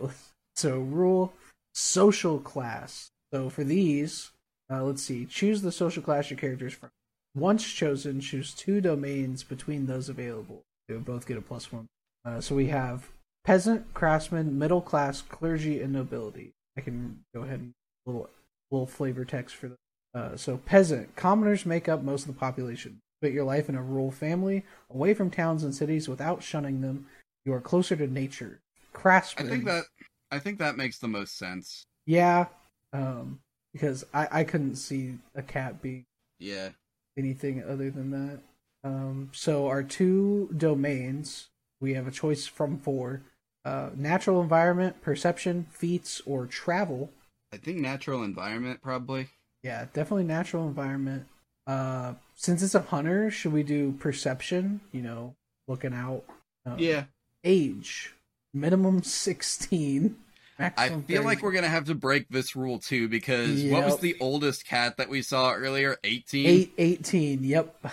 So 0.56 0.78
rural, 0.78 1.32
social 1.74 2.38
class. 2.38 3.10
So 3.32 3.48
for 3.48 3.64
these, 3.64 4.30
uh, 4.70 4.82
let's 4.84 5.02
see. 5.02 5.24
Choose 5.24 5.62
the 5.62 5.72
social 5.72 6.02
class 6.02 6.30
your 6.30 6.38
characters 6.38 6.74
from. 6.74 6.90
Once 7.34 7.64
chosen, 7.64 8.20
choose 8.20 8.52
two 8.54 8.80
domains 8.80 9.42
between 9.44 9.86
those 9.86 10.08
available. 10.08 10.62
They 10.88 10.94
will 10.94 11.00
both 11.02 11.26
get 11.26 11.38
a 11.38 11.40
plus 11.40 11.72
one. 11.72 11.86
Uh, 12.24 12.40
so 12.40 12.54
we 12.54 12.66
have 12.66 13.08
peasant, 13.44 13.94
craftsman, 13.94 14.58
middle 14.58 14.80
class, 14.80 15.22
clergy, 15.22 15.80
and 15.80 15.92
nobility. 15.92 16.52
I 16.76 16.80
can 16.80 17.20
go 17.34 17.42
ahead 17.42 17.60
and 17.60 17.72
a 18.06 18.10
little 18.10 18.28
little 18.70 18.86
flavor 18.86 19.24
text 19.24 19.56
for 19.56 19.68
them. 19.68 19.76
Uh, 20.14 20.36
so 20.36 20.56
peasant, 20.58 21.14
commoners 21.16 21.64
make 21.64 21.88
up 21.88 22.02
most 22.02 22.22
of 22.22 22.34
the 22.34 22.38
population. 22.40 23.00
Put 23.22 23.32
your 23.32 23.44
life 23.44 23.68
in 23.68 23.74
a 23.74 23.82
rural 23.82 24.10
family, 24.10 24.64
away 24.90 25.14
from 25.14 25.30
towns 25.30 25.62
and 25.62 25.74
cities 25.74 26.08
without 26.08 26.42
shunning 26.42 26.80
them. 26.80 27.06
You 27.44 27.52
are 27.52 27.60
closer 27.60 27.94
to 27.96 28.06
nature. 28.06 28.60
I 29.02 29.42
think 29.44 29.64
that 29.66 29.84
I 30.30 30.38
think 30.38 30.58
that 30.58 30.76
makes 30.76 30.98
the 30.98 31.08
most 31.08 31.36
sense. 31.38 31.84
Yeah, 32.06 32.46
um, 32.92 33.40
because 33.72 34.04
I 34.12 34.40
I 34.40 34.44
couldn't 34.44 34.76
see 34.76 35.18
a 35.34 35.42
cat 35.42 35.80
being 35.82 36.04
Yeah. 36.38 36.70
anything 37.16 37.62
other 37.62 37.90
than 37.90 38.10
that. 38.10 38.40
Um, 38.82 39.30
so 39.32 39.68
our 39.68 39.82
two 39.82 40.50
domains, 40.56 41.48
we 41.80 41.94
have 41.94 42.06
a 42.06 42.10
choice 42.12 42.46
from 42.46 42.78
four: 42.78 43.22
uh, 43.64 43.90
natural 43.94 44.40
environment, 44.40 45.02
perception, 45.02 45.66
feats, 45.70 46.20
or 46.26 46.46
travel. 46.46 47.12
I 47.52 47.56
think 47.56 47.78
natural 47.78 48.22
environment 48.22 48.80
probably. 48.82 49.28
Yeah, 49.62 49.86
definitely 49.92 50.24
natural 50.24 50.66
environment. 50.66 51.26
Uh, 51.66 52.14
since 52.34 52.62
it's 52.62 52.74
a 52.74 52.80
hunter, 52.80 53.30
should 53.30 53.52
we 53.52 53.62
do 53.62 53.92
perception? 53.92 54.80
You 54.92 55.02
know, 55.02 55.34
looking 55.68 55.92
out. 55.92 56.24
Um, 56.66 56.78
Yeah. 56.78 57.04
Age 57.44 58.14
minimum 58.52 59.02
sixteen. 59.02 60.16
I 60.58 60.90
feel 61.06 61.24
like 61.24 61.42
we're 61.42 61.52
gonna 61.52 61.68
have 61.68 61.86
to 61.86 61.94
break 61.94 62.28
this 62.28 62.54
rule 62.54 62.78
too 62.78 63.08
because 63.08 63.64
what 63.64 63.84
was 63.86 63.98
the 64.00 64.14
oldest 64.20 64.66
cat 64.66 64.98
that 64.98 65.08
we 65.08 65.22
saw 65.22 65.52
earlier? 65.54 65.96
Eighteen, 66.04 66.46
eight 66.46 66.72
eighteen. 66.76 67.44
Yep. 67.44 67.86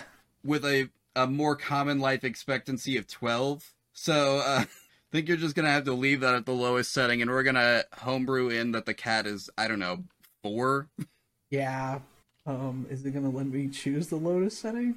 with 0.44 0.66
a 0.66 0.90
a 1.16 1.26
more 1.26 1.56
common 1.56 1.98
life 1.98 2.24
expectancy 2.24 2.98
of 2.98 3.06
twelve. 3.06 3.72
So 3.94 4.42
uh, 4.44 4.64
I 5.10 5.16
think 5.16 5.28
you're 5.28 5.38
just 5.38 5.54
gonna 5.54 5.70
have 5.70 5.84
to 5.84 5.94
leave 5.94 6.20
that 6.20 6.34
at 6.34 6.44
the 6.44 6.52
lowest 6.52 6.92
setting, 6.92 7.22
and 7.22 7.30
we're 7.30 7.42
gonna 7.42 7.84
homebrew 7.94 8.50
in 8.50 8.72
that 8.72 8.84
the 8.84 8.94
cat 8.94 9.26
is 9.26 9.48
I 9.56 9.66
don't 9.66 9.78
know 9.78 10.04
four. 10.42 10.88
Yeah. 11.50 12.00
Um, 12.44 12.86
is 12.90 13.04
it 13.04 13.12
gonna 13.12 13.30
let 13.30 13.46
me 13.46 13.68
choose 13.68 14.08
the 14.08 14.16
lotus 14.16 14.58
setting? 14.58 14.96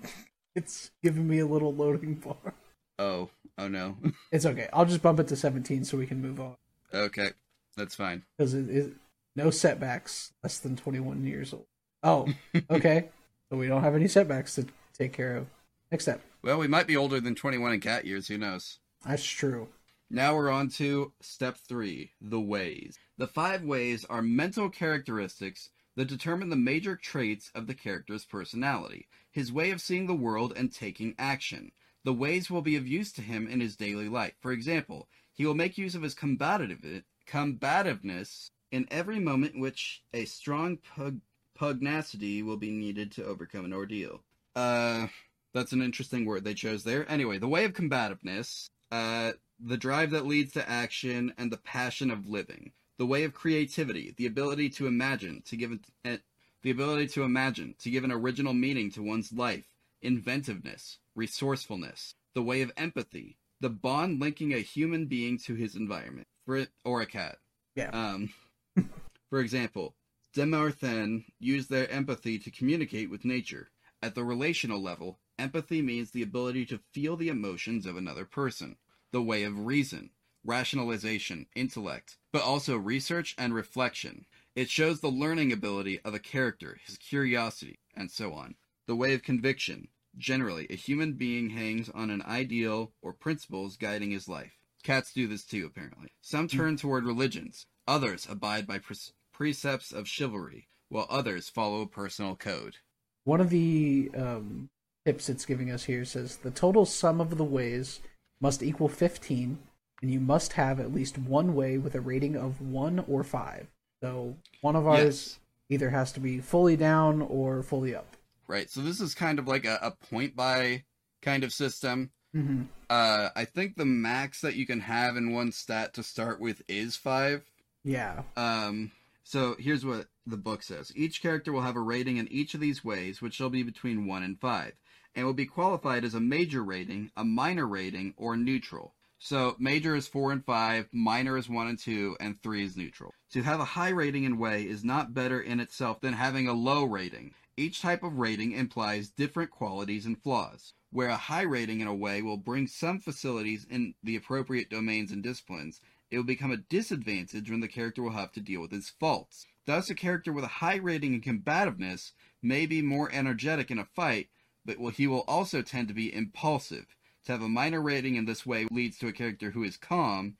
It's 0.53 0.91
giving 1.01 1.29
me 1.29 1.39
a 1.39 1.45
little 1.45 1.73
loading 1.73 2.15
bar. 2.15 2.53
Oh, 2.99 3.29
oh 3.57 3.67
no. 3.69 3.97
It's 4.33 4.45
okay. 4.45 4.67
I'll 4.73 4.85
just 4.85 5.01
bump 5.01 5.19
it 5.21 5.29
to 5.29 5.35
17 5.37 5.85
so 5.85 5.97
we 5.97 6.05
can 6.07 6.21
move 6.21 6.41
on. 6.41 6.55
okay, 6.93 7.29
that's 7.77 7.95
fine. 7.95 8.23
Because 8.37 8.53
it 8.53 8.69
is 8.69 8.91
no 9.35 9.49
setbacks 9.49 10.33
less 10.43 10.59
than 10.59 10.75
21 10.75 11.25
years 11.25 11.53
old. 11.53 11.67
Oh, 12.03 12.27
okay. 12.69 13.09
so 13.49 13.57
we 13.57 13.67
don't 13.67 13.83
have 13.83 13.95
any 13.95 14.09
setbacks 14.09 14.55
to 14.55 14.65
take 14.97 15.13
care 15.13 15.37
of. 15.37 15.47
Next 15.89 16.03
step. 16.03 16.21
Well, 16.43 16.57
we 16.57 16.67
might 16.67 16.87
be 16.87 16.97
older 16.97 17.21
than 17.21 17.35
21 17.35 17.73
in 17.73 17.79
cat 17.79 18.05
years. 18.05 18.27
Who 18.27 18.37
knows? 18.37 18.79
That's 19.05 19.23
true. 19.23 19.69
Now 20.13 20.35
we're 20.35 20.49
on 20.49 20.67
to 20.71 21.13
step 21.21 21.55
three 21.55 22.11
the 22.19 22.41
ways. 22.41 22.99
The 23.17 23.27
five 23.27 23.63
ways 23.63 24.03
are 24.09 24.21
mental 24.21 24.69
characteristics 24.69 25.69
that 25.95 26.09
determine 26.09 26.49
the 26.49 26.57
major 26.57 26.97
traits 26.97 27.49
of 27.55 27.65
the 27.65 27.73
character's 27.73 28.25
personality, 28.25 29.07
his 29.31 29.53
way 29.53 29.71
of 29.71 29.79
seeing 29.79 30.07
the 30.07 30.13
world 30.13 30.51
and 30.53 30.69
taking 30.69 31.15
action. 31.17 31.71
The 32.03 32.11
ways 32.11 32.51
will 32.51 32.61
be 32.61 32.75
of 32.75 32.85
use 32.85 33.13
to 33.13 33.21
him 33.21 33.47
in 33.47 33.61
his 33.61 33.77
daily 33.77 34.09
life. 34.09 34.33
For 34.41 34.51
example, 34.51 35.07
he 35.31 35.45
will 35.45 35.55
make 35.55 35.77
use 35.77 35.95
of 35.95 36.01
his 36.01 36.13
combative, 36.13 37.03
combativeness 37.25 38.51
in 38.69 38.89
every 38.91 39.19
moment 39.19 39.55
in 39.55 39.61
which 39.61 40.03
a 40.13 40.25
strong 40.25 40.75
pug, 40.75 41.21
pugnacity 41.55 42.43
will 42.43 42.57
be 42.57 42.71
needed 42.71 43.13
to 43.13 43.23
overcome 43.23 43.63
an 43.63 43.71
ordeal. 43.71 44.19
Uh, 44.57 45.07
that's 45.53 45.71
an 45.71 45.81
interesting 45.81 46.25
word 46.25 46.43
they 46.43 46.53
chose 46.53 46.83
there. 46.83 47.09
Anyway, 47.09 47.37
the 47.37 47.47
way 47.47 47.63
of 47.63 47.71
combativeness, 47.71 48.67
uh, 48.91 49.31
the 49.63 49.77
drive 49.77 50.11
that 50.11 50.25
leads 50.25 50.53
to 50.53 50.69
action, 50.69 51.33
and 51.37 51.51
the 51.51 51.57
passion 51.57 52.11
of 52.11 52.27
living. 52.27 52.71
The 52.97 53.05
way 53.05 53.23
of 53.23 53.33
creativity, 53.33 54.13
the 54.15 54.25
ability 54.25 54.69
to 54.71 54.87
imagine, 54.87 55.41
to 55.45 55.57
give 55.57 55.71
it, 56.03 56.21
the 56.61 56.71
ability 56.71 57.07
to 57.09 57.23
imagine, 57.23 57.75
to 57.79 57.89
give 57.89 58.03
an 58.03 58.11
original 58.11 58.53
meaning 58.53 58.91
to 58.91 59.03
one's 59.03 59.31
life, 59.31 59.65
inventiveness, 60.01 60.99
resourcefulness. 61.15 62.15
The 62.33 62.43
way 62.43 62.61
of 62.61 62.71
empathy, 62.77 63.37
the 63.59 63.69
bond 63.69 64.19
linking 64.19 64.53
a 64.53 64.59
human 64.59 65.05
being 65.07 65.37
to 65.39 65.55
his 65.55 65.75
environment, 65.75 66.27
for 66.45 66.57
it, 66.57 66.69
or 66.85 67.01
a 67.01 67.05
cat. 67.05 67.37
Yeah. 67.75 67.89
Um, 67.89 68.29
for 69.29 69.39
example, 69.39 69.95
Demorthen 70.35 71.25
used 71.39 71.69
their 71.69 71.89
empathy 71.89 72.39
to 72.39 72.51
communicate 72.51 73.09
with 73.09 73.25
nature. 73.25 73.69
At 74.01 74.15
the 74.15 74.23
relational 74.23 74.81
level, 74.81 75.19
empathy 75.37 75.81
means 75.81 76.11
the 76.11 76.23
ability 76.23 76.65
to 76.67 76.79
feel 76.93 77.17
the 77.17 77.29
emotions 77.29 77.85
of 77.85 77.97
another 77.97 78.25
person. 78.25 78.77
The 79.11 79.21
way 79.21 79.43
of 79.43 79.65
reason, 79.65 80.11
rationalization, 80.43 81.47
intellect, 81.55 82.17
but 82.31 82.41
also 82.41 82.77
research 82.77 83.35
and 83.37 83.53
reflection. 83.53 84.25
It 84.55 84.69
shows 84.69 84.99
the 84.99 85.09
learning 85.09 85.51
ability 85.51 85.99
of 86.01 86.13
a 86.13 86.19
character, 86.19 86.79
his 86.85 86.97
curiosity, 86.97 87.79
and 87.95 88.09
so 88.09 88.33
on. 88.33 88.55
The 88.87 88.95
way 88.95 89.13
of 89.13 89.23
conviction, 89.23 89.89
generally, 90.17 90.67
a 90.69 90.75
human 90.75 91.13
being 91.13 91.49
hangs 91.51 91.89
on 91.89 92.09
an 92.09 92.21
ideal 92.23 92.91
or 93.01 93.13
principles 93.13 93.77
guiding 93.77 94.11
his 94.11 94.27
life. 94.27 94.57
Cats 94.83 95.13
do 95.13 95.27
this 95.27 95.45
too, 95.45 95.65
apparently. 95.65 96.09
Some 96.21 96.47
turn 96.47 96.75
toward 96.75 97.05
religions, 97.05 97.67
others 97.87 98.27
abide 98.29 98.65
by 98.65 98.79
pre- 98.79 98.95
precepts 99.31 99.91
of 99.91 100.07
chivalry, 100.07 100.67
while 100.89 101.07
others 101.09 101.49
follow 101.49 101.81
a 101.81 101.87
personal 101.87 102.35
code. 102.35 102.77
One 103.23 103.39
of 103.39 103.49
the 103.49 104.09
um, 104.15 104.69
tips 105.05 105.29
it's 105.29 105.45
giving 105.45 105.69
us 105.69 105.83
here 105.83 106.03
says 106.03 106.37
the 106.37 106.51
total 106.51 106.85
sum 106.85 107.21
of 107.21 107.37
the 107.37 107.43
ways 107.43 108.01
must 108.41 108.61
equal 108.61 108.89
15, 108.89 109.57
and 110.01 110.11
you 110.11 110.19
must 110.19 110.53
have 110.53 110.79
at 110.79 110.93
least 110.93 111.17
one 111.17 111.55
way 111.55 111.77
with 111.77 111.95
a 111.95 112.01
rating 112.01 112.35
of 112.35 112.59
1 112.59 113.05
or 113.07 113.23
5. 113.23 113.67
So 114.01 114.35
one 114.61 114.75
of 114.75 114.87
ours 114.87 114.99
Yes. 114.99 115.39
either 115.69 115.89
has 115.91 116.11
to 116.13 116.19
be 116.19 116.39
fully 116.39 116.75
down 116.75 117.21
or 117.21 117.63
fully 117.63 117.95
up. 117.95 118.17
Right, 118.47 118.69
so 118.69 118.81
this 118.81 118.99
is 118.99 119.13
kind 119.15 119.39
of 119.39 119.47
like 119.47 119.63
a, 119.65 119.79
a 119.81 119.91
point 119.91 120.35
by 120.35 120.83
kind 121.21 121.43
of 121.43 121.53
system. 121.53 122.09
Mm-hmm. 122.35 122.63
Uh, 122.89 123.29
I 123.35 123.45
think 123.45 123.75
the 123.75 123.85
max 123.85 124.41
that 124.41 124.55
you 124.55 124.65
can 124.65 124.79
have 124.81 125.15
in 125.15 125.31
one 125.33 125.51
stat 125.51 125.93
to 125.93 126.03
start 126.03 126.39
with 126.41 126.61
is 126.67 126.95
five. 126.97 127.43
Yeah. 127.83 128.23
Um, 128.35 128.91
so 129.23 129.55
here's 129.59 129.85
what 129.85 130.07
the 130.25 130.37
book 130.37 130.63
says: 130.63 130.91
each 130.95 131.21
character 131.21 131.51
will 131.51 131.61
have 131.61 131.75
a 131.75 131.81
rating 131.81 132.17
in 132.17 132.27
each 132.29 132.53
of 132.53 132.59
these 132.59 132.83
ways, 132.83 133.21
which 133.21 133.35
shall 133.35 133.49
be 133.49 133.63
between 133.63 134.07
one 134.07 134.23
and 134.23 134.39
five, 134.39 134.73
and 135.15 135.25
will 135.25 135.33
be 135.33 135.45
qualified 135.45 136.03
as 136.03 136.13
a 136.13 136.19
major 136.19 136.63
rating, 136.63 137.11
a 137.17 137.23
minor 137.23 137.67
rating, 137.67 138.13
or 138.17 138.35
neutral. 138.37 138.93
So 139.19 139.55
major 139.59 139.95
is 139.95 140.07
four 140.07 140.31
and 140.31 140.43
five, 140.43 140.89
minor 140.91 141.37
is 141.37 141.47
one 141.47 141.67
and 141.67 141.77
two, 141.77 142.17
and 142.19 142.41
three 142.41 142.63
is 142.63 142.75
neutral. 142.75 143.13
To 143.33 143.43
have 143.43 143.59
a 143.59 143.65
high 143.65 143.89
rating 143.89 144.23
in 144.23 144.39
way 144.39 144.63
is 144.63 144.83
not 144.83 145.13
better 145.13 145.39
in 145.39 145.59
itself 145.59 146.01
than 146.01 146.13
having 146.13 146.47
a 146.47 146.53
low 146.53 146.83
rating. 146.83 147.35
Each 147.55 147.81
type 147.81 148.01
of 148.01 148.17
rating 148.17 148.53
implies 148.53 149.09
different 149.09 149.51
qualities 149.51 150.07
and 150.07 150.21
flaws. 150.21 150.73
Where 150.89 151.09
a 151.09 151.17
high 151.17 151.43
rating 151.43 151.81
in 151.81 151.87
a 151.87 151.93
way 151.93 152.21
will 152.21 152.37
bring 152.37 152.65
some 152.65 152.99
facilities 152.99 153.65
in 153.69 153.93
the 154.03 154.15
appropriate 154.15 154.69
domains 154.69 155.11
and 155.11 155.21
disciplines, 155.21 155.81
it 156.09 156.17
will 156.17 156.25
become 156.25 156.51
a 156.51 156.57
disadvantage 156.57 157.49
when 157.49 157.59
the 157.59 157.67
character 157.67 158.01
will 158.01 158.11
have 158.11 158.31
to 158.33 158.41
deal 158.41 158.61
with 158.61 158.71
his 158.71 158.89
faults. 158.89 159.45
Thus, 159.65 159.89
a 159.89 159.95
character 159.95 160.33
with 160.33 160.43
a 160.43 160.59
high 160.59 160.77
rating 160.77 161.13
in 161.13 161.21
combativeness 161.21 162.13
may 162.41 162.65
be 162.65 162.81
more 162.81 163.11
energetic 163.11 163.69
in 163.69 163.77
a 163.77 163.85
fight, 163.85 164.29
but 164.65 164.77
he 164.93 165.07
will 165.07 165.23
also 165.27 165.61
tend 165.61 165.87
to 165.87 165.93
be 165.93 166.13
impulsive. 166.13 166.85
To 167.25 167.31
have 167.31 167.41
a 167.41 167.49
minor 167.49 167.81
rating 167.81 168.15
in 168.15 168.25
this 168.25 168.45
way 168.45 168.67
leads 168.71 168.97
to 168.99 169.07
a 169.07 169.13
character 169.13 169.51
who 169.51 169.63
is 169.63 169.77
calm, 169.77 170.37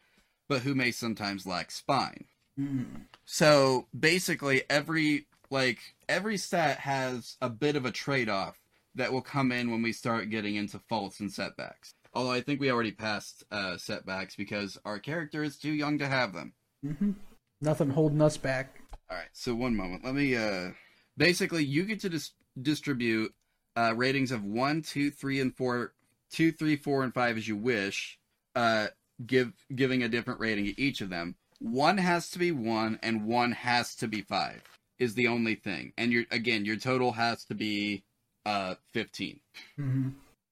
but 0.49 0.61
who 0.61 0.73
may 0.73 0.91
sometimes 0.91 1.45
lack 1.45 1.71
spine. 1.71 2.25
Mm. 2.59 3.05
So 3.25 3.87
basically, 3.97 4.63
every 4.69 5.27
like 5.49 5.79
every 6.09 6.37
stat 6.37 6.79
has 6.79 7.37
a 7.41 7.49
bit 7.49 7.75
of 7.75 7.85
a 7.85 7.91
trade-off 7.91 8.59
that 8.95 9.13
will 9.13 9.21
come 9.21 9.51
in 9.51 9.71
when 9.71 9.81
we 9.81 9.93
start 9.93 10.29
getting 10.29 10.55
into 10.55 10.79
faults 10.79 11.19
and 11.19 11.31
setbacks. 11.31 11.93
Although 12.13 12.31
I 12.31 12.41
think 12.41 12.59
we 12.59 12.71
already 12.71 12.91
passed 12.91 13.43
uh, 13.51 13.77
setbacks 13.77 14.35
because 14.35 14.77
our 14.83 14.99
character 14.99 15.43
is 15.43 15.57
too 15.57 15.71
young 15.71 15.97
to 15.99 16.07
have 16.07 16.33
them. 16.33 16.53
hmm 16.83 17.11
Nothing 17.61 17.91
holding 17.91 18.21
us 18.21 18.37
back. 18.37 18.81
All 19.09 19.17
right, 19.17 19.29
so 19.33 19.53
one 19.53 19.75
moment. 19.75 20.03
Let 20.03 20.15
me. 20.15 20.35
uh 20.35 20.71
Basically, 21.17 21.63
you 21.63 21.83
get 21.83 21.99
to 22.01 22.09
dis- 22.09 22.31
distribute 22.59 23.33
uh, 23.75 23.93
ratings 23.95 24.31
of 24.31 24.43
one, 24.43 24.81
two, 24.81 25.11
three, 25.11 25.39
and 25.39 25.55
four, 25.55 25.93
two, 26.31 26.51
three, 26.51 26.75
four, 26.75 27.03
and 27.03 27.13
five 27.13 27.37
as 27.37 27.47
you 27.47 27.55
wish. 27.55 28.17
Uh, 28.55 28.87
give 29.25 29.53
giving 29.75 30.03
a 30.03 30.09
different 30.09 30.39
rating 30.39 30.65
to 30.65 30.81
each 30.81 31.01
of 31.01 31.09
them. 31.09 31.35
One 31.59 31.97
has 31.97 32.29
to 32.31 32.39
be 32.39 32.51
one, 32.51 32.99
and 33.03 33.25
one 33.25 33.51
has 33.51 33.95
to 33.95 34.07
be 34.07 34.21
five. 34.21 34.61
Is 34.99 35.13
the 35.15 35.27
only 35.27 35.55
thing, 35.55 35.93
and 35.97 36.11
your 36.11 36.25
again, 36.31 36.65
your 36.65 36.75
total 36.75 37.11
has 37.13 37.43
to 37.45 37.55
be 37.55 38.03
uh 38.45 38.75
fifteen. 38.91 39.39
hmm 39.75 40.09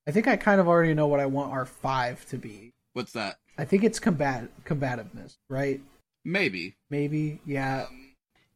I 0.07 0.11
think 0.11 0.27
I 0.27 0.37
kind 0.37 0.59
of 0.59 0.67
already 0.67 0.95
know 0.95 1.07
what 1.07 1.19
I 1.19 1.27
want 1.27 1.51
our 1.51 1.65
five 1.65 2.25
to 2.29 2.37
be. 2.37 2.73
What's 2.93 3.11
that? 3.13 3.37
I 3.59 3.65
think 3.65 3.83
it's 3.83 3.99
combat 3.99 4.49
combativeness, 4.65 5.37
right? 5.49 5.81
Maybe 6.25 6.75
Maybe, 6.89 7.41
yeah. 7.45 7.85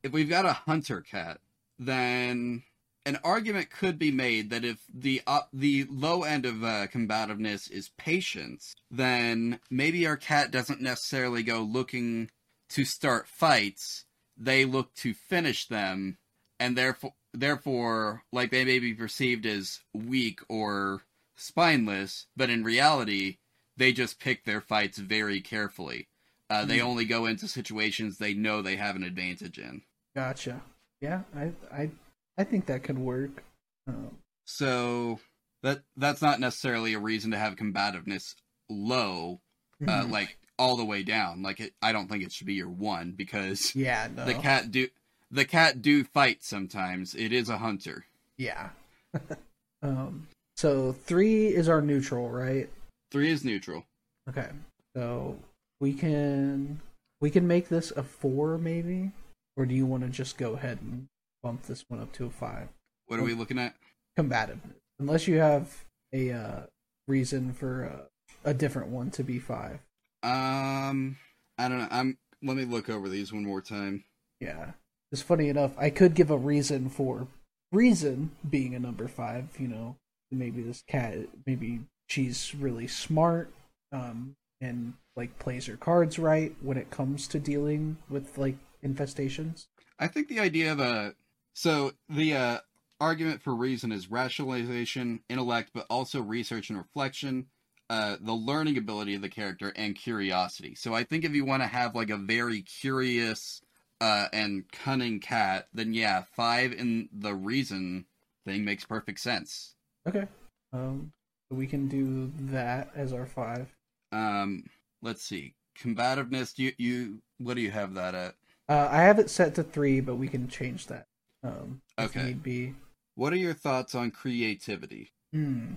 if 0.02 0.12
we've 0.12 0.30
got 0.30 0.45
a 0.45 0.54
hunter 0.54 1.02
cat, 1.02 1.39
then 1.78 2.63
an 3.06 3.20
argument 3.24 3.70
could 3.70 4.00
be 4.00 4.12
made 4.12 4.50
that 4.50 4.63
if 4.63 4.80
the 4.94 5.22
uh, 5.28 5.42
the 5.52 5.86
low 5.89 6.24
end 6.24 6.46
of 6.46 6.63
uh, 6.63 6.88
combativeness 6.88 7.70
is 7.70 7.92
patience, 7.98 8.76
then 8.89 9.60
maybe 9.70 10.08
our 10.08 10.18
cat 10.18 10.52
doesn't 10.52 10.82
necessarily 10.82 11.44
go 11.44 11.62
looking 11.62 12.30
to 12.70 12.86
start 12.86 13.28
fights. 13.28 14.06
They 14.38 14.66
look 14.66 14.94
to 14.96 15.13
finish 15.13 15.68
them, 15.68 16.18
and 16.60 16.78
therefore, 16.78 17.13
therefore, 17.34 18.24
like 18.32 18.52
they 18.52 18.66
may 18.66 18.80
be 18.80 18.94
perceived 18.94 19.46
as 19.46 19.82
weak 19.94 20.39
or 20.50 21.02
spineless, 21.36 22.28
but 22.36 22.50
in 22.50 22.63
reality, 22.63 23.38
they 23.76 23.92
just 23.92 24.20
pick 24.20 24.46
their 24.46 24.62
fights 24.62 24.98
very 24.98 25.42
carefully. 25.42 26.08
Uh, 26.50 26.66
they 26.66 26.80
Hmm. 26.80 26.88
only 26.88 27.06
go 27.06 27.26
into 27.26 27.48
situations 27.48 28.18
they 28.18 28.34
know 28.34 28.62
they 28.62 28.76
have 28.76 28.96
an 28.96 29.04
advantage 29.04 29.58
in. 29.58 29.82
Gotcha. 30.16 30.62
Yeah, 31.02 31.24
I 31.36 31.52
I 31.72 31.89
I 32.38 32.43
think 32.43 32.65
that 32.65 32.84
could 32.84 33.00
work. 33.00 33.43
Um, 33.88 34.17
So 34.46 35.19
that 35.62 35.84
that's 35.96 36.22
not 36.22 36.39
necessarily 36.39 36.93
a 36.93 37.00
reason 37.00 37.32
to 37.32 37.38
have 37.38 37.56
combativeness 37.56 38.36
low, 38.69 39.39
uh, 39.82 40.04
mhm. 40.04 40.12
like 40.12 40.38
all 40.60 40.78
the 40.78 40.86
way 40.86 41.04
down. 41.04 41.41
Like 41.41 41.60
it, 41.60 41.74
I 41.82 41.91
don't 41.91 42.10
think 42.10 42.24
it 42.24 42.32
should 42.32 42.48
be 42.48 42.54
your 42.56 42.69
one 42.69 43.12
because 43.12 43.76
yeah, 43.76 44.08
no. 44.13 44.26
the 44.26 44.34
cat 44.34 44.72
do 44.72 44.89
the 45.32 45.46
cat 45.46 45.82
do 45.82 46.04
fight 46.04 46.43
sometimes. 46.43 47.15
It 47.15 47.32
is 47.34 47.50
a 47.50 47.58
hunter. 47.58 48.06
Yeah. 48.38 48.69
um. 49.82 50.28
So 50.56 50.91
three 50.91 51.48
is 51.48 51.67
our 51.67 51.82
neutral, 51.82 52.30
right? 52.30 52.69
Three 53.12 53.32
is 53.32 53.43
neutral. 53.43 53.86
Okay. 54.30 54.50
So 54.96 55.38
we 55.80 55.93
can 55.93 56.80
we 57.22 57.30
can 57.30 57.48
make 57.48 57.69
this 57.69 57.91
a 57.91 58.04
four, 58.04 58.58
maybe, 58.58 59.12
or 59.58 59.65
do 59.65 59.74
you 59.74 59.86
want 59.86 60.04
to 60.04 60.10
just 60.10 60.38
go 60.38 60.54
ahead 60.54 60.80
and 60.82 61.08
bump 61.43 61.63
this 61.63 61.86
one 61.89 61.99
up 61.99 62.12
to 62.13 62.25
a 62.25 62.29
five? 62.29 62.69
What 63.08 63.19
are 63.19 63.23
we 63.23 63.34
looking 63.34 63.60
at? 63.60 63.75
Combativeness, 64.17 64.79
unless 64.99 65.27
you 65.27 65.38
have 65.38 65.86
a 66.13 66.32
uh, 66.32 66.62
reason 67.08 67.53
for 67.53 67.86
uh, 67.86 68.49
a 68.49 68.53
different 68.53 68.88
one 68.89 69.12
to 69.12 69.23
be 69.23 69.39
five. 69.39 69.79
Um, 70.23 71.17
I 71.58 71.67
don't 71.67 71.79
know. 71.79 71.88
I'm. 71.91 72.17
Let 72.41 72.58
me 72.58 72.65
look 72.65 72.89
over 72.89 73.08
these 73.08 73.32
one 73.32 73.45
more 73.45 73.62
time. 73.62 74.03
Yeah. 74.39 74.71
It's 75.13 75.21
funny 75.21 75.47
enough, 75.47 75.73
I 75.77 75.91
could 75.91 76.15
give 76.15 76.32
a 76.32 76.38
reason 76.38 76.89
for 76.89 77.27
reason 77.71 78.32
being 78.49 78.73
a 78.73 78.79
number 78.79 79.08
five, 79.08 79.49
you 79.60 79.67
know. 79.67 79.95
Maybe 80.32 80.63
this 80.63 80.84
cat 80.88 81.27
maybe 81.45 81.82
she's 82.08 82.56
really 82.56 82.88
smart, 82.88 83.53
um, 83.91 84.36
and 84.60 84.93
like 85.15 85.38
plays 85.38 85.67
her 85.67 85.77
cards 85.77 86.17
right 86.17 86.56
when 86.62 86.77
it 86.77 86.89
comes 86.89 87.27
to 87.27 87.39
dealing 87.39 87.97
with 88.10 88.39
like 88.39 88.56
infestations. 88.84 89.67
I 89.99 90.08
think 90.08 90.27
the 90.27 90.39
idea 90.39 90.71
of 90.71 90.79
a 90.79 91.13
so 91.54 91.94
the 92.10 92.36
uh, 92.36 92.58
argument 93.00 93.42
for 93.42 93.56
reason 93.56 93.92
is 93.92 94.10
rationalization, 94.10 95.22
intellect, 95.30 95.72
but 95.74 95.86
also 95.89 96.22
research 96.22 96.70
and 96.70 96.78
reflection, 96.78 97.48
uh, 97.89 98.18
the 98.22 98.34
learning 98.34 98.78
ability 98.78 99.16
of 99.16 99.22
the 99.22 99.30
character, 99.30 99.74
and 99.76 99.96
curiosity. 99.96 100.76
So 100.76 100.94
I 100.94 101.04
think 101.04 101.26
if 101.26 101.34
you 101.34 101.46
want 101.46 101.63
to 101.63 101.68
have 101.68 101.96
like 101.96 102.10
a 102.10 102.18
very 102.18 102.62
curious 102.62 103.62
uh, 104.02 104.28
and 104.34 104.63
cunning 104.72 105.20
cat, 105.20 105.68
then 105.74 105.94
yeah, 105.94 106.24
five 106.36 106.74
in 106.74 107.10
the 107.13 107.34
reason 107.34 108.06
thing 108.46 108.66
makes 108.66 108.86
perfect 108.86 109.20
sense. 109.20 109.76
Okay. 110.08 110.28
Um 110.74 111.12
so 111.50 111.58
we 111.58 111.68
can 111.68 111.88
do 111.88 112.32
that 112.52 112.92
as 112.96 113.13
our 113.13 113.26
five. 113.26 113.68
Um, 114.12 114.63
let's 115.02 115.24
see, 115.24 115.56
combativeness. 115.78 116.58
You 116.58 116.74
you 116.78 117.22
what 117.38 117.56
do 117.56 117.62
you 117.62 117.72
have 117.72 117.94
that 117.96 118.16
at? 118.16 118.36
Uh 118.68 118.89
I 118.92 119.02
have 119.02 119.20
it 119.20 119.30
set 119.30 119.56
to 119.56 119.63
three, 119.63 120.00
but 120.02 120.16
we 120.16 120.28
can 120.28 120.48
change 120.48 120.88
that. 120.88 121.08
Um 121.43 121.82
Okay. 121.99 122.25
need 122.25 122.43
be. 122.43 122.75
What 123.15 123.34
are 123.34 123.38
your 123.38 123.53
thoughts 123.53 123.93
on 123.93 124.12
creativity? 124.12 125.12
Hmm. 125.32 125.73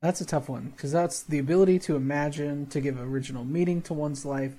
That's 0.00 0.20
a 0.20 0.26
tough 0.26 0.48
one 0.48 0.72
because 0.74 0.90
that's 0.90 1.22
the 1.22 1.38
ability 1.38 1.78
to 1.80 1.96
imagine, 1.96 2.66
to 2.66 2.80
give 2.80 3.00
original 3.00 3.44
meaning 3.44 3.82
to 3.82 3.94
one's 3.94 4.24
life, 4.24 4.54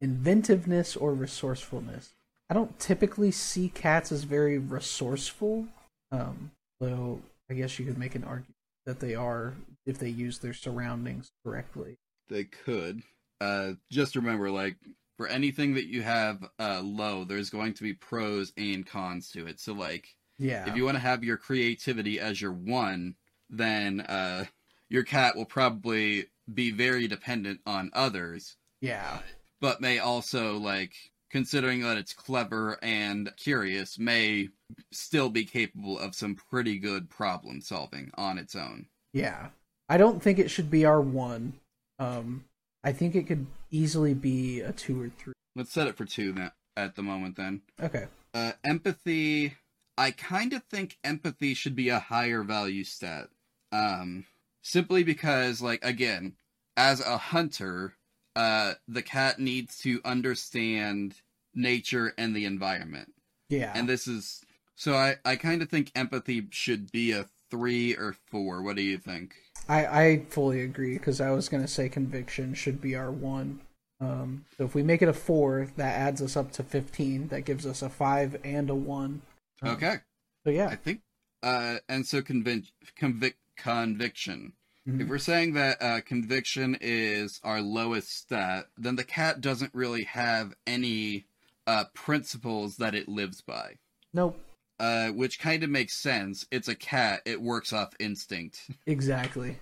inventiveness, 0.00 0.96
or 0.96 1.14
resourcefulness. 1.14 2.14
I 2.50 2.54
don't 2.54 2.78
typically 2.80 3.30
see 3.30 3.68
cats 3.68 4.10
as 4.10 4.24
very 4.24 4.58
resourceful, 4.58 5.68
um, 6.10 6.50
though 6.80 7.20
I 7.50 7.54
guess 7.54 7.78
you 7.78 7.84
could 7.84 7.98
make 7.98 8.14
an 8.14 8.24
argument 8.24 8.54
that 8.86 9.00
they 9.00 9.14
are 9.14 9.54
if 9.86 9.98
they 9.98 10.08
use 10.08 10.38
their 10.38 10.54
surroundings 10.54 11.30
correctly. 11.44 11.98
They 12.28 12.44
could. 12.44 13.02
Uh, 13.40 13.74
just 13.92 14.16
remember, 14.16 14.50
like 14.50 14.76
for 15.18 15.26
anything 15.26 15.74
that 15.74 15.88
you 15.88 16.00
have 16.00 16.48
uh, 16.58 16.80
low, 16.82 17.24
there's 17.24 17.50
going 17.50 17.74
to 17.74 17.82
be 17.82 17.92
pros 17.92 18.52
and 18.56 18.86
cons 18.86 19.30
to 19.32 19.46
it. 19.46 19.60
So, 19.60 19.74
like, 19.74 20.14
Yeah. 20.38 20.66
if 20.70 20.76
you 20.76 20.84
want 20.84 20.94
to 20.94 21.00
have 21.00 21.24
your 21.24 21.36
creativity 21.36 22.20
as 22.20 22.40
your 22.40 22.52
one, 22.52 23.16
then 23.50 24.00
uh, 24.00 24.44
your 24.88 25.02
cat 25.02 25.36
will 25.36 25.44
probably 25.44 26.26
be 26.54 26.70
very 26.70 27.08
dependent 27.08 27.60
on 27.66 27.90
others, 27.92 28.56
yeah. 28.80 29.18
but 29.60 29.80
may 29.80 29.98
also 29.98 30.56
like 30.56 30.94
considering 31.30 31.82
that 31.82 31.98
it's 31.98 32.14
clever 32.14 32.78
and 32.80 33.30
curious, 33.36 33.98
may 33.98 34.48
still 34.92 35.28
be 35.28 35.44
capable 35.44 35.98
of 35.98 36.14
some 36.14 36.36
pretty 36.36 36.78
good 36.78 37.10
problem 37.10 37.60
solving 37.60 38.10
on 38.14 38.38
its 38.38 38.54
own. 38.54 38.86
Yeah. 39.12 39.48
I 39.88 39.96
don't 39.96 40.22
think 40.22 40.38
it 40.38 40.50
should 40.50 40.70
be 40.70 40.84
our 40.84 41.00
one. 41.00 41.54
Um, 41.98 42.44
I 42.84 42.92
think 42.92 43.14
it 43.14 43.26
could 43.26 43.46
easily 43.70 44.14
be 44.14 44.60
a 44.60 44.72
two 44.72 45.02
or 45.02 45.08
three. 45.08 45.34
Let's 45.56 45.72
set 45.72 45.88
it 45.88 45.96
for 45.96 46.04
two 46.04 46.32
then, 46.32 46.52
at 46.76 46.94
the 46.94 47.02
moment 47.02 47.36
then. 47.36 47.62
Okay. 47.82 48.06
Uh, 48.32 48.52
empathy. 48.64 49.54
I 49.96 50.12
kind 50.12 50.52
of 50.52 50.62
think 50.64 50.96
empathy 51.02 51.54
should 51.54 51.74
be 51.74 51.88
a 51.88 51.98
higher 51.98 52.42
value 52.42 52.84
stat. 52.84 53.28
Um, 53.72 54.24
simply 54.62 55.02
because, 55.02 55.60
like, 55.60 55.84
again, 55.84 56.34
as 56.76 57.00
a 57.00 57.18
hunter, 57.18 57.94
uh, 58.36 58.74
the 58.86 59.02
cat 59.02 59.40
needs 59.40 59.78
to 59.80 60.00
understand 60.04 61.16
nature 61.54 62.14
and 62.16 62.36
the 62.36 62.44
environment. 62.44 63.12
Yeah. 63.48 63.72
And 63.74 63.88
this 63.88 64.06
is. 64.06 64.44
So 64.76 64.94
I, 64.94 65.16
I 65.24 65.34
kind 65.34 65.60
of 65.60 65.68
think 65.68 65.90
empathy 65.96 66.46
should 66.50 66.92
be 66.92 67.10
a 67.10 67.26
three 67.50 67.96
or 67.96 68.14
four. 68.30 68.62
What 68.62 68.76
do 68.76 68.82
you 68.82 68.98
think? 68.98 69.34
I, 69.68 69.86
I 69.86 70.22
fully 70.30 70.60
agree 70.62 70.98
because 70.98 71.20
I 71.20 71.30
was 71.30 71.48
gonna 71.48 71.68
say 71.68 71.88
conviction 71.88 72.54
should 72.54 72.80
be 72.80 72.94
our 72.94 73.10
one. 73.10 73.60
Um, 74.00 74.44
so 74.56 74.64
if 74.64 74.74
we 74.74 74.82
make 74.82 75.02
it 75.02 75.08
a 75.08 75.12
four, 75.12 75.68
that 75.76 75.94
adds 75.96 76.22
us 76.22 76.36
up 76.36 76.52
to 76.52 76.62
fifteen. 76.62 77.28
That 77.28 77.42
gives 77.42 77.66
us 77.66 77.82
a 77.82 77.88
five 77.88 78.36
and 78.44 78.70
a 78.70 78.74
one. 78.74 79.22
Um, 79.62 79.70
Okay. 79.70 79.96
So 80.44 80.50
yeah, 80.50 80.68
I 80.68 80.76
think. 80.76 81.00
Uh, 81.42 81.76
and 81.88 82.06
so 82.06 82.20
convic- 82.22 82.70
convic- 83.00 83.34
conviction. 83.56 84.52
Mhm. 84.88 85.02
If 85.02 85.08
we're 85.08 85.18
saying 85.18 85.54
that 85.54 85.82
uh, 85.82 86.00
conviction 86.00 86.76
is 86.80 87.40
our 87.44 87.60
lowest 87.60 88.10
stat, 88.16 88.66
then 88.76 88.96
the 88.96 89.04
cat 89.04 89.40
doesn't 89.40 89.74
really 89.74 90.04
have 90.04 90.54
any 90.66 91.26
uh, 91.66 91.84
principles 91.92 92.76
that 92.78 92.94
it 92.94 93.08
lives 93.08 93.40
by. 93.42 93.74
Nope. 94.14 94.40
Uh, 94.80 95.08
which 95.08 95.40
kind 95.40 95.64
of 95.64 95.70
makes 95.70 95.94
sense. 95.94 96.46
It's 96.50 96.68
a 96.68 96.74
cat; 96.74 97.22
it 97.24 97.40
works 97.40 97.72
off 97.72 97.94
instinct. 97.98 98.60
Exactly. 98.86 99.58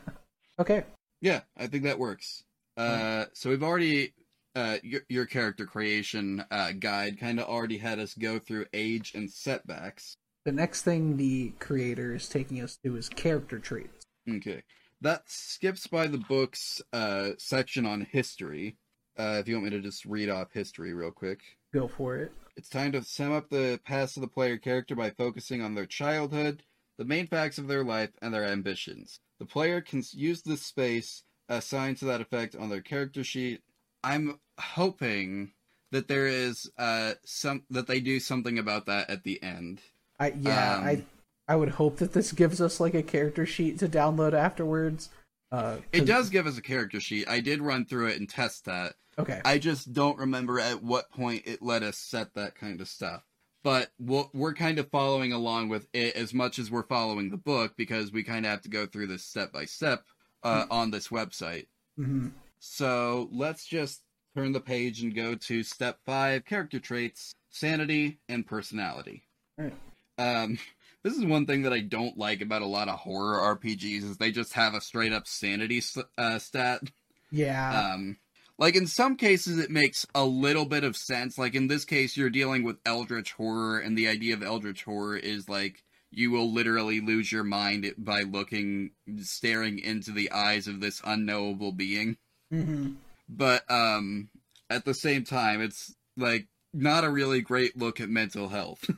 okay. 0.58 0.84
yeah, 1.20 1.40
I 1.56 1.66
think 1.66 1.82
that 1.84 1.98
works. 1.98 2.44
Uh, 2.76 3.26
so 3.32 3.50
we've 3.50 3.62
already 3.62 4.12
uh, 4.54 4.76
your 4.82 5.02
your 5.08 5.26
character 5.26 5.66
creation 5.66 6.44
uh, 6.50 6.72
guide 6.78 7.18
kind 7.18 7.40
of 7.40 7.48
already 7.48 7.78
had 7.78 7.98
us 7.98 8.14
go 8.14 8.38
through 8.38 8.66
age 8.72 9.12
and 9.14 9.30
setbacks. 9.30 10.16
the 10.44 10.52
next 10.52 10.82
thing 10.82 11.16
the 11.16 11.52
creator 11.58 12.14
is 12.14 12.28
taking 12.28 12.60
us 12.60 12.78
to 12.84 12.96
is 12.96 13.08
character 13.08 13.58
traits. 13.58 14.04
Okay. 14.28 14.62
That 15.00 15.22
skips 15.26 15.86
by 15.88 16.06
the 16.06 16.18
book's 16.18 16.80
uh, 16.92 17.30
section 17.38 17.86
on 17.86 18.02
history. 18.02 18.76
Uh, 19.18 19.38
if 19.40 19.48
you 19.48 19.54
want 19.56 19.64
me 19.64 19.70
to 19.70 19.80
just 19.80 20.04
read 20.04 20.28
off 20.30 20.52
history 20.52 20.94
real 20.94 21.10
quick. 21.10 21.40
Go 21.74 21.88
for 21.88 22.16
it. 22.16 22.32
It's 22.56 22.68
time 22.68 22.92
to 22.92 23.02
sum 23.02 23.32
up 23.32 23.48
the 23.48 23.80
past 23.84 24.16
of 24.16 24.20
the 24.20 24.28
player 24.28 24.58
character 24.58 24.94
by 24.94 25.10
focusing 25.10 25.62
on 25.62 25.74
their 25.74 25.86
childhood, 25.86 26.62
the 26.98 27.04
main 27.04 27.26
facts 27.26 27.58
of 27.58 27.66
their 27.66 27.82
life, 27.82 28.10
and 28.20 28.32
their 28.32 28.44
ambitions. 28.44 29.20
The 29.38 29.46
player 29.46 29.80
can 29.80 30.02
use 30.12 30.42
this 30.42 30.62
space 30.62 31.22
assigned 31.48 31.96
to 31.98 32.04
that 32.06 32.20
effect 32.20 32.54
on 32.54 32.68
their 32.68 32.80
character 32.80 33.24
sheet. 33.24 33.62
I'm 34.04 34.38
hoping 34.58 35.52
that 35.90 36.08
there 36.08 36.26
is 36.26 36.70
uh 36.78 37.14
some 37.24 37.64
that 37.70 37.86
they 37.86 38.00
do 38.00 38.20
something 38.20 38.58
about 38.58 38.86
that 38.86 39.10
at 39.10 39.24
the 39.24 39.42
end. 39.42 39.80
I 40.18 40.34
yeah, 40.38 40.76
Um, 40.76 40.84
I 40.84 41.04
I 41.48 41.56
would 41.56 41.70
hope 41.70 41.96
that 41.98 42.12
this 42.12 42.32
gives 42.32 42.60
us 42.60 42.80
like 42.80 42.94
a 42.94 43.02
character 43.02 43.44
sheet 43.46 43.78
to 43.80 43.88
download 43.88 44.32
afterwards. 44.34 45.10
Uh, 45.52 45.76
It 45.92 46.06
does 46.06 46.30
give 46.30 46.46
us 46.46 46.56
a 46.58 46.62
character 46.62 46.98
sheet. 46.98 47.28
I 47.28 47.40
did 47.40 47.60
run 47.60 47.84
through 47.84 48.08
it 48.08 48.18
and 48.18 48.28
test 48.28 48.64
that. 48.64 48.94
Okay. 49.18 49.40
I 49.44 49.58
just 49.58 49.92
don't 49.92 50.18
remember 50.18 50.58
at 50.58 50.82
what 50.82 51.10
point 51.10 51.42
it 51.44 51.60
let 51.62 51.82
us 51.82 51.98
set 51.98 52.32
that 52.34 52.54
kind 52.54 52.80
of 52.80 52.88
stuff. 52.88 53.22
But 53.62 53.90
we'll, 54.00 54.30
we're 54.32 54.54
kind 54.54 54.78
of 54.78 54.90
following 54.90 55.32
along 55.32 55.68
with 55.68 55.86
it 55.92 56.16
as 56.16 56.32
much 56.34 56.58
as 56.58 56.70
we're 56.70 56.82
following 56.86 57.30
the 57.30 57.36
book 57.36 57.74
because 57.76 58.10
we 58.10 58.24
kind 58.24 58.44
of 58.46 58.50
have 58.50 58.62
to 58.62 58.70
go 58.70 58.86
through 58.86 59.06
this 59.08 59.24
step 59.24 59.52
by 59.52 59.66
step 59.66 60.02
uh, 60.42 60.64
on 60.70 60.90
this 60.90 61.08
website. 61.08 61.66
hmm 61.96 62.28
So 62.58 63.28
let's 63.30 63.66
just 63.66 64.00
turn 64.34 64.52
the 64.52 64.60
page 64.60 65.02
and 65.02 65.14
go 65.14 65.34
to 65.34 65.62
step 65.62 65.98
five 66.06 66.44
character 66.46 66.80
traits, 66.80 67.34
sanity, 67.50 68.18
and 68.28 68.46
personality. 68.46 69.24
Alright. 69.60 69.74
Um, 70.18 70.58
this 71.02 71.16
is 71.16 71.24
one 71.24 71.46
thing 71.46 71.62
that 71.62 71.72
I 71.72 71.80
don't 71.80 72.16
like 72.16 72.40
about 72.40 72.62
a 72.62 72.66
lot 72.66 72.88
of 72.88 72.98
horror 72.98 73.56
RPGs 73.56 74.02
is 74.04 74.16
they 74.16 74.30
just 74.30 74.52
have 74.54 74.74
a 74.74 74.80
straight 74.80 75.12
up 75.12 75.26
sanity 75.26 75.82
uh, 76.16 76.38
stat. 76.38 76.82
Yeah. 77.30 77.92
Um, 77.94 78.18
like 78.58 78.76
in 78.76 78.86
some 78.86 79.16
cases, 79.16 79.58
it 79.58 79.70
makes 79.70 80.06
a 80.14 80.24
little 80.24 80.66
bit 80.66 80.84
of 80.84 80.96
sense. 80.96 81.38
Like 81.38 81.54
in 81.54 81.66
this 81.66 81.84
case, 81.84 82.16
you're 82.16 82.30
dealing 82.30 82.62
with 82.62 82.76
eldritch 82.86 83.32
horror, 83.32 83.78
and 83.78 83.98
the 83.98 84.08
idea 84.08 84.34
of 84.34 84.42
eldritch 84.42 84.84
horror 84.84 85.16
is 85.16 85.48
like 85.48 85.82
you 86.10 86.30
will 86.30 86.52
literally 86.52 87.00
lose 87.00 87.32
your 87.32 87.42
mind 87.42 87.92
by 87.96 88.20
looking, 88.22 88.90
staring 89.22 89.78
into 89.78 90.12
the 90.12 90.30
eyes 90.30 90.68
of 90.68 90.80
this 90.80 91.00
unknowable 91.04 91.72
being. 91.72 92.18
Mm-hmm. 92.52 92.92
But 93.28 93.68
um, 93.70 94.28
at 94.68 94.84
the 94.84 94.94
same 94.94 95.24
time, 95.24 95.62
it's 95.62 95.94
like 96.16 96.46
not 96.74 97.04
a 97.04 97.10
really 97.10 97.40
great 97.40 97.76
look 97.76 98.00
at 98.00 98.08
mental 98.08 98.48
health. 98.48 98.88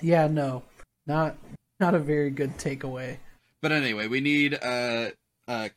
Yeah. 0.00 0.26
No. 0.26 0.64
Not 1.06 1.36
not 1.80 1.94
a 1.94 1.98
very 1.98 2.30
good 2.30 2.58
takeaway. 2.58 3.18
But 3.60 3.72
anyway, 3.72 4.06
we 4.08 4.20
need 4.20 4.54
uh 4.54 5.10
uh 5.48 5.68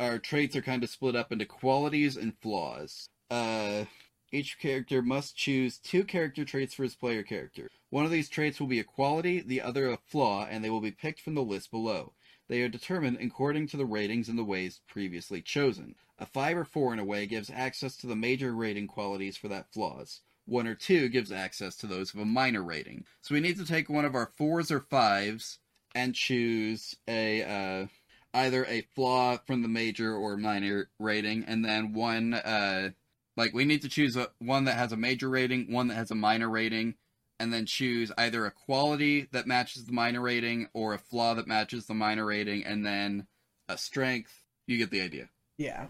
our 0.00 0.18
traits 0.18 0.56
are 0.56 0.62
kind 0.62 0.84
of 0.84 0.90
split 0.90 1.16
up 1.16 1.32
into 1.32 1.46
qualities 1.46 2.16
and 2.16 2.36
flaws. 2.40 3.08
Uh 3.30 3.84
each 4.32 4.58
character 4.58 5.00
must 5.00 5.36
choose 5.36 5.78
two 5.78 6.02
character 6.02 6.44
traits 6.44 6.74
for 6.74 6.82
his 6.82 6.96
player 6.96 7.22
character. 7.22 7.70
One 7.90 8.04
of 8.04 8.10
these 8.10 8.28
traits 8.28 8.58
will 8.58 8.66
be 8.66 8.80
a 8.80 8.84
quality, 8.84 9.40
the 9.40 9.60
other 9.60 9.88
a 9.88 9.96
flaw, 9.96 10.44
and 10.50 10.64
they 10.64 10.70
will 10.70 10.80
be 10.80 10.90
picked 10.90 11.20
from 11.20 11.36
the 11.36 11.42
list 11.42 11.70
below. 11.70 12.14
They 12.48 12.60
are 12.62 12.68
determined 12.68 13.18
according 13.20 13.68
to 13.68 13.76
the 13.76 13.86
ratings 13.86 14.28
in 14.28 14.34
the 14.34 14.44
ways 14.44 14.80
previously 14.88 15.40
chosen. 15.40 15.94
A 16.18 16.26
5 16.26 16.58
or 16.58 16.64
4 16.64 16.92
in 16.94 16.98
a 16.98 17.04
way 17.04 17.26
gives 17.26 17.48
access 17.48 17.96
to 17.98 18.06
the 18.08 18.16
major 18.16 18.52
rating 18.54 18.88
qualities 18.88 19.36
for 19.36 19.48
that 19.48 19.72
flaws. 19.72 20.20
1 20.46 20.66
or 20.66 20.74
2 20.74 21.08
gives 21.08 21.32
access 21.32 21.76
to 21.76 21.86
those 21.86 22.12
of 22.12 22.20
a 22.20 22.24
minor 22.24 22.62
rating. 22.62 23.04
So 23.22 23.34
we 23.34 23.40
need 23.40 23.58
to 23.58 23.66
take 23.66 23.88
one 23.88 24.04
of 24.04 24.14
our 24.14 24.30
4s 24.38 24.70
or 24.70 24.80
5s 24.80 25.58
and 25.94 26.14
choose 26.14 26.96
a 27.08 27.42
uh, 27.42 27.86
either 28.34 28.64
a 28.66 28.82
flaw 28.94 29.38
from 29.46 29.62
the 29.62 29.68
major 29.68 30.14
or 30.14 30.36
minor 30.36 30.88
rating, 30.98 31.44
and 31.46 31.64
then 31.64 31.92
one 31.92 32.34
uh, 32.34 32.90
like 33.36 33.54
we 33.54 33.64
need 33.64 33.82
to 33.82 33.88
choose 33.88 34.16
a, 34.16 34.28
one 34.38 34.64
that 34.64 34.76
has 34.76 34.92
a 34.92 34.96
major 34.96 35.28
rating, 35.28 35.72
one 35.72 35.88
that 35.88 35.94
has 35.94 36.10
a 36.10 36.16
minor 36.16 36.48
rating, 36.48 36.94
and 37.38 37.52
then 37.52 37.66
choose 37.66 38.12
either 38.18 38.44
a 38.44 38.50
quality 38.50 39.28
that 39.32 39.46
matches 39.46 39.84
the 39.84 39.92
minor 39.92 40.20
rating 40.20 40.68
or 40.72 40.94
a 40.94 40.98
flaw 40.98 41.34
that 41.34 41.46
matches 41.46 41.86
the 41.86 41.94
minor 41.94 42.26
rating, 42.26 42.64
and 42.64 42.84
then 42.84 43.26
a 43.68 43.78
strength. 43.78 44.40
You 44.66 44.78
get 44.78 44.90
the 44.90 45.02
idea. 45.02 45.28
Yeah. 45.58 45.86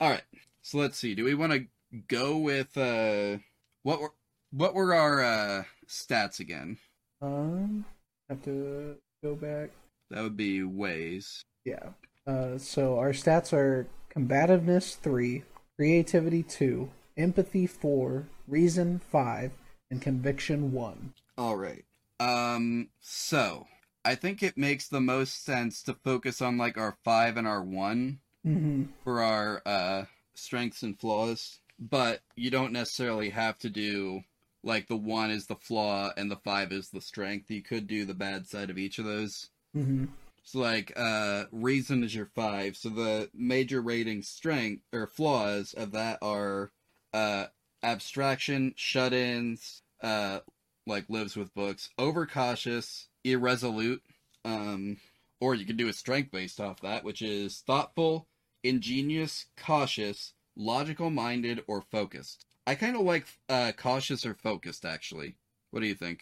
All 0.00 0.10
right. 0.10 0.24
So 0.62 0.78
let's 0.78 0.98
see. 0.98 1.14
Do 1.14 1.24
we 1.24 1.34
want 1.34 1.52
to 1.52 1.66
go 2.08 2.38
with 2.38 2.76
uh, 2.76 3.38
what 3.84 4.00
were 4.00 4.12
what 4.50 4.74
were 4.74 4.92
our 4.92 5.22
uh, 5.22 5.62
stats 5.88 6.40
again? 6.40 6.78
Um. 7.22 7.84
Have 8.28 8.42
to 8.44 8.96
go 9.22 9.34
back. 9.34 9.70
That 10.10 10.22
would 10.22 10.36
be 10.36 10.62
ways. 10.64 11.44
Yeah. 11.64 11.90
Uh. 12.26 12.58
So 12.58 12.98
our 12.98 13.10
stats 13.10 13.52
are 13.52 13.86
combativeness 14.10 14.96
three, 14.96 15.44
creativity 15.76 16.42
two, 16.42 16.90
empathy 17.16 17.66
four, 17.66 18.26
reason 18.48 18.98
five, 19.10 19.52
and 19.90 20.00
conviction 20.02 20.72
one. 20.72 21.12
All 21.38 21.56
right. 21.56 21.84
Um. 22.18 22.88
So 23.00 23.66
I 24.04 24.14
think 24.14 24.42
it 24.42 24.56
makes 24.56 24.88
the 24.88 25.00
most 25.00 25.44
sense 25.44 25.82
to 25.84 25.94
focus 25.94 26.40
on 26.42 26.56
like 26.58 26.78
our 26.78 26.96
five 27.04 27.36
and 27.36 27.46
our 27.46 27.62
one 27.62 28.18
Mm-hmm. 28.46 28.84
for 29.02 29.22
our 29.22 29.62
uh 29.64 30.04
strengths 30.34 30.82
and 30.82 31.00
flaws, 31.00 31.60
but 31.78 32.20
you 32.36 32.50
don't 32.50 32.72
necessarily 32.72 33.30
have 33.30 33.58
to 33.58 33.70
do 33.70 34.22
like 34.62 34.88
the 34.88 34.96
one 34.96 35.30
is 35.30 35.46
the 35.46 35.56
flaw 35.56 36.10
and 36.16 36.30
the 36.30 36.36
five 36.36 36.72
is 36.72 36.88
the 36.88 37.00
strength. 37.00 37.50
You 37.50 37.62
could 37.62 37.86
do 37.86 38.04
the 38.04 38.14
bad 38.14 38.46
side 38.46 38.70
of 38.70 38.78
each 38.78 38.98
of 38.98 39.04
those. 39.04 39.50
Mm-hmm. 39.76 40.06
So 40.42 40.58
like 40.58 40.92
uh 40.96 41.44
reason 41.52 42.02
is 42.04 42.14
your 42.14 42.30
five. 42.34 42.76
So 42.76 42.88
the 42.88 43.30
major 43.34 43.80
rating 43.80 44.22
strength 44.22 44.82
or 44.92 45.06
flaws 45.06 45.74
of 45.74 45.92
that 45.92 46.18
are 46.22 46.70
uh 47.12 47.46
abstraction, 47.82 48.74
shut-ins, 48.76 49.82
uh 50.02 50.40
like 50.86 51.08
lives 51.08 51.36
with 51.36 51.54
books, 51.54 51.90
overcautious, 51.98 53.08
irresolute, 53.24 54.02
um 54.44 54.98
or 55.40 55.54
you 55.54 55.66
could 55.66 55.76
do 55.76 55.88
a 55.88 55.92
strength 55.92 56.30
based 56.30 56.60
off 56.60 56.80
that, 56.80 57.04
which 57.04 57.20
is 57.20 57.62
thoughtful, 57.66 58.26
ingenious, 58.62 59.46
cautious, 59.56 60.32
logical 60.56 61.10
minded, 61.10 61.62
or 61.66 61.82
focused. 61.82 62.44
I 62.66 62.74
kind 62.74 62.96
of 62.96 63.02
like 63.02 63.26
uh 63.48 63.72
cautious 63.76 64.24
or 64.24 64.34
focused 64.34 64.84
actually. 64.84 65.36
What 65.70 65.80
do 65.80 65.86
you 65.86 65.94
think? 65.94 66.20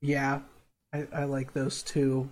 Yeah, 0.00 0.40
I, 0.92 1.06
I 1.12 1.24
like 1.24 1.52
those 1.52 1.82
two. 1.82 2.28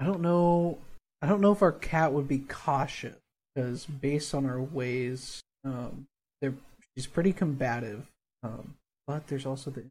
I 0.00 0.04
don't 0.04 0.20
know. 0.20 0.78
I 1.20 1.26
don't 1.26 1.40
know 1.40 1.52
if 1.52 1.62
our 1.62 1.72
cat 1.72 2.12
would 2.12 2.28
be 2.28 2.38
cautious 2.38 3.16
because 3.54 3.86
based 3.86 4.34
on 4.34 4.46
our 4.46 4.62
ways, 4.62 5.40
um, 5.64 6.06
they're 6.40 6.54
she's 6.94 7.06
pretty 7.06 7.32
combative. 7.32 8.06
Um, 8.42 8.74
but 9.06 9.26
there's 9.26 9.46
also 9.46 9.70
the 9.70 9.84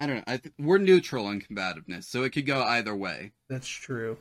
I 0.00 0.06
don't 0.06 0.16
know. 0.16 0.24
I 0.26 0.38
th- 0.38 0.54
we're 0.58 0.78
neutral 0.78 1.28
in 1.30 1.42
combativeness, 1.42 2.04
so 2.04 2.22
it 2.24 2.30
could 2.30 2.46
go 2.46 2.62
either 2.62 2.96
way. 2.96 3.32
that's 3.50 3.68
true. 3.68 4.16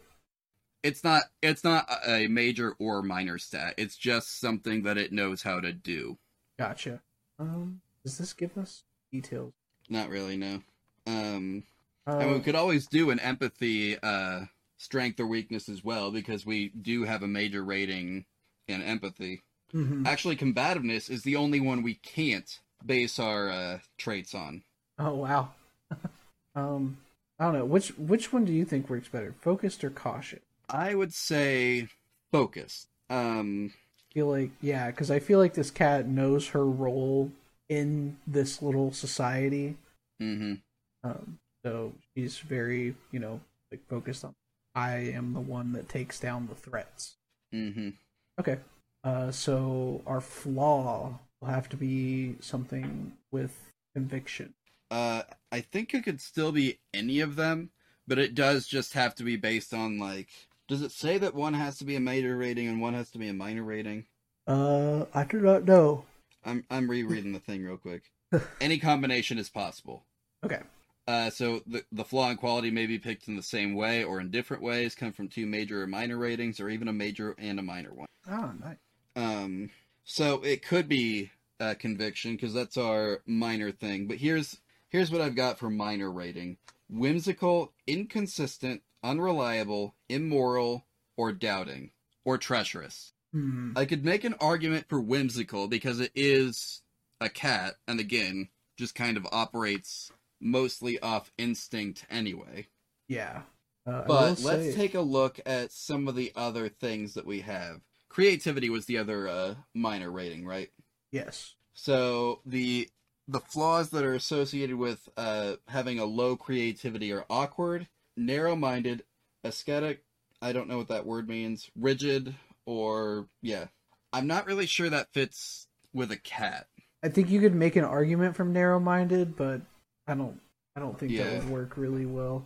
It's 0.84 1.04
not 1.04 1.24
it's 1.42 1.64
not 1.64 1.90
a 2.08 2.28
major 2.28 2.74
or 2.80 3.02
minor 3.02 3.38
stat. 3.38 3.76
It's 3.78 3.98
just 3.98 4.40
something 4.40 4.84
that 4.84 4.98
it 4.98 5.12
knows 5.12 5.44
how 5.44 5.60
to 5.60 5.74
do. 5.74 6.18
Gotcha. 6.58 7.02
Um, 7.40 7.82
does 8.04 8.18
this 8.18 8.34
give 8.34 8.58
us 8.58 8.84
details? 9.12 9.54
Not 9.90 10.10
really, 10.10 10.38
no. 10.38 10.62
Um 11.08 11.64
Uh, 12.08 12.18
and 12.20 12.34
we 12.34 12.42
could 12.42 12.56
always 12.56 12.88
do 12.88 13.10
an 13.10 13.20
empathy 13.20 13.98
uh 14.02 14.46
strength 14.78 15.20
or 15.20 15.28
weakness 15.28 15.68
as 15.70 15.84
well 15.84 16.12
because 16.12 16.46
we 16.46 16.70
do 16.70 17.04
have 17.04 17.24
a 17.24 17.28
major 17.28 17.64
rating 17.64 18.26
in 18.68 18.82
empathy. 18.82 19.42
mhm. 19.74 20.06
Actually, 20.06 20.36
combativeness 20.38 21.10
is 21.10 21.24
the 21.24 21.36
only 21.36 21.60
one 21.60 21.84
we 21.84 21.96
can't 21.96 22.60
base 22.86 23.20
our 23.20 23.50
uh 23.50 23.80
traits 23.98 24.34
on. 24.36 24.64
Oh 25.00 25.16
wow. 25.16 25.50
um, 26.56 26.98
I 27.40 27.46
don't 27.46 27.54
know 27.54 27.66
which 27.66 27.90
which 27.98 28.32
one 28.34 28.46
do 28.46 28.54
you 28.54 28.66
think 28.66 28.90
works 28.90 29.08
better, 29.08 29.34
focused 29.42 29.84
or 29.84 29.90
cautious? 29.90 30.42
I 30.70 30.94
would 30.96 31.14
say 31.14 31.88
focus. 32.32 32.88
Um 33.10 33.74
I 33.98 34.14
feel 34.14 34.28
like 34.28 34.52
yeah, 34.62 34.88
because 34.88 35.12
I 35.12 35.20
feel 35.20 35.40
like 35.40 35.54
this 35.54 35.72
cat 35.72 36.08
knows 36.08 36.50
her 36.50 36.66
role 36.66 37.32
in 37.70 38.18
this 38.26 38.62
little 38.62 38.92
society. 38.92 39.78
mhm. 40.22 40.62
Um, 41.04 41.40
so 41.64 41.94
she's 42.16 42.40
very, 42.40 42.96
you 43.12 43.20
know, 43.20 43.40
like 43.72 43.86
focused 43.88 44.26
on. 44.26 44.34
I 44.76 44.96
am 44.96 45.34
the 45.34 45.40
one 45.40 45.74
that 45.74 45.88
takes 45.90 46.20
down 46.20 46.48
the 46.48 46.56
threats. 46.56 47.16
Mhm. 47.54 47.96
Okay. 48.40 48.60
Uh, 49.04 49.32
so 49.32 50.02
our 50.06 50.22
flaw 50.22 51.20
will 51.40 51.48
have 51.48 51.70
to 51.70 51.78
be 51.78 52.36
something 52.42 53.14
with 53.32 53.72
conviction. 53.96 54.54
Uh, 54.92 55.24
I 55.52 55.62
think 55.62 55.94
it 55.94 56.04
could 56.04 56.20
still 56.20 56.52
be 56.52 56.80
any 56.94 57.20
of 57.20 57.36
them, 57.36 57.70
but 58.08 58.18
it 58.18 58.34
does 58.36 58.68
just 58.68 58.94
have 58.94 59.16
to 59.16 59.24
be 59.24 59.36
based 59.38 59.74
on 59.74 60.00
like. 60.00 60.30
Does 60.70 60.84
it 60.84 60.92
say 60.92 61.18
that 61.18 61.34
one 61.34 61.56
has 61.56 61.80
to 61.80 61.86
be 61.86 61.96
a 61.96 62.00
major 62.00 62.38
rating 62.38 62.68
and 62.68 62.80
one 62.80 62.94
has 62.94 63.10
to 63.12 63.18
be 63.18 63.28
a 63.28 63.34
minor 63.34 63.64
rating? 63.64 64.06
Uh, 64.46 65.06
I 65.16 65.24
do 65.24 65.42
not 65.42 65.66
know. 65.66 66.06
I'm 66.46 66.64
I'm 66.70 66.90
rereading 66.90 67.34
the 67.34 67.40
thing 67.40 67.64
real 67.66 67.78
quick. 67.78 68.04
Any 68.62 68.78
combination 68.78 69.40
is 69.40 69.50
possible. 69.50 70.06
Okay. 70.46 70.62
Uh, 71.08 71.32
so 71.32 71.62
the 71.66 71.84
the 71.92 72.06
flaw 72.06 72.30
and 72.30 72.38
quality 72.38 72.70
may 72.70 72.86
be 72.86 73.00
picked 73.00 73.28
in 73.28 73.36
the 73.36 73.42
same 73.42 73.74
way 73.74 74.04
or 74.04 74.22
in 74.22 74.30
different 74.30 74.62
ways, 74.62 74.94
come 74.94 75.12
from 75.12 75.28
two 75.28 75.48
major 75.48 75.82
or 75.82 75.88
minor 75.88 76.18
ratings, 76.18 76.60
or 76.60 76.70
even 76.70 76.88
a 76.88 76.94
major 76.94 77.36
and 77.40 77.60
a 77.60 77.64
minor 77.64 77.92
one. 77.92 78.08
Oh, 78.30 78.52
nice. 78.64 78.78
Um, 79.16 79.72
so 80.04 80.44
it 80.44 80.64
could 80.64 80.88
be 80.88 81.32
uh, 81.60 81.74
conviction 81.80 82.34
because 82.36 82.54
that's 82.54 82.78
our 82.78 83.24
minor 83.26 83.72
thing. 83.72 84.08
But 84.08 84.18
here's 84.18 84.60
here's 84.90 85.10
what 85.10 85.22
I've 85.22 85.36
got 85.36 85.58
for 85.58 85.72
minor 85.72 86.12
rating: 86.12 86.58
whimsical, 86.90 87.74
inconsistent, 87.88 88.84
unreliable, 89.04 89.96
immoral, 90.08 90.86
or 91.18 91.32
doubting, 91.32 91.92
or 92.26 92.38
treacherous. 92.38 93.14
Hmm. 93.34 93.74
I 93.76 93.86
could 93.86 94.04
make 94.04 94.24
an 94.24 94.36
argument 94.40 94.86
for 94.90 95.00
whimsical 95.00 95.68
because 95.68 96.00
it 96.00 96.12
is 96.16 96.82
a 97.22 97.30
cat, 97.30 97.76
and 97.88 98.00
again, 98.00 98.50
just 98.78 98.96
kind 98.96 99.18
of 99.18 99.28
operates 99.32 100.12
mostly 100.42 101.00
off 101.00 101.32
instinct 101.38 102.06
anyway. 102.10 102.68
Yeah. 103.08 103.42
Uh, 103.86 104.04
But 104.08 104.40
let's 104.40 104.64
say- 104.64 104.76
take 104.76 104.96
a 104.96 105.02
look 105.02 105.40
at 105.46 105.72
some 105.72 106.08
of 106.08 106.16
the 106.16 106.32
other 106.36 106.70
things 106.70 107.14
that 107.16 107.26
we 107.26 107.42
have. 107.42 107.82
Creativity 108.08 108.70
was 108.70 108.86
the 108.86 108.98
other 108.98 109.28
uh, 109.28 109.56
minor 109.74 110.10
rating, 110.12 110.46
right? 110.46 110.72
Yes. 111.12 111.56
So 111.74 112.42
the 112.46 112.90
the 113.28 113.40
flaws 113.40 113.92
that 113.92 114.04
are 114.04 114.16
associated 114.16 114.76
with 114.76 115.08
uh, 115.16 115.58
having 115.68 116.00
a 116.00 116.06
low 116.06 116.36
creativity 116.36 117.12
are 117.14 117.26
awkward, 117.30 117.88
narrow-minded, 118.18 119.04
ascetic, 119.44 120.04
I 120.42 120.54
don't 120.54 120.68
know 120.68 120.78
what 120.78 120.88
that 120.90 121.06
word 121.06 121.28
means. 121.28 121.70
Rigid, 121.76 122.36
or 122.66 123.28
yeah, 123.42 123.68
I'm 124.14 124.28
not 124.28 124.46
really 124.46 124.66
sure 124.66 124.90
that 124.90 125.14
fits 125.14 125.68
with 125.94 126.12
a 126.12 126.18
cat. 126.18 126.68
I 127.04 127.10
think 127.10 127.30
you 127.30 127.40
could 127.40 127.56
make 127.56 127.76
an 127.76 127.86
argument 127.86 128.36
from 128.36 128.54
narrow-minded, 128.54 129.36
but 129.36 129.62
I 130.08 130.16
don't. 130.16 130.40
I 130.76 130.80
don't 130.80 130.98
think 130.98 131.12
Yeah. 131.12 131.24
that 131.26 131.44
would 131.44 131.52
work 131.52 131.78
really 131.78 132.06
well. 132.06 132.46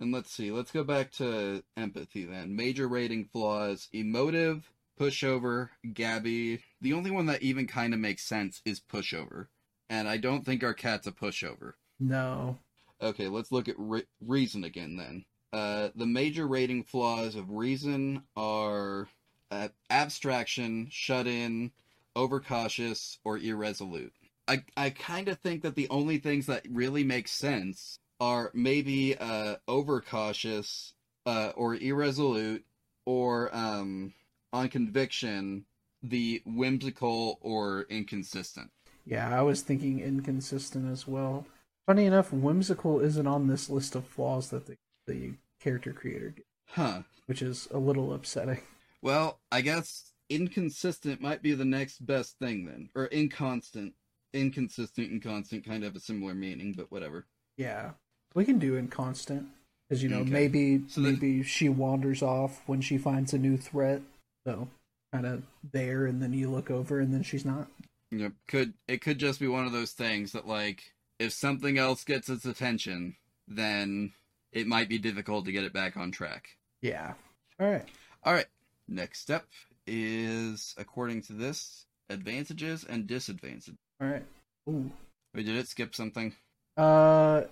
And 0.00 0.12
let's 0.12 0.30
see, 0.32 0.50
let's 0.50 0.70
go 0.70 0.84
back 0.84 1.12
to 1.12 1.62
empathy 1.76 2.24
then. 2.24 2.54
Major 2.56 2.86
rating 2.88 3.24
flaws 3.24 3.88
emotive, 3.92 4.70
pushover, 4.98 5.70
Gabby. 5.92 6.62
The 6.80 6.92
only 6.92 7.10
one 7.10 7.26
that 7.26 7.42
even 7.42 7.66
kind 7.66 7.94
of 7.94 8.00
makes 8.00 8.22
sense 8.24 8.60
is 8.64 8.80
pushover. 8.80 9.46
And 9.88 10.08
I 10.08 10.16
don't 10.16 10.44
think 10.44 10.64
our 10.64 10.74
cat's 10.74 11.06
a 11.06 11.12
pushover. 11.12 11.74
No. 12.00 12.58
Okay, 13.04 13.28
let's 13.28 13.52
look 13.52 13.68
at 13.68 13.78
re- 13.78 14.06
reason 14.20 14.64
again 14.64 14.96
then. 14.96 15.24
Uh, 15.52 15.90
the 15.94 16.06
major 16.06 16.48
rating 16.48 16.82
flaws 16.82 17.36
of 17.36 17.50
reason 17.50 18.22
are 18.34 19.06
uh, 19.50 19.68
abstraction, 19.90 20.88
shut 20.90 21.26
in, 21.26 21.70
overcautious, 22.16 23.18
or 23.22 23.38
irresolute. 23.38 24.12
I, 24.48 24.64
I 24.76 24.90
kind 24.90 25.28
of 25.28 25.38
think 25.38 25.62
that 25.62 25.74
the 25.74 25.88
only 25.90 26.18
things 26.18 26.46
that 26.46 26.66
really 26.70 27.04
make 27.04 27.28
sense 27.28 27.98
are 28.20 28.50
maybe 28.54 29.16
uh, 29.18 29.56
overcautious 29.68 30.94
uh, 31.26 31.52
or 31.56 31.74
irresolute 31.74 32.64
or 33.04 33.54
um, 33.54 34.14
on 34.52 34.68
conviction 34.68 35.66
the 36.02 36.42
whimsical 36.46 37.38
or 37.42 37.86
inconsistent. 37.90 38.70
Yeah, 39.06 39.38
I 39.38 39.42
was 39.42 39.60
thinking 39.60 40.00
inconsistent 40.00 40.90
as 40.90 41.06
well. 41.06 41.46
Funny 41.86 42.06
enough, 42.06 42.32
whimsical 42.32 43.00
isn't 43.00 43.26
on 43.26 43.46
this 43.46 43.68
list 43.68 43.94
of 43.94 44.06
flaws 44.06 44.48
that 44.50 44.66
the, 44.66 44.76
the 45.06 45.32
character 45.60 45.92
creator 45.92 46.30
gets, 46.30 46.48
Huh. 46.68 47.02
which 47.26 47.42
is 47.42 47.68
a 47.70 47.78
little 47.78 48.12
upsetting. 48.12 48.60
Well, 49.02 49.40
I 49.52 49.60
guess 49.60 50.12
inconsistent 50.30 51.20
might 51.20 51.42
be 51.42 51.52
the 51.52 51.66
next 51.66 52.06
best 52.06 52.38
thing 52.38 52.64
then. 52.64 52.88
Or 52.94 53.06
inconstant. 53.08 53.92
Inconsistent 54.32 55.10
and 55.10 55.22
constant 55.22 55.64
kind 55.64 55.84
of 55.84 55.90
have 55.92 55.96
a 55.96 56.00
similar 56.00 56.34
meaning, 56.34 56.72
but 56.74 56.90
whatever. 56.90 57.26
Yeah, 57.58 57.90
we 58.34 58.46
can 58.46 58.58
do 58.58 58.76
inconstant, 58.76 59.46
because 59.88 60.02
you 60.02 60.08
know 60.08 60.20
Okay. 60.20 60.30
maybe 60.30 60.84
So 60.88 61.02
maybe 61.02 61.42
she 61.42 61.68
wanders 61.68 62.22
off 62.22 62.62
when 62.66 62.80
she 62.80 62.96
finds 62.96 63.34
a 63.34 63.38
new 63.38 63.58
threat, 63.58 64.00
so 64.46 64.68
kind 65.12 65.26
of 65.26 65.42
there, 65.72 66.06
and 66.06 66.22
then 66.22 66.32
you 66.32 66.50
look 66.50 66.70
over, 66.70 66.98
and 66.98 67.12
then 67.12 67.22
she's 67.22 67.44
not. 67.44 67.68
Yep. 68.10 68.32
Could 68.48 68.72
it 68.88 69.02
could 69.02 69.18
just 69.18 69.38
be 69.38 69.46
one 69.48 69.66
of 69.66 69.72
those 69.72 69.92
things 69.92 70.32
that 70.32 70.48
like 70.48 70.93
if 71.18 71.32
something 71.32 71.78
else 71.78 72.04
gets 72.04 72.28
its 72.28 72.44
attention, 72.44 73.16
then 73.46 74.12
it 74.52 74.66
might 74.66 74.88
be 74.88 74.98
difficult 74.98 75.44
to 75.44 75.52
get 75.52 75.64
it 75.64 75.72
back 75.72 75.96
on 75.96 76.10
track. 76.10 76.48
Yeah. 76.80 77.14
All 77.60 77.70
right. 77.70 77.88
Alright. 78.26 78.46
Next 78.88 79.20
step 79.20 79.46
is 79.86 80.74
according 80.78 81.22
to 81.22 81.32
this, 81.32 81.86
advantages 82.10 82.84
and 82.84 83.06
disadvantages. 83.06 83.74
All 84.00 84.08
right. 84.08 84.24
Ooh. 84.68 84.90
Wait, 85.34 85.46
did 85.46 85.56
it 85.56 85.68
skip 85.68 85.94
something? 85.94 86.34
Uh, 86.76 87.42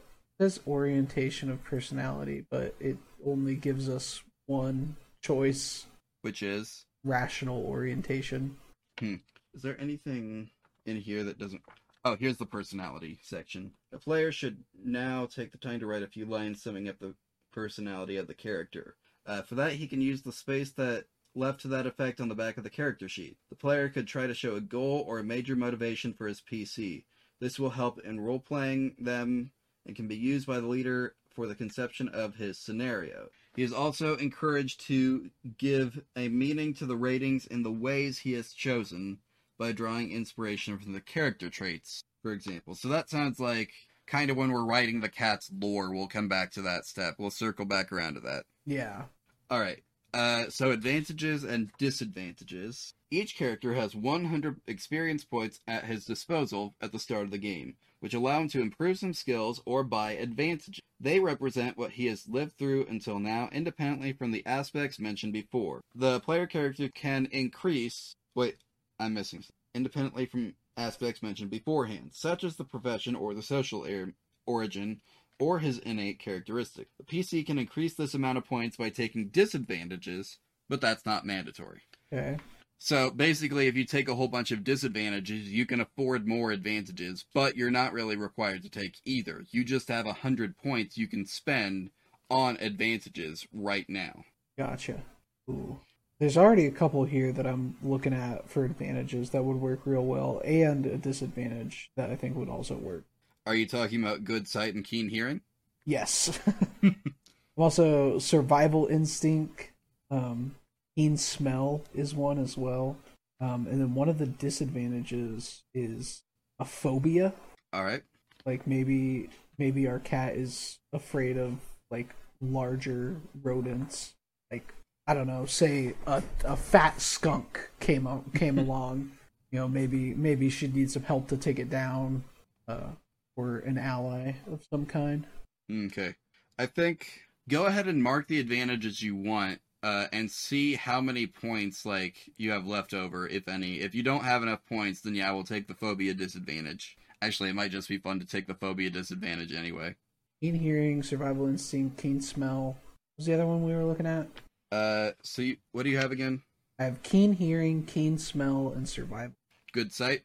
says 0.40 0.60
orientation 0.66 1.50
of 1.50 1.62
personality, 1.64 2.44
but 2.50 2.74
it 2.80 2.96
only 3.24 3.54
gives 3.54 3.88
us 3.88 4.22
one 4.46 4.96
choice: 5.20 5.86
Which 6.22 6.42
is 6.42 6.84
rational 7.04 7.64
orientation. 7.64 8.56
Hmm. 8.98 9.16
Is 9.54 9.62
there 9.62 9.80
anything 9.80 10.50
in 10.86 10.96
here 10.96 11.24
that 11.24 11.38
doesn't? 11.38 11.62
Oh, 12.04 12.16
here's 12.16 12.36
the 12.36 12.46
personality 12.46 13.20
section. 13.22 13.72
A 13.92 13.98
player 13.98 14.32
should 14.32 14.64
now 14.84 15.26
take 15.26 15.52
the 15.52 15.58
time 15.58 15.78
to 15.80 15.86
write 15.86 16.02
a 16.02 16.08
few 16.08 16.26
lines 16.26 16.60
summing 16.60 16.88
up 16.88 16.98
the 16.98 17.14
personality 17.52 18.16
of 18.16 18.26
the 18.26 18.34
character. 18.34 18.96
Uh, 19.24 19.42
for 19.42 19.54
that, 19.54 19.74
he 19.74 19.86
can 19.86 20.00
use 20.00 20.22
the 20.22 20.32
space 20.32 20.72
that 20.72 21.04
left 21.36 21.60
to 21.60 21.68
that 21.68 21.86
effect 21.86 22.20
on 22.20 22.28
the 22.28 22.34
back 22.34 22.56
of 22.56 22.64
the 22.64 22.70
character 22.70 23.08
sheet. 23.08 23.36
The 23.50 23.56
player 23.56 23.88
could 23.88 24.08
try 24.08 24.26
to 24.26 24.34
show 24.34 24.56
a 24.56 24.60
goal 24.60 25.04
or 25.06 25.20
a 25.20 25.24
major 25.24 25.54
motivation 25.54 26.12
for 26.12 26.26
his 26.26 26.40
PC. 26.40 27.04
This 27.40 27.58
will 27.58 27.70
help 27.70 28.00
in 28.00 28.20
role 28.20 28.40
playing 28.40 28.96
them 28.98 29.52
and 29.86 29.94
can 29.94 30.08
be 30.08 30.16
used 30.16 30.46
by 30.46 30.58
the 30.58 30.66
leader 30.66 31.14
for 31.30 31.46
the 31.46 31.54
conception 31.54 32.08
of 32.08 32.34
his 32.34 32.58
scenario. 32.58 33.28
He 33.54 33.62
is 33.62 33.72
also 33.72 34.16
encouraged 34.16 34.80
to 34.86 35.30
give 35.56 36.02
a 36.16 36.28
meaning 36.28 36.74
to 36.74 36.86
the 36.86 36.96
ratings 36.96 37.46
in 37.46 37.62
the 37.62 37.72
ways 37.72 38.18
he 38.18 38.32
has 38.32 38.52
chosen 38.52 39.18
by 39.62 39.70
drawing 39.70 40.10
inspiration 40.10 40.76
from 40.76 40.92
the 40.92 41.00
character 41.00 41.48
traits, 41.48 42.02
for 42.20 42.32
example. 42.32 42.74
So 42.74 42.88
that 42.88 43.08
sounds 43.08 43.38
like 43.38 43.70
kind 44.08 44.28
of 44.28 44.36
when 44.36 44.50
we're 44.50 44.64
writing 44.64 45.00
the 45.00 45.08
cat's 45.08 45.48
lore, 45.56 45.94
we'll 45.94 46.08
come 46.08 46.26
back 46.26 46.50
to 46.52 46.62
that 46.62 46.84
step. 46.84 47.14
We'll 47.16 47.30
circle 47.30 47.64
back 47.64 47.92
around 47.92 48.14
to 48.14 48.20
that. 48.22 48.42
Yeah. 48.66 49.04
All 49.48 49.60
right. 49.60 49.80
Uh, 50.12 50.46
so 50.48 50.72
advantages 50.72 51.44
and 51.44 51.70
disadvantages. 51.78 52.94
Each 53.08 53.36
character 53.36 53.74
has 53.74 53.94
100 53.94 54.60
experience 54.66 55.24
points 55.24 55.60
at 55.68 55.84
his 55.84 56.04
disposal 56.06 56.74
at 56.80 56.90
the 56.90 56.98
start 56.98 57.26
of 57.26 57.30
the 57.30 57.38
game, 57.38 57.76
which 58.00 58.14
allow 58.14 58.40
him 58.40 58.48
to 58.48 58.62
improve 58.62 58.98
some 58.98 59.14
skills 59.14 59.62
or 59.64 59.84
buy 59.84 60.14
advantages. 60.14 60.80
They 60.98 61.20
represent 61.20 61.78
what 61.78 61.92
he 61.92 62.06
has 62.06 62.26
lived 62.26 62.58
through 62.58 62.86
until 62.86 63.20
now, 63.20 63.48
independently 63.52 64.12
from 64.12 64.32
the 64.32 64.44
aspects 64.44 64.98
mentioned 64.98 65.32
before. 65.32 65.82
The 65.94 66.18
player 66.18 66.48
character 66.48 66.88
can 66.88 67.26
increase. 67.30 68.16
Wait, 68.34 68.56
I'm 68.98 69.14
missing. 69.14 69.44
Independently 69.74 70.26
from 70.26 70.54
aspects 70.76 71.22
mentioned 71.22 71.50
beforehand, 71.50 72.10
such 72.12 72.44
as 72.44 72.56
the 72.56 72.64
profession 72.64 73.14
or 73.14 73.34
the 73.34 73.42
social 73.42 73.84
er- 73.84 74.14
origin, 74.46 75.00
or 75.38 75.58
his 75.58 75.78
innate 75.78 76.18
characteristic. 76.18 76.88
The 76.98 77.04
PC 77.04 77.44
can 77.44 77.58
increase 77.58 77.94
this 77.94 78.14
amount 78.14 78.38
of 78.38 78.44
points 78.44 78.76
by 78.76 78.90
taking 78.90 79.28
disadvantages, 79.28 80.38
but 80.68 80.80
that's 80.80 81.04
not 81.04 81.26
mandatory. 81.26 81.82
Okay. 82.12 82.36
So 82.78 83.10
basically, 83.10 83.68
if 83.68 83.76
you 83.76 83.84
take 83.84 84.08
a 84.08 84.14
whole 84.14 84.28
bunch 84.28 84.50
of 84.50 84.64
disadvantages, 84.64 85.48
you 85.48 85.66
can 85.66 85.80
afford 85.80 86.26
more 86.26 86.50
advantages, 86.50 87.24
but 87.32 87.56
you're 87.56 87.70
not 87.70 87.92
really 87.92 88.16
required 88.16 88.62
to 88.62 88.68
take 88.68 88.96
either. 89.04 89.44
You 89.50 89.64
just 89.64 89.88
have 89.88 90.06
a 90.06 90.12
hundred 90.12 90.58
points 90.58 90.98
you 90.98 91.06
can 91.06 91.24
spend 91.24 91.90
on 92.28 92.56
advantages 92.60 93.46
right 93.52 93.88
now. 93.88 94.24
Gotcha. 94.58 95.02
Ooh. 95.48 95.80
There's 96.22 96.38
already 96.38 96.66
a 96.66 96.70
couple 96.70 97.02
here 97.02 97.32
that 97.32 97.48
I'm 97.48 97.74
looking 97.82 98.12
at 98.12 98.48
for 98.48 98.64
advantages 98.64 99.30
that 99.30 99.42
would 99.42 99.56
work 99.56 99.80
real 99.84 100.04
well, 100.04 100.40
and 100.44 100.86
a 100.86 100.96
disadvantage 100.96 101.90
that 101.96 102.10
I 102.10 102.14
think 102.14 102.36
would 102.36 102.48
also 102.48 102.76
work. 102.76 103.02
Are 103.44 103.56
you 103.56 103.66
talking 103.66 104.00
about 104.00 104.22
good 104.22 104.46
sight 104.46 104.76
and 104.76 104.84
keen 104.84 105.08
hearing? 105.08 105.40
Yes. 105.84 106.38
also, 107.56 108.20
survival 108.20 108.86
instinct, 108.86 109.72
um, 110.12 110.54
keen 110.94 111.16
smell 111.16 111.82
is 111.92 112.14
one 112.14 112.38
as 112.38 112.56
well. 112.56 112.98
Um, 113.40 113.66
and 113.68 113.80
then 113.80 113.96
one 113.96 114.08
of 114.08 114.18
the 114.18 114.26
disadvantages 114.26 115.64
is 115.74 116.22
a 116.60 116.64
phobia. 116.64 117.32
All 117.72 117.82
right. 117.82 118.04
Like 118.46 118.64
maybe 118.64 119.28
maybe 119.58 119.88
our 119.88 119.98
cat 119.98 120.36
is 120.36 120.78
afraid 120.92 121.36
of 121.36 121.58
like 121.90 122.14
larger 122.40 123.16
rodents. 123.42 124.14
Like 124.52 124.72
I 125.06 125.14
don't 125.14 125.26
know, 125.26 125.46
say 125.46 125.94
a 126.06 126.22
a 126.44 126.56
fat 126.56 127.00
skunk 127.00 127.70
came 127.80 128.06
o- 128.06 128.24
came 128.34 128.58
along. 128.58 129.12
You 129.50 129.58
know, 129.58 129.68
maybe 129.68 130.14
maybe 130.14 130.48
she'd 130.48 130.74
need 130.74 130.90
some 130.90 131.02
help 131.02 131.28
to 131.28 131.36
take 131.36 131.58
it 131.58 131.68
down, 131.68 132.24
uh, 132.68 132.90
or 133.36 133.58
an 133.58 133.78
ally 133.78 134.34
of 134.50 134.64
some 134.70 134.86
kind. 134.86 135.26
Okay. 135.70 136.14
I 136.58 136.66
think 136.66 137.22
go 137.48 137.66
ahead 137.66 137.88
and 137.88 138.02
mark 138.02 138.28
the 138.28 138.38
advantages 138.40 139.02
you 139.02 139.16
want 139.16 139.60
uh, 139.82 140.06
and 140.12 140.30
see 140.30 140.74
how 140.74 141.00
many 141.00 141.26
points 141.26 141.84
like 141.84 142.30
you 142.36 142.52
have 142.52 142.66
left 142.66 142.94
over, 142.94 143.26
if 143.28 143.48
any. 143.48 143.80
If 143.80 143.94
you 143.94 144.02
don't 144.02 144.24
have 144.24 144.42
enough 144.42 144.64
points, 144.66 145.00
then 145.00 145.14
yeah, 145.14 145.32
we'll 145.32 145.44
take 145.44 145.66
the 145.66 145.74
phobia 145.74 146.14
disadvantage. 146.14 146.96
Actually, 147.20 147.50
it 147.50 147.54
might 147.54 147.70
just 147.72 147.88
be 147.88 147.98
fun 147.98 148.20
to 148.20 148.26
take 148.26 148.46
the 148.46 148.54
phobia 148.54 148.90
disadvantage 148.90 149.52
anyway. 149.52 149.94
keen 150.40 150.54
hearing, 150.54 151.02
survival 151.02 151.46
instinct, 151.46 151.98
keen 151.98 152.20
smell. 152.20 152.64
What 152.66 153.18
was 153.18 153.26
the 153.26 153.34
other 153.34 153.46
one 153.46 153.64
we 153.64 153.74
were 153.74 153.84
looking 153.84 154.06
at? 154.06 154.28
Uh, 154.72 155.12
so 155.22 155.42
you, 155.42 155.56
what 155.72 155.82
do 155.82 155.90
you 155.90 155.98
have 155.98 156.12
again? 156.12 156.40
I 156.78 156.84
have 156.84 157.02
keen 157.02 157.34
hearing, 157.34 157.84
keen 157.84 158.16
smell, 158.16 158.72
and 158.74 158.88
survival. 158.88 159.34
Good 159.72 159.92
sight. 159.92 160.22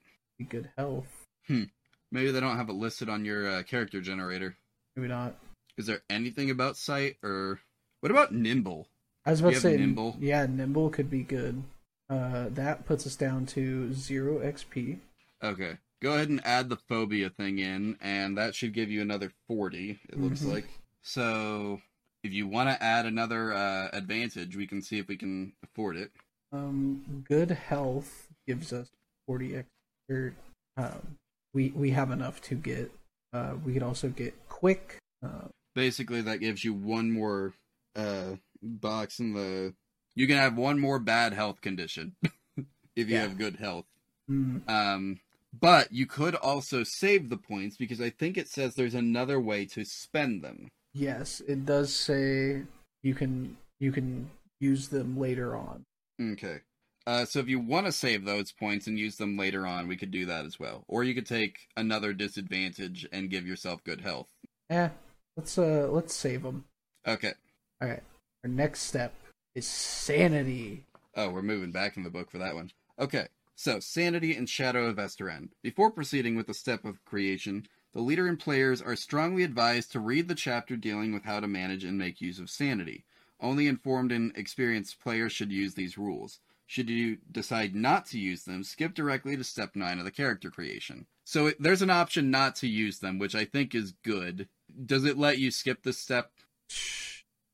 Good 0.50 0.70
health. 0.78 1.26
Hmm. 1.48 1.64
Maybe 2.12 2.32
they 2.32 2.39
don't 2.39 2.56
have 2.56 2.70
it 2.70 2.74
listed 2.74 3.10
on 3.10 3.26
your 3.26 3.50
uh, 3.50 3.64
character 3.64 4.00
generator. 4.00 4.56
Maybe 4.95 5.10
not. 5.10 5.36
Is 5.78 5.86
there 5.86 6.02
anything 6.10 6.50
about 6.50 6.78
sight 6.78 7.18
or 7.22 7.60
what 8.00 8.12
about 8.12 8.34
nimble? 8.34 8.88
I 9.26 9.32
was 9.32 9.41
about 9.41 9.54
to 9.54 9.60
say 9.60 9.76
nimble? 9.76 10.16
Yeah, 10.20 10.45
nimble 10.45 10.89
could 10.89 11.10
be 11.10 11.24
good. 11.24 11.62
Uh, 12.10 12.45
that 12.52 12.86
puts 12.86 13.06
us 13.06 13.18
down 13.18 13.45
to 13.48 13.93
zero 13.93 14.39
XP. 14.39 15.00
Okay. 15.43 15.78
Go 16.02 16.14
ahead 16.14 16.30
and 16.30 16.45
add 16.45 16.70
the 16.70 16.78
phobia 16.78 17.30
thing 17.30 17.60
in, 17.60 17.98
and 18.00 18.38
that 18.38 18.56
should 18.56 18.74
give 18.74 18.89
you 18.89 19.02
another 19.02 19.32
40, 19.48 20.00
it 20.08 20.18
looks 20.18 20.41
Mhm. 20.41 20.54
like. 20.54 20.70
So, 21.02 21.82
if 22.24 22.32
you 22.34 22.47
want 22.47 22.70
to 22.70 22.84
add 22.84 23.05
another 23.05 23.53
uh, 23.53 23.89
advantage, 23.93 24.55
we 24.55 24.68
can 24.68 24.82
see 24.82 24.97
if 24.99 25.07
we 25.07 25.18
can 25.18 25.53
afford 25.63 25.97
it. 25.97 26.11
Um, 26.51 27.24
good 27.28 27.51
health 27.51 28.28
gives 28.47 28.72
us 28.74 28.89
40 29.28 29.57
X. 29.57 29.68
Or, 30.09 30.34
um, 30.78 31.18
we 31.53 31.70
we 31.70 31.91
have 31.91 32.11
enough 32.11 32.41
to 32.43 32.55
get. 32.55 32.91
Uh, 33.34 33.55
we 33.65 33.74
could 33.74 33.84
also 33.84 34.09
get 34.09 34.34
quick. 34.47 34.97
Uh, 35.24 35.47
Basically, 35.76 36.22
that 36.22 36.39
gives 36.39 36.63
you 36.63 36.74
one 36.74 37.11
more 37.11 37.53
uh, 37.95 38.36
box 38.63 39.20
in 39.20 39.34
the. 39.34 39.74
You 40.15 40.26
can 40.28 40.38
have 40.38 40.57
one 40.57 40.80
more 40.80 40.97
bad 40.99 41.34
health 41.34 41.61
condition 41.61 42.15
if 42.95 43.07
you 43.09 43.15
Yeah. 43.15 43.22
have 43.24 43.38
good 43.38 43.57
health. 43.57 43.86
mm, 44.30 44.68
Um, 44.68 45.20
but 45.59 45.91
you 45.91 46.05
could 46.07 46.34
also 46.36 46.84
save 46.84 47.30
the 47.30 47.38
points 47.38 47.78
because 47.78 48.01
I 48.01 48.09
think 48.09 48.38
it 48.38 48.47
says 48.47 48.74
there's 48.76 48.95
another 48.95 49.39
way 49.39 49.65
to 49.68 49.84
spend 49.86 50.43
them. 50.43 50.70
Yes, 50.94 51.42
it 51.48 51.66
does 51.66 51.94
say 51.94 52.64
you 53.04 53.14
can 53.14 53.58
you 53.80 53.92
can 53.92 54.30
use 54.60 54.88
them 54.90 55.20
later 55.20 55.56
on. 55.56 55.86
Okay. 56.20 56.60
Uh, 57.06 57.24
so 57.24 57.40
if 57.40 57.48
you 57.48 57.60
want 57.60 57.86
to 57.86 57.92
save 57.92 58.26
those 58.26 58.52
points 58.52 58.88
and 58.88 59.00
use 59.00 59.16
them 59.16 59.38
later 59.38 59.66
on, 59.66 59.88
we 59.88 59.96
could 59.96 60.12
do 60.12 60.26
that 60.26 60.46
as 60.46 60.60
well. 60.60 60.84
Or 60.90 61.06
you 61.06 61.16
could 61.16 61.26
take 61.26 61.70
another 61.78 62.12
disadvantage 62.12 63.08
and 63.14 63.30
give 63.30 63.48
yourself 63.48 63.84
good 63.86 64.02
health. 64.02 64.28
Yeah, 64.70 64.90
let's 65.38 65.58
uh 65.58 65.88
let's 65.90 66.14
save 66.14 66.44
them. 66.44 66.66
Okay. 67.08 67.34
All 67.82 67.88
right. 67.88 68.04
Our 68.44 68.50
next 68.50 68.82
step 68.82 69.14
is 69.56 69.66
sanity. 69.66 70.84
Oh, 71.16 71.30
we're 71.30 71.42
moving 71.42 71.72
back 71.72 71.98
in 71.98 72.04
the 72.04 72.10
book 72.10 72.30
for 72.30 72.40
that 72.40 72.56
one. 72.56 72.72
Okay. 73.00 73.28
So, 73.56 73.80
Sanity 73.80 74.36
and 74.36 74.48
Shadow 74.48 74.86
of 74.86 74.98
Esteren. 74.98 75.50
Before 75.64 75.90
proceeding 75.90 76.36
with 76.36 76.46
the 76.46 76.54
step 76.54 76.86
of 76.86 77.04
creation, 77.06 77.66
the 77.98 78.04
leader 78.04 78.28
and 78.28 78.39
players 78.39 78.80
are 78.80 78.95
strongly 78.95 79.41
advised 79.41 79.91
to 79.91 80.00
read 80.00 80.28
the 80.28 80.36
chapter 80.36 80.78
dealing 80.78 81.16
with 81.16 81.24
how 81.24 81.39
to 81.39 81.48
manage 81.48 81.84
and 81.84 81.98
make 81.98 82.22
use 82.22 82.38
of 82.38 82.48
sanity. 82.48 83.04
Only 83.41 83.66
informed 83.66 84.12
and 84.12 84.38
experienced 84.38 85.02
players 85.02 85.32
should 85.32 85.52
use 85.52 85.74
these 85.74 85.98
rules. 85.98 86.39
Should 86.68 86.91
you 86.91 87.18
decide 87.32 87.74
not 87.74 88.06
to 88.08 88.20
use 88.20 88.43
them, 88.43 88.64
skip 88.64 88.93
directly 88.93 89.36
to 89.36 89.43
step 89.43 89.76
9 89.76 89.98
of 89.98 90.06
the 90.06 90.12
character 90.12 90.52
creation. 90.52 91.08
So 91.24 91.48
it, 91.48 91.56
there's 91.60 91.82
an 91.82 91.89
option 91.89 92.30
not 92.30 92.56
to 92.58 92.68
use 92.68 93.00
them, 93.00 93.18
which 93.18 93.34
I 93.34 93.45
think 93.45 93.74
is 93.74 93.93
good. 94.04 94.48
Does 94.86 95.04
it 95.04 95.18
let 95.18 95.39
you 95.39 95.50
skip 95.50 95.82
this 95.82 95.98
step? 95.98 96.30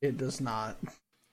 It 0.02 0.18
does 0.18 0.42
not. 0.42 0.76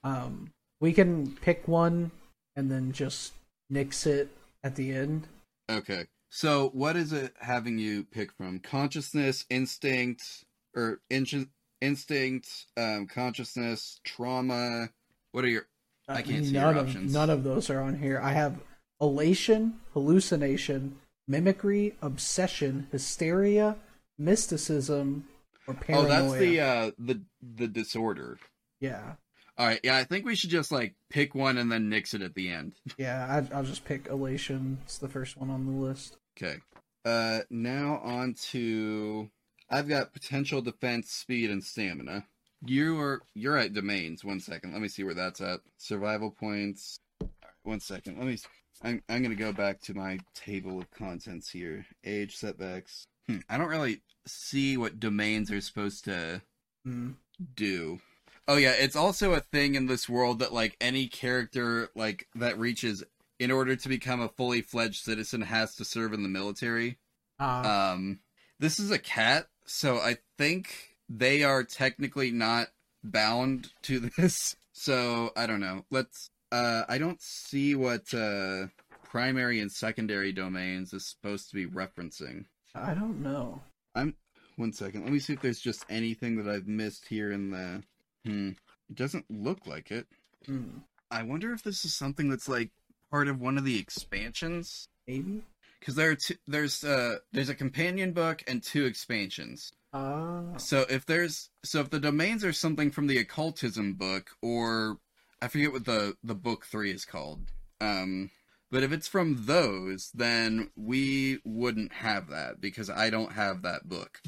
Um, 0.05 0.51
we 0.79 0.93
can 0.93 1.35
pick 1.41 1.67
one 1.67 2.11
and 2.55 2.71
then 2.71 2.93
just 2.93 3.33
nix 3.69 4.05
it 4.05 4.29
at 4.63 4.77
the 4.77 4.93
end. 4.93 5.27
Okay. 5.69 6.05
So 6.33 6.69
what 6.69 6.95
is 6.95 7.11
it 7.11 7.33
having 7.41 7.77
you 7.77 8.05
pick 8.05 8.31
from? 8.31 8.59
Consciousness, 8.59 9.45
instinct, 9.49 10.45
or 10.73 11.01
in- 11.09 11.49
instinct, 11.81 12.67
um, 12.77 13.05
consciousness, 13.07 13.99
trauma. 14.05 14.89
What 15.33 15.43
are 15.43 15.49
your? 15.49 15.67
I 16.07 16.21
can't 16.21 16.45
see 16.45 16.53
your 16.53 16.61
none 16.61 16.77
of 16.77 16.87
options. 16.87 17.13
none 17.13 17.29
of 17.29 17.43
those 17.43 17.69
are 17.69 17.81
on 17.81 17.99
here. 17.99 18.19
I 18.23 18.31
have 18.31 18.61
elation, 19.01 19.81
hallucination, 19.93 20.97
mimicry, 21.27 21.95
obsession, 22.01 22.87
hysteria, 22.91 23.75
mysticism, 24.17 25.27
or 25.67 25.73
paranoia. 25.73 26.05
Oh, 26.05 26.29
that's 26.29 26.39
the 26.39 26.59
uh, 26.61 26.91
the 26.97 27.21
the 27.41 27.67
disorder. 27.67 28.39
yeah, 28.79 29.15
All 29.57 29.67
right. 29.67 29.81
Yeah, 29.83 29.97
I 29.97 30.05
think 30.05 30.25
we 30.25 30.35
should 30.35 30.49
just 30.49 30.71
like 30.71 30.95
pick 31.09 31.35
one 31.35 31.57
and 31.57 31.69
then 31.69 31.89
nix 31.89 32.13
it 32.13 32.21
at 32.21 32.35
the 32.35 32.49
end. 32.49 32.73
yeah. 32.97 33.43
I, 33.51 33.55
I'll 33.55 33.63
just 33.63 33.83
pick 33.83 34.07
elation. 34.07 34.77
It's 34.83 34.97
the 34.97 35.09
first 35.09 35.35
one 35.35 35.49
on 35.49 35.65
the 35.65 35.73
list. 35.73 36.15
Okay. 36.37 36.57
Uh, 37.05 37.41
now 37.49 37.99
on 38.03 38.33
to. 38.51 39.29
I've 39.69 39.87
got 39.87 40.13
potential 40.13 40.61
defense, 40.61 41.11
speed, 41.11 41.49
and 41.49 41.63
stamina. 41.63 42.25
You 42.65 42.99
are 42.99 43.21
you're 43.33 43.57
at 43.57 43.73
domains. 43.73 44.23
One 44.23 44.39
second. 44.39 44.73
Let 44.73 44.81
me 44.81 44.87
see 44.87 45.03
where 45.03 45.13
that's 45.13 45.41
at. 45.41 45.61
Survival 45.77 46.29
points. 46.29 46.99
Right, 47.21 47.29
one 47.63 47.79
second. 47.79 48.17
Let 48.17 48.27
me. 48.27 48.37
I'm 48.83 49.01
I'm 49.09 49.23
gonna 49.23 49.35
go 49.35 49.53
back 49.53 49.81
to 49.81 49.93
my 49.93 50.19
table 50.35 50.79
of 50.79 50.91
contents 50.91 51.49
here. 51.49 51.85
Age 52.03 52.35
setbacks. 52.35 53.05
Hmm, 53.27 53.37
I 53.49 53.57
don't 53.57 53.69
really 53.69 54.01
see 54.25 54.77
what 54.77 54.99
domains 54.99 55.51
are 55.51 55.61
supposed 55.61 56.05
to 56.05 56.41
Hmm. 56.85 57.11
do. 57.55 57.99
Oh 58.47 58.57
yeah, 58.57 58.73
it's 58.73 58.95
also 58.95 59.33
a 59.33 59.39
thing 59.39 59.75
in 59.75 59.85
this 59.85 60.09
world 60.09 60.39
that 60.39 60.51
like 60.53 60.75
any 60.81 61.07
character 61.07 61.89
like 61.95 62.27
that 62.35 62.59
reaches 62.59 63.03
in 63.41 63.49
order 63.49 63.75
to 63.75 63.89
become 63.89 64.21
a 64.21 64.29
fully 64.29 64.61
fledged 64.61 65.03
citizen 65.03 65.41
has 65.41 65.75
to 65.75 65.83
serve 65.83 66.13
in 66.13 66.21
the 66.21 66.29
military. 66.29 66.99
Uh, 67.39 67.93
Um 67.93 68.19
this 68.59 68.79
is 68.79 68.91
a 68.91 68.99
cat, 68.99 69.47
so 69.65 69.97
I 69.97 70.17
think 70.37 70.95
they 71.09 71.41
are 71.43 71.63
technically 71.63 72.29
not 72.29 72.67
bound 73.03 73.71
to 73.81 73.99
this. 74.17 74.55
So, 74.73 75.31
I 75.35 75.47
don't 75.47 75.59
know. 75.59 75.85
Let's 75.89 76.29
uh 76.51 76.83
I 76.87 76.99
don't 76.99 77.19
see 77.19 77.73
what 77.73 78.13
uh 78.13 78.67
primary 79.03 79.59
and 79.59 79.71
secondary 79.71 80.31
domains 80.31 80.93
is 80.93 81.05
supposed 81.07 81.49
to 81.49 81.55
be 81.55 81.65
referencing. 81.65 82.45
I 82.75 82.93
don't 82.93 83.23
know. 83.23 83.61
I'm 83.95 84.15
One 84.55 84.71
second. 84.71 85.03
Let 85.03 85.11
me 85.11 85.19
see 85.19 85.33
if 85.33 85.41
there's 85.41 85.59
just 85.59 85.83
anything 85.89 86.37
that 86.37 86.47
I've 86.47 86.67
missed 86.67 87.07
here 87.07 87.31
in 87.31 87.49
the. 87.49 87.83
Hmm. 88.23 88.49
It 88.89 88.95
doesn't 88.95 89.25
look 89.31 89.65
like 89.65 89.89
it. 89.89 90.05
Hmm. 90.45 90.77
I 91.09 91.23
wonder 91.23 91.51
if 91.53 91.63
this 91.63 91.83
is 91.83 91.93
something 91.93 92.29
that's 92.29 92.47
like 92.47 92.69
part 93.11 93.27
of 93.27 93.39
one 93.39 93.57
of 93.57 93.65
the 93.65 93.77
expansions. 93.77 94.87
Maybe. 95.07 95.43
Because 95.79 95.95
there 95.95 96.11
are 96.11 96.15
two, 96.15 96.35
there's 96.47 96.83
uh 96.83 97.17
there's 97.31 97.49
a 97.49 97.55
companion 97.55 98.13
book 98.13 98.43
and 98.47 98.63
two 98.63 98.85
expansions. 98.85 99.71
Ah. 99.93 100.57
So 100.57 100.85
if 100.89 101.05
there's 101.05 101.49
so 101.63 101.81
if 101.81 101.89
the 101.89 101.99
domains 101.99 102.45
are 102.45 102.53
something 102.53 102.91
from 102.91 103.07
the 103.07 103.17
occultism 103.17 103.95
book 103.95 104.31
or 104.41 104.97
I 105.41 105.47
forget 105.47 105.71
what 105.71 105.85
the 105.85 106.15
the 106.23 106.35
book 106.35 106.65
three 106.65 106.91
is 106.91 107.05
called. 107.05 107.41
Um, 107.81 108.29
but 108.69 108.83
if 108.83 108.91
it's 108.91 109.07
from 109.07 109.45
those, 109.45 110.11
then 110.13 110.69
we 110.77 111.39
wouldn't 111.43 111.91
have 111.93 112.29
that 112.29 112.61
because 112.61 112.89
I 112.89 113.09
don't 113.09 113.33
have 113.33 113.63
that 113.63 113.89
book. 113.89 114.21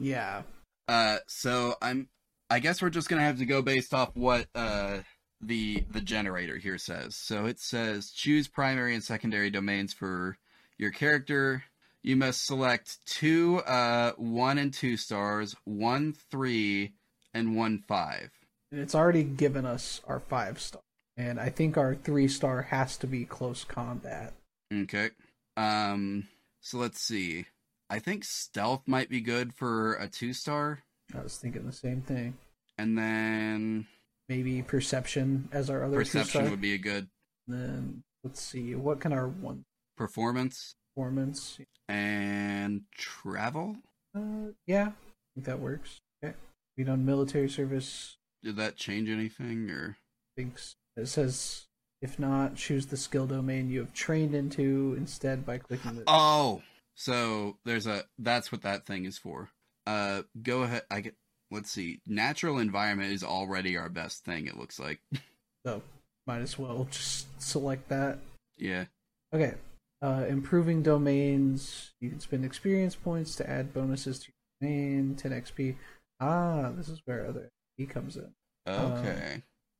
yeah. 0.00 0.42
Uh, 0.88 1.18
so 1.26 1.74
I'm. 1.82 2.08
I 2.48 2.58
guess 2.58 2.82
we're 2.82 2.90
just 2.90 3.08
gonna 3.08 3.22
have 3.22 3.38
to 3.38 3.46
go 3.46 3.62
based 3.62 3.94
off 3.94 4.10
what 4.14 4.46
uh 4.54 4.98
the 5.42 5.84
the 5.90 6.00
generator 6.00 6.56
here 6.56 6.78
says. 6.78 7.16
So 7.16 7.46
it 7.46 7.58
says 7.58 8.10
choose 8.10 8.48
primary 8.48 8.94
and 8.94 9.02
secondary 9.02 9.50
domains 9.50 9.92
for 9.92 10.38
your 10.78 10.90
character. 10.90 11.64
You 12.02 12.16
must 12.16 12.46
select 12.46 13.04
two 13.06 13.58
uh 13.60 14.12
one 14.16 14.58
and 14.58 14.72
two 14.72 14.96
stars, 14.96 15.56
one 15.64 16.12
three, 16.30 16.92
and 17.34 17.56
one 17.56 17.78
five. 17.86 18.30
And 18.70 18.80
it's 18.80 18.94
already 18.94 19.24
given 19.24 19.66
us 19.66 20.00
our 20.06 20.20
five 20.20 20.60
star. 20.60 20.80
And 21.16 21.38
I 21.38 21.50
think 21.50 21.76
our 21.76 21.94
three 21.94 22.28
star 22.28 22.62
has 22.62 22.96
to 22.98 23.06
be 23.06 23.24
close 23.24 23.64
combat. 23.64 24.32
Okay. 24.72 25.10
Um. 25.56 26.28
So 26.60 26.78
let's 26.78 27.00
see. 27.00 27.46
I 27.90 27.98
think 27.98 28.24
stealth 28.24 28.82
might 28.86 29.10
be 29.10 29.20
good 29.20 29.52
for 29.52 29.94
a 29.94 30.08
two 30.08 30.32
star, 30.32 30.78
I 31.14 31.20
was 31.22 31.36
thinking 31.36 31.66
the 31.66 31.72
same 31.72 32.00
thing. 32.00 32.34
and 32.78 32.96
then 32.96 33.86
Maybe 34.28 34.62
perception 34.62 35.48
as 35.52 35.68
our 35.68 35.84
other 35.84 35.96
perception 35.96 36.50
would 36.50 36.60
be 36.60 36.74
a 36.74 36.78
good 36.78 37.08
Then 37.46 38.02
let's 38.24 38.40
see, 38.40 38.74
what 38.74 39.00
can 39.00 39.12
our 39.12 39.28
one 39.28 39.64
performance 39.96 40.74
performance? 40.94 41.58
and 41.88 42.82
travel. 42.96 43.76
Uh, 44.14 44.52
yeah, 44.66 44.88
I 44.88 45.28
think 45.34 45.46
that 45.46 45.58
works. 45.60 45.98
Okay, 46.24 46.34
we 46.76 46.84
done 46.84 47.04
military 47.04 47.48
service. 47.48 48.16
Did 48.42 48.56
that 48.56 48.76
change 48.76 49.08
anything 49.08 49.70
or 49.70 49.96
Thinks 50.36 50.74
it 50.96 51.08
says 51.08 51.66
if 52.00 52.18
not, 52.18 52.56
choose 52.56 52.86
the 52.86 52.96
skill 52.96 53.26
domain 53.26 53.70
you 53.70 53.78
have 53.80 53.92
trained 53.92 54.34
into 54.34 54.94
instead 54.96 55.46
by 55.46 55.58
clicking 55.58 55.94
the. 55.96 56.04
Oh, 56.06 56.62
so 56.94 57.58
there's 57.64 57.86
a 57.86 58.04
that's 58.18 58.50
what 58.50 58.62
that 58.62 58.86
thing 58.86 59.04
is 59.04 59.18
for. 59.18 59.50
Uh 59.86 60.22
go 60.42 60.62
ahead 60.62 60.82
I 60.90 61.00
get 61.00 61.14
let's 61.52 61.70
see. 61.70 62.00
Natural 62.06 62.58
environment 62.58 63.12
is 63.12 63.22
already 63.22 63.76
our 63.76 63.88
best 63.88 64.24
thing 64.24 64.46
it 64.46 64.56
looks 64.58 64.78
like. 64.80 65.00
So 65.64 65.80
might 66.26 66.40
as 66.40 66.58
well 66.58 66.88
just 66.90 67.26
select 67.40 67.88
that. 67.90 68.18
yeah. 68.58 68.86
Okay. 69.32 69.54
Uh, 70.02 70.24
improving 70.28 70.82
domains. 70.82 71.92
You 72.00 72.10
can 72.10 72.18
spend 72.18 72.44
experience 72.44 72.96
points 72.96 73.36
to 73.36 73.48
add 73.48 73.72
bonuses 73.72 74.18
to 74.18 74.32
your 74.60 74.68
domain. 74.68 75.14
10 75.14 75.30
XP. 75.30 75.76
Ah, 76.18 76.72
this 76.76 76.88
is 76.88 77.00
where 77.04 77.24
other 77.28 77.48
he 77.76 77.86
comes 77.86 78.16
in. 78.16 78.32
Okay. 78.66 79.34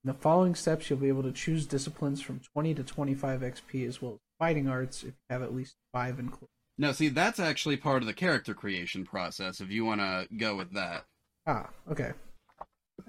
In 0.05 0.09
the 0.09 0.15
following 0.15 0.55
steps, 0.55 0.89
you'll 0.89 1.01
be 1.01 1.09
able 1.09 1.25
to 1.25 1.33
choose 1.33 1.67
disciplines 1.67 2.21
from 2.21 2.39
20 2.39 2.75
to 2.75 2.85
25 2.85 3.41
XP, 3.41 3.89
as 3.89 4.01
well 4.01 4.13
as 4.13 4.19
fighting 4.39 4.69
arts 4.69 5.03
if 5.03 5.09
you 5.09 5.15
have 5.31 5.43
at 5.43 5.53
least 5.55 5.75
five 5.93 6.21
included. 6.21 6.49
now, 6.79 6.93
see, 6.93 7.09
that's 7.09 7.41
actually 7.41 7.77
part 7.77 8.03
of 8.03 8.07
the 8.07 8.15
character 8.15 8.55
creation 8.55 9.05
process. 9.05 9.61
If 9.61 9.71
you 9.71 9.85
want 9.85 10.01
to 10.01 10.29
go 10.37 10.55
with 10.55 10.73
that. 10.75 11.07
Ah, 11.47 11.71
okay. 11.91 12.13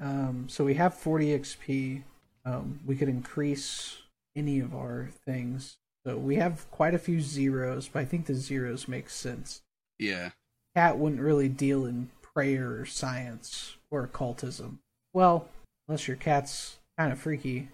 Um, 0.01 0.47
so 0.49 0.63
we 0.63 0.73
have 0.75 0.93
40 0.93 1.37
XP. 1.39 2.03
Um, 2.45 2.79
we 2.85 2.95
could 2.95 3.09
increase 3.09 3.97
any 4.35 4.59
of 4.59 4.73
our 4.73 5.09
things. 5.25 5.77
So 6.05 6.17
we 6.17 6.35
have 6.35 6.69
quite 6.71 6.93
a 6.93 6.99
few 6.99 7.21
zeros, 7.21 7.87
but 7.87 7.99
I 7.99 8.05
think 8.05 8.25
the 8.25 8.35
zeros 8.35 8.87
make 8.87 9.09
sense. 9.09 9.61
Yeah. 9.99 10.31
Cat 10.75 10.97
wouldn't 10.97 11.21
really 11.21 11.47
deal 11.47 11.85
in 11.85 12.09
prayer 12.21 12.79
or 12.79 12.85
science 12.85 13.77
or 13.91 14.03
occultism. 14.03 14.79
Well, 15.13 15.47
unless 15.87 16.07
your 16.07 16.17
cat's 16.17 16.79
kind 16.97 17.11
of 17.11 17.19
freaky. 17.19 17.69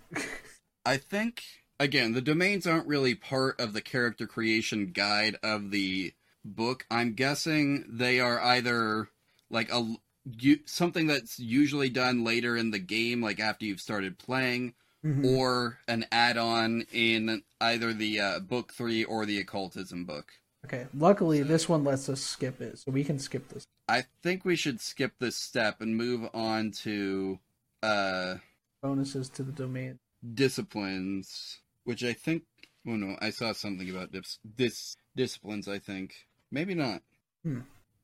I 0.86 0.98
think 0.98 1.44
again, 1.80 2.14
the 2.14 2.22
domains 2.22 2.68
aren't 2.68 2.88
really 2.88 3.16
part 3.16 3.60
of 3.60 3.74
the 3.74 3.82
character 3.82 4.28
creation 4.28 4.92
guide 4.92 5.38
of 5.42 5.72
the 5.72 6.14
book. 6.44 6.86
I'm 6.92 7.14
guessing 7.14 7.86
they 7.90 8.20
are 8.20 8.40
either 8.40 9.10
like 9.50 9.72
a 9.72 9.96
you, 10.40 10.60
something 10.66 11.08
that's 11.08 11.40
usually 11.40 11.90
done 11.90 12.24
later 12.24 12.56
in 12.58 12.72
the 12.72 12.80
game, 12.80 13.22
like 13.22 13.40
after 13.40 13.66
you've 13.66 13.82
started 13.82 14.18
playing, 14.18 14.74
Mhm. 15.04 15.26
or 15.26 15.80
an 15.88 16.06
add-on 16.12 16.82
in 16.92 17.42
either 17.62 17.94
the 17.94 18.20
uh, 18.20 18.40
book 18.40 18.74
three 18.74 19.04
or 19.06 19.26
the 19.26 19.40
occultism 19.40 20.04
book. 20.04 20.34
Okay. 20.66 20.88
Luckily, 20.94 21.42
this 21.42 21.70
one 21.70 21.86
lets 21.86 22.10
us 22.10 22.20
skip 22.20 22.60
it, 22.60 22.80
so 22.80 22.92
we 22.92 23.06
can 23.06 23.18
skip 23.18 23.48
this. 23.48 23.66
I 23.88 24.04
think 24.22 24.44
we 24.44 24.58
should 24.58 24.82
skip 24.82 25.14
this 25.20 25.38
step 25.38 25.80
and 25.80 25.96
move 25.96 26.30
on 26.34 26.72
to 26.84 27.40
uh, 27.82 28.36
Bonuses 28.82 29.30
to 29.30 29.44
the 29.44 29.54
domain. 29.54 30.00
disciplines, 30.34 31.60
which 31.86 32.04
I 32.04 32.12
think. 32.14 32.44
Oh 32.86 32.96
no, 32.98 33.18
I 33.22 33.30
saw 33.30 33.54
something 33.54 33.90
about 33.90 34.12
dis, 34.12 34.38
dis 34.58 34.96
disciplines. 35.16 35.68
I 35.70 35.80
think 35.80 36.28
maybe 36.52 36.76
not. 36.76 37.02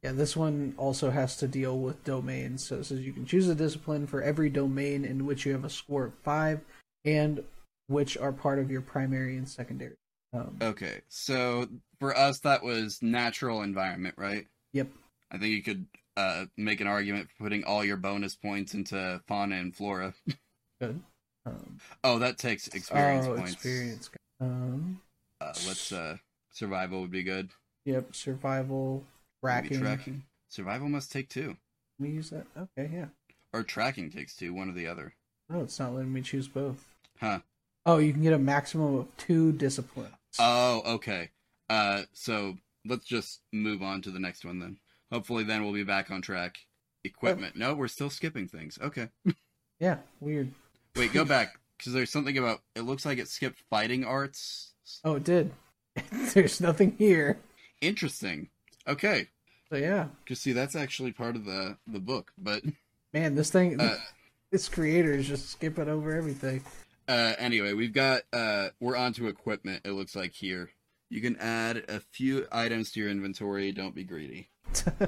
Yeah, 0.05 0.11
this 0.11 0.37
one 0.37 0.75
also 0.77 1.09
has 1.09 1.35
to 1.37 1.47
deal 1.47 1.79
with 1.79 2.03
domains. 2.03 2.63
So 2.63 2.75
it 2.75 2.83
says 2.83 2.99
you 2.99 3.11
can 3.11 3.25
choose 3.25 3.49
a 3.49 3.55
discipline 3.55 4.05
for 4.05 4.21
every 4.21 4.51
domain 4.51 5.03
in 5.03 5.25
which 5.25 5.47
you 5.47 5.51
have 5.53 5.65
a 5.65 5.69
score 5.69 6.05
of 6.05 6.13
five, 6.21 6.61
and 7.05 7.43
which 7.87 8.15
are 8.15 8.31
part 8.31 8.59
of 8.59 8.69
your 8.69 8.81
primary 8.81 9.35
and 9.35 9.49
secondary. 9.49 9.95
Um, 10.31 10.57
Okay, 10.61 11.01
so 11.07 11.67
for 11.99 12.15
us, 12.15 12.37
that 12.41 12.61
was 12.61 13.01
natural 13.01 13.63
environment, 13.63 14.13
right? 14.15 14.45
Yep. 14.73 14.89
I 15.31 15.39
think 15.39 15.55
you 15.55 15.63
could 15.63 15.87
uh, 16.15 16.45
make 16.55 16.81
an 16.81 16.87
argument 16.87 17.29
for 17.31 17.45
putting 17.45 17.63
all 17.63 17.83
your 17.83 17.97
bonus 17.97 18.35
points 18.35 18.75
into 18.75 19.19
fauna 19.27 19.55
and 19.55 19.75
flora. 19.75 20.13
Good. 20.79 21.01
Um, 21.47 21.79
Oh, 22.03 22.19
that 22.19 22.37
takes 22.37 22.67
experience 22.67 23.25
oh, 23.25 23.37
points. 23.37 23.53
experience. 23.53 24.11
Um, 24.39 25.01
Uh, 25.41 25.53
let's 25.65 25.91
uh, 25.91 26.17
survival 26.51 27.01
would 27.01 27.09
be 27.09 27.23
good. 27.23 27.49
yep. 27.85 28.13
Survival. 28.13 29.03
Tracking. 29.45 29.79
tracking. 29.81 30.23
Survival 30.49 30.89
must 30.89 31.11
take 31.11 31.29
two, 31.29 31.57
We 31.99 32.09
use 32.09 32.29
that. 32.31 32.45
Okay, 32.57 32.89
yeah. 32.93 33.05
or 33.53 33.63
tracking 33.63 34.09
takes 34.11 34.35
two, 34.35 34.53
one 34.53 34.69
or 34.69 34.73
the 34.73 34.87
other. 34.87 35.13
Oh, 35.51 35.61
it's 35.61 35.79
not 35.79 35.93
letting 35.93 36.13
me 36.13 36.21
choose 36.21 36.47
both. 36.47 36.85
Huh. 37.19 37.39
Oh, 37.85 37.97
you 37.97 38.13
can 38.13 38.23
get 38.23 38.33
a 38.33 38.39
maximum 38.39 38.95
of 38.95 39.17
two 39.17 39.51
disciplines. 39.51 40.09
Oh, 40.39 40.81
okay. 40.95 41.29
Uh, 41.69 42.03
so 42.13 42.55
let's 42.85 43.05
just 43.05 43.41
move 43.53 43.81
on 43.83 44.01
to 44.03 44.11
the 44.11 44.19
next 44.19 44.43
one 44.45 44.59
then. 44.59 44.77
Hopefully, 45.11 45.43
then 45.43 45.63
we'll 45.63 45.73
be 45.73 45.83
back 45.83 46.09
on 46.11 46.21
track. 46.21 46.57
Equipment. 47.03 47.55
No, 47.55 47.75
we're 47.75 47.87
still 47.87 48.09
skipping 48.09 48.47
things. 48.47 48.79
Okay. 48.81 49.09
yeah, 49.79 49.97
weird. 50.19 50.51
Wait, 50.95 51.13
go 51.13 51.23
back 51.25 51.59
because 51.77 51.93
there's 51.93 52.09
something 52.11 52.37
about. 52.37 52.61
It 52.75 52.81
looks 52.81 53.05
like 53.05 53.19
it 53.19 53.27
skipped 53.27 53.61
fighting 53.69 54.03
arts. 54.03 54.73
Oh, 55.03 55.15
it 55.15 55.23
did. 55.23 55.51
There's 56.33 56.59
nothing 56.59 56.95
here. 56.97 57.39
Interesting. 57.81 58.49
Okay, 58.87 59.27
So 59.75 59.81
yeah, 59.81 60.07
because 60.23 60.39
see, 60.39 60.53
that's 60.53 60.73
actually 60.73 61.11
part 61.11 61.35
of 61.35 61.43
the 61.43 61.75
the 61.85 61.99
book. 61.99 62.31
But 62.37 62.63
man, 63.11 63.35
this 63.35 63.49
thing, 63.49 63.81
uh, 63.81 63.97
this 64.49 64.69
creator 64.69 65.11
is 65.11 65.27
just 65.27 65.49
skipping 65.49 65.89
over 65.89 66.15
everything. 66.15 66.63
uh, 67.09 67.33
anyway, 67.37 67.73
we've 67.73 67.91
got. 67.91 68.21
Uh, 68.31 68.69
we're 68.79 68.95
on 68.95 69.11
to 69.15 69.27
equipment. 69.27 69.81
It 69.83 69.91
looks 69.91 70.15
like 70.15 70.31
here. 70.31 70.69
You 71.09 71.19
can 71.19 71.35
add 71.35 71.83
a 71.89 71.99
few 71.99 72.47
items 72.53 72.91
to 72.91 73.01
your 73.01 73.09
inventory. 73.09 73.73
Don't 73.73 73.93
be 73.93 74.05
greedy. 74.05 74.47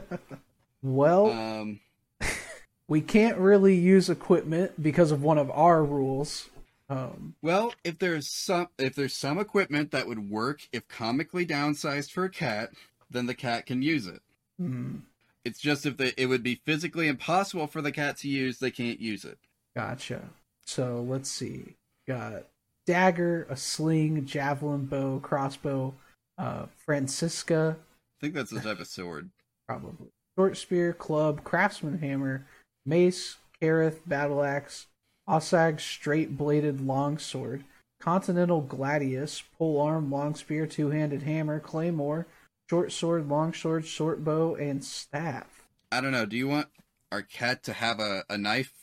well, 0.81 1.31
Um, 1.31 1.79
we 2.89 2.99
can't 2.99 3.37
really 3.37 3.75
use 3.75 4.09
equipment 4.09 4.83
because 4.83 5.11
of 5.11 5.23
one 5.23 5.37
of 5.37 5.49
our 5.51 5.81
rules. 5.81 6.49
Um, 6.89 7.35
Well, 7.41 7.73
if 7.85 7.99
there's 7.99 8.27
some 8.27 8.67
if 8.77 8.95
there's 8.95 9.13
some 9.13 9.39
equipment 9.39 9.91
that 9.91 10.09
would 10.09 10.29
work 10.29 10.67
if 10.73 10.89
comically 10.89 11.45
downsized 11.45 12.11
for 12.11 12.25
a 12.25 12.29
cat, 12.29 12.71
then 13.09 13.27
the 13.27 13.33
cat 13.33 13.65
can 13.65 13.81
use 13.81 14.07
it. 14.07 14.21
Hmm, 14.57 14.97
It's 15.45 15.59
just 15.59 15.85
if 15.85 15.97
the, 15.97 16.19
it 16.21 16.27
would 16.27 16.43
be 16.43 16.61
physically 16.65 17.07
impossible 17.07 17.67
for 17.67 17.81
the 17.81 17.91
cat 17.91 18.17
to 18.17 18.27
use, 18.27 18.59
they 18.59 18.71
can't 18.71 18.99
use 18.99 19.25
it. 19.25 19.37
gotcha. 19.75 20.21
So 20.65 21.05
let's 21.07 21.29
see. 21.29 21.75
Got 22.07 22.45
dagger, 22.85 23.45
a 23.49 23.57
sling, 23.57 24.25
javelin 24.25 24.85
bow, 24.85 25.19
crossbow, 25.19 25.93
uh, 26.37 26.65
Francisca, 26.85 27.77
I 27.79 28.19
think 28.21 28.33
that's 28.33 28.51
the 28.51 28.59
type 28.59 28.79
of 28.79 28.87
sword. 28.87 29.29
probably 29.67 30.07
short 30.37 30.57
spear, 30.57 30.93
club, 30.93 31.43
craftsman 31.43 31.99
hammer, 31.99 32.45
mace, 32.85 33.37
careth, 33.59 34.07
battle 34.07 34.43
axe, 34.43 34.87
Osag 35.27 35.79
straight 35.79 36.37
bladed 36.37 36.81
longsword, 36.81 37.63
continental 37.99 38.61
gladius, 38.61 39.43
pole 39.57 39.81
arm, 39.81 40.09
long 40.09 40.35
spear, 40.35 40.65
two 40.65 40.89
handed 40.89 41.23
hammer, 41.23 41.59
claymore, 41.59 42.27
short 42.69 42.91
sword, 42.91 43.27
long 43.29 43.53
sword, 43.53 43.85
short 43.85 44.23
bow, 44.23 44.55
and 44.55 44.83
staff. 44.83 45.67
I 45.91 46.01
don't 46.01 46.11
know. 46.11 46.25
Do 46.25 46.37
you 46.37 46.47
want 46.47 46.67
our 47.11 47.21
cat 47.21 47.63
to 47.63 47.73
have 47.73 47.99
a, 47.99 48.23
a 48.29 48.37
knife? 48.37 48.73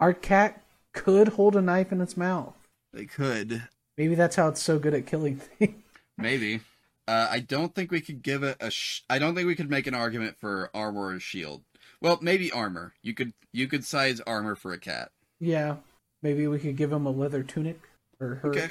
Our 0.00 0.14
cat 0.14 0.64
could 0.92 1.28
hold 1.28 1.56
a 1.56 1.62
knife 1.62 1.92
in 1.92 2.00
its 2.00 2.16
mouth. 2.16 2.54
They 2.92 3.04
could. 3.04 3.62
Maybe 3.96 4.14
that's 4.14 4.36
how 4.36 4.48
it's 4.48 4.62
so 4.62 4.78
good 4.78 4.94
at 4.94 5.06
killing 5.06 5.36
things. 5.36 5.74
Maybe. 6.16 6.60
Uh, 7.06 7.26
I 7.30 7.40
don't 7.40 7.74
think 7.74 7.90
we 7.90 8.00
could 8.00 8.22
give 8.22 8.42
it 8.42 8.56
a. 8.60 8.70
Sh- 8.70 9.02
I 9.08 9.18
don't 9.18 9.34
think 9.34 9.46
we 9.46 9.54
could 9.56 9.70
make 9.70 9.86
an 9.86 9.94
argument 9.94 10.36
for 10.38 10.70
armor 10.74 11.08
or 11.08 11.20
shield. 11.20 11.62
Well, 12.00 12.18
maybe 12.22 12.52
armor. 12.52 12.92
You 13.02 13.14
could 13.14 13.32
you 13.52 13.66
could 13.66 13.84
size 13.84 14.20
armor 14.20 14.54
for 14.54 14.72
a 14.72 14.78
cat. 14.78 15.10
yeah, 15.40 15.76
maybe 16.22 16.46
we 16.46 16.58
could 16.58 16.76
give 16.76 16.92
him 16.92 17.06
a 17.06 17.10
leather 17.10 17.42
tunic 17.42 17.80
or 18.20 18.36
her. 18.36 18.50
Okay. 18.50 18.68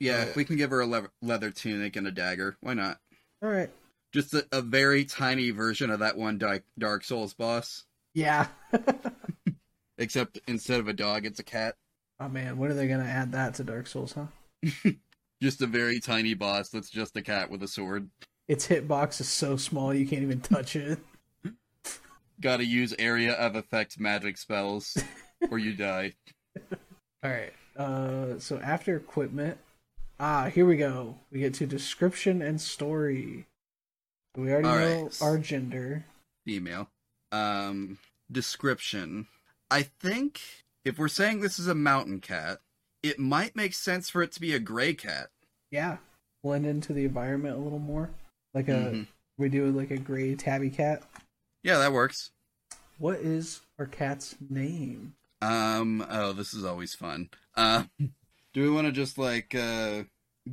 Yeah, 0.00 0.26
we 0.36 0.44
can 0.44 0.56
give 0.56 0.70
her 0.70 0.80
a 0.80 0.86
le- 0.86 1.10
leather 1.22 1.50
tunic 1.50 1.96
and 1.96 2.06
a 2.06 2.12
dagger. 2.12 2.56
Why 2.60 2.74
not? 2.74 3.00
All 3.42 3.48
right. 3.50 3.70
Just 4.18 4.34
a, 4.34 4.44
a 4.50 4.62
very 4.62 5.04
tiny 5.04 5.52
version 5.52 5.90
of 5.90 6.00
that 6.00 6.16
one 6.16 6.38
Dark, 6.38 6.64
Dark 6.76 7.04
Souls 7.04 7.34
boss. 7.34 7.84
Yeah. 8.14 8.48
Except 9.98 10.40
instead 10.48 10.80
of 10.80 10.88
a 10.88 10.92
dog, 10.92 11.24
it's 11.24 11.38
a 11.38 11.44
cat. 11.44 11.76
oh 12.18 12.28
man, 12.28 12.58
when 12.58 12.68
are 12.68 12.74
they 12.74 12.88
gonna 12.88 13.04
add 13.04 13.30
that 13.30 13.54
to 13.54 13.62
Dark 13.62 13.86
Souls, 13.86 14.14
huh? 14.14 14.90
Just 15.40 15.62
a 15.62 15.68
very 15.68 16.00
tiny 16.00 16.34
boss 16.34 16.70
that's 16.70 16.90
just 16.90 17.16
a 17.16 17.22
cat 17.22 17.48
with 17.48 17.62
a 17.62 17.68
sword. 17.68 18.10
Its 18.48 18.66
hitbox 18.66 19.20
is 19.20 19.28
so 19.28 19.56
small 19.56 19.94
you 19.94 20.04
can't 20.04 20.24
even 20.24 20.40
touch 20.40 20.74
it. 20.74 20.98
Gotta 22.40 22.64
use 22.64 22.92
area 22.98 23.34
of 23.34 23.54
effect 23.54 24.00
magic 24.00 24.36
spells, 24.36 24.98
or 25.48 25.60
you 25.60 25.74
die. 25.74 26.14
All 27.22 27.30
right. 27.30 27.52
Uh, 27.76 28.40
so 28.40 28.58
after 28.58 28.96
equipment, 28.96 29.58
ah, 30.18 30.46
here 30.46 30.66
we 30.66 30.76
go. 30.76 31.14
We 31.30 31.38
get 31.38 31.54
to 31.54 31.68
description 31.68 32.42
and 32.42 32.60
story. 32.60 33.46
We 34.38 34.52
already 34.52 34.68
All 34.68 34.78
know 34.78 35.02
right. 35.04 35.22
our 35.22 35.36
gender. 35.38 36.04
Female. 36.46 36.88
Um, 37.32 37.98
description. 38.30 39.26
I 39.68 39.82
think 39.82 40.40
if 40.84 40.96
we're 40.96 41.08
saying 41.08 41.40
this 41.40 41.58
is 41.58 41.66
a 41.66 41.74
mountain 41.74 42.20
cat, 42.20 42.58
it 43.02 43.18
might 43.18 43.56
make 43.56 43.74
sense 43.74 44.08
for 44.08 44.22
it 44.22 44.30
to 44.32 44.40
be 44.40 44.54
a 44.54 44.60
gray 44.60 44.94
cat. 44.94 45.30
Yeah, 45.72 45.96
blend 46.44 46.66
into 46.66 46.92
the 46.92 47.04
environment 47.04 47.56
a 47.56 47.60
little 47.60 47.80
more, 47.80 48.10
like 48.54 48.68
a 48.68 48.92
Mhm. 48.92 49.06
we 49.38 49.48
do 49.48 49.72
like 49.72 49.90
a 49.90 49.98
gray 49.98 50.36
tabby 50.36 50.70
cat. 50.70 51.02
Yeah, 51.64 51.78
that 51.78 51.92
works. 51.92 52.30
What 52.98 53.18
is 53.18 53.62
our 53.76 53.86
cat's 53.86 54.36
name? 54.48 55.16
Um, 55.42 56.06
oh, 56.08 56.32
this 56.32 56.54
is 56.54 56.64
always 56.64 56.94
fun. 56.94 57.30
Uh, 57.56 57.84
do 58.54 58.62
we 58.62 58.70
want 58.70 58.86
to 58.86 58.92
just 58.92 59.18
like 59.18 59.52
uh 59.52 60.04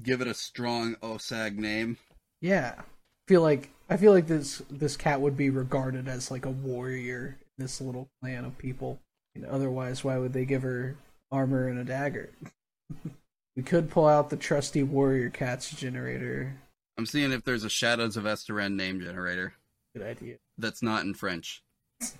give 0.02 0.22
it 0.22 0.28
a 0.28 0.34
strong 0.34 0.96
Osag 0.96 1.56
name? 1.58 1.98
Yeah, 2.42 2.82
feel 3.28 3.44
like 3.44 3.70
I 3.90 3.98
feel 3.98 4.12
like 4.12 4.28
this 4.28 4.62
this 4.70 4.98
cat 4.98 5.22
would 5.22 5.38
be 5.38 5.50
regarded 5.50 6.08
as 6.08 6.32
like 6.32 6.46
a 6.46 6.50
warrior 6.52 7.38
in 7.58 7.64
this 7.64 7.80
little 7.82 8.10
clan 8.22 8.46
of 8.46 8.58
people. 8.58 9.00
You 9.36 9.42
know, 9.44 9.50
otherwise, 9.50 10.04
why 10.04 10.18
would 10.18 10.34
they 10.34 10.46
give 10.46 10.64
her 10.64 10.96
armor 11.32 11.68
and 11.68 11.78
a 11.80 11.84
dagger? 11.84 12.30
we 13.56 13.64
could 13.64 13.90
pull 13.90 14.08
out 14.08 14.30
the 14.30 14.38
trusty 14.38 14.82
warrior 14.84 15.30
cats 15.30 15.70
generator. 15.72 16.56
I'm 16.98 17.06
seeing 17.06 17.32
if 17.32 17.44
there's 17.44 17.66
a 17.66 17.70
Shadows 17.70 18.16
of 18.18 18.24
Esteren 18.24 18.76
name 18.76 19.02
generator 19.02 19.54
Good 19.96 20.06
idea. 20.06 20.36
that's 20.58 20.82
not 20.82 21.04
in 21.04 21.14
French. 21.14 21.64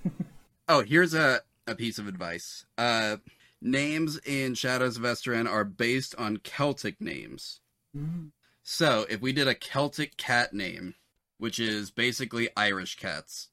Oh, 0.68 0.82
here's 0.82 1.14
a 1.14 1.42
a 1.68 1.76
piece 1.76 2.00
of 2.00 2.08
advice. 2.08 2.66
Uh, 2.76 3.18
names 3.62 4.18
in 4.26 4.56
Shadows 4.56 4.98
of 4.98 5.04
Esteren 5.04 5.48
are 5.48 5.64
based 5.64 6.16
on 6.16 6.38
Celtic 6.38 7.00
names. 7.00 7.60
Mm, 7.96 8.32
So 8.64 9.06
if 9.08 9.22
we 9.22 9.32
did 9.32 9.48
a 9.48 9.54
Celtic 9.54 10.18
cat 10.18 10.54
name, 10.56 10.96
which 11.38 11.60
is 11.60 11.92
basically 11.92 12.50
Irish 12.58 12.96
cats. 12.98 13.50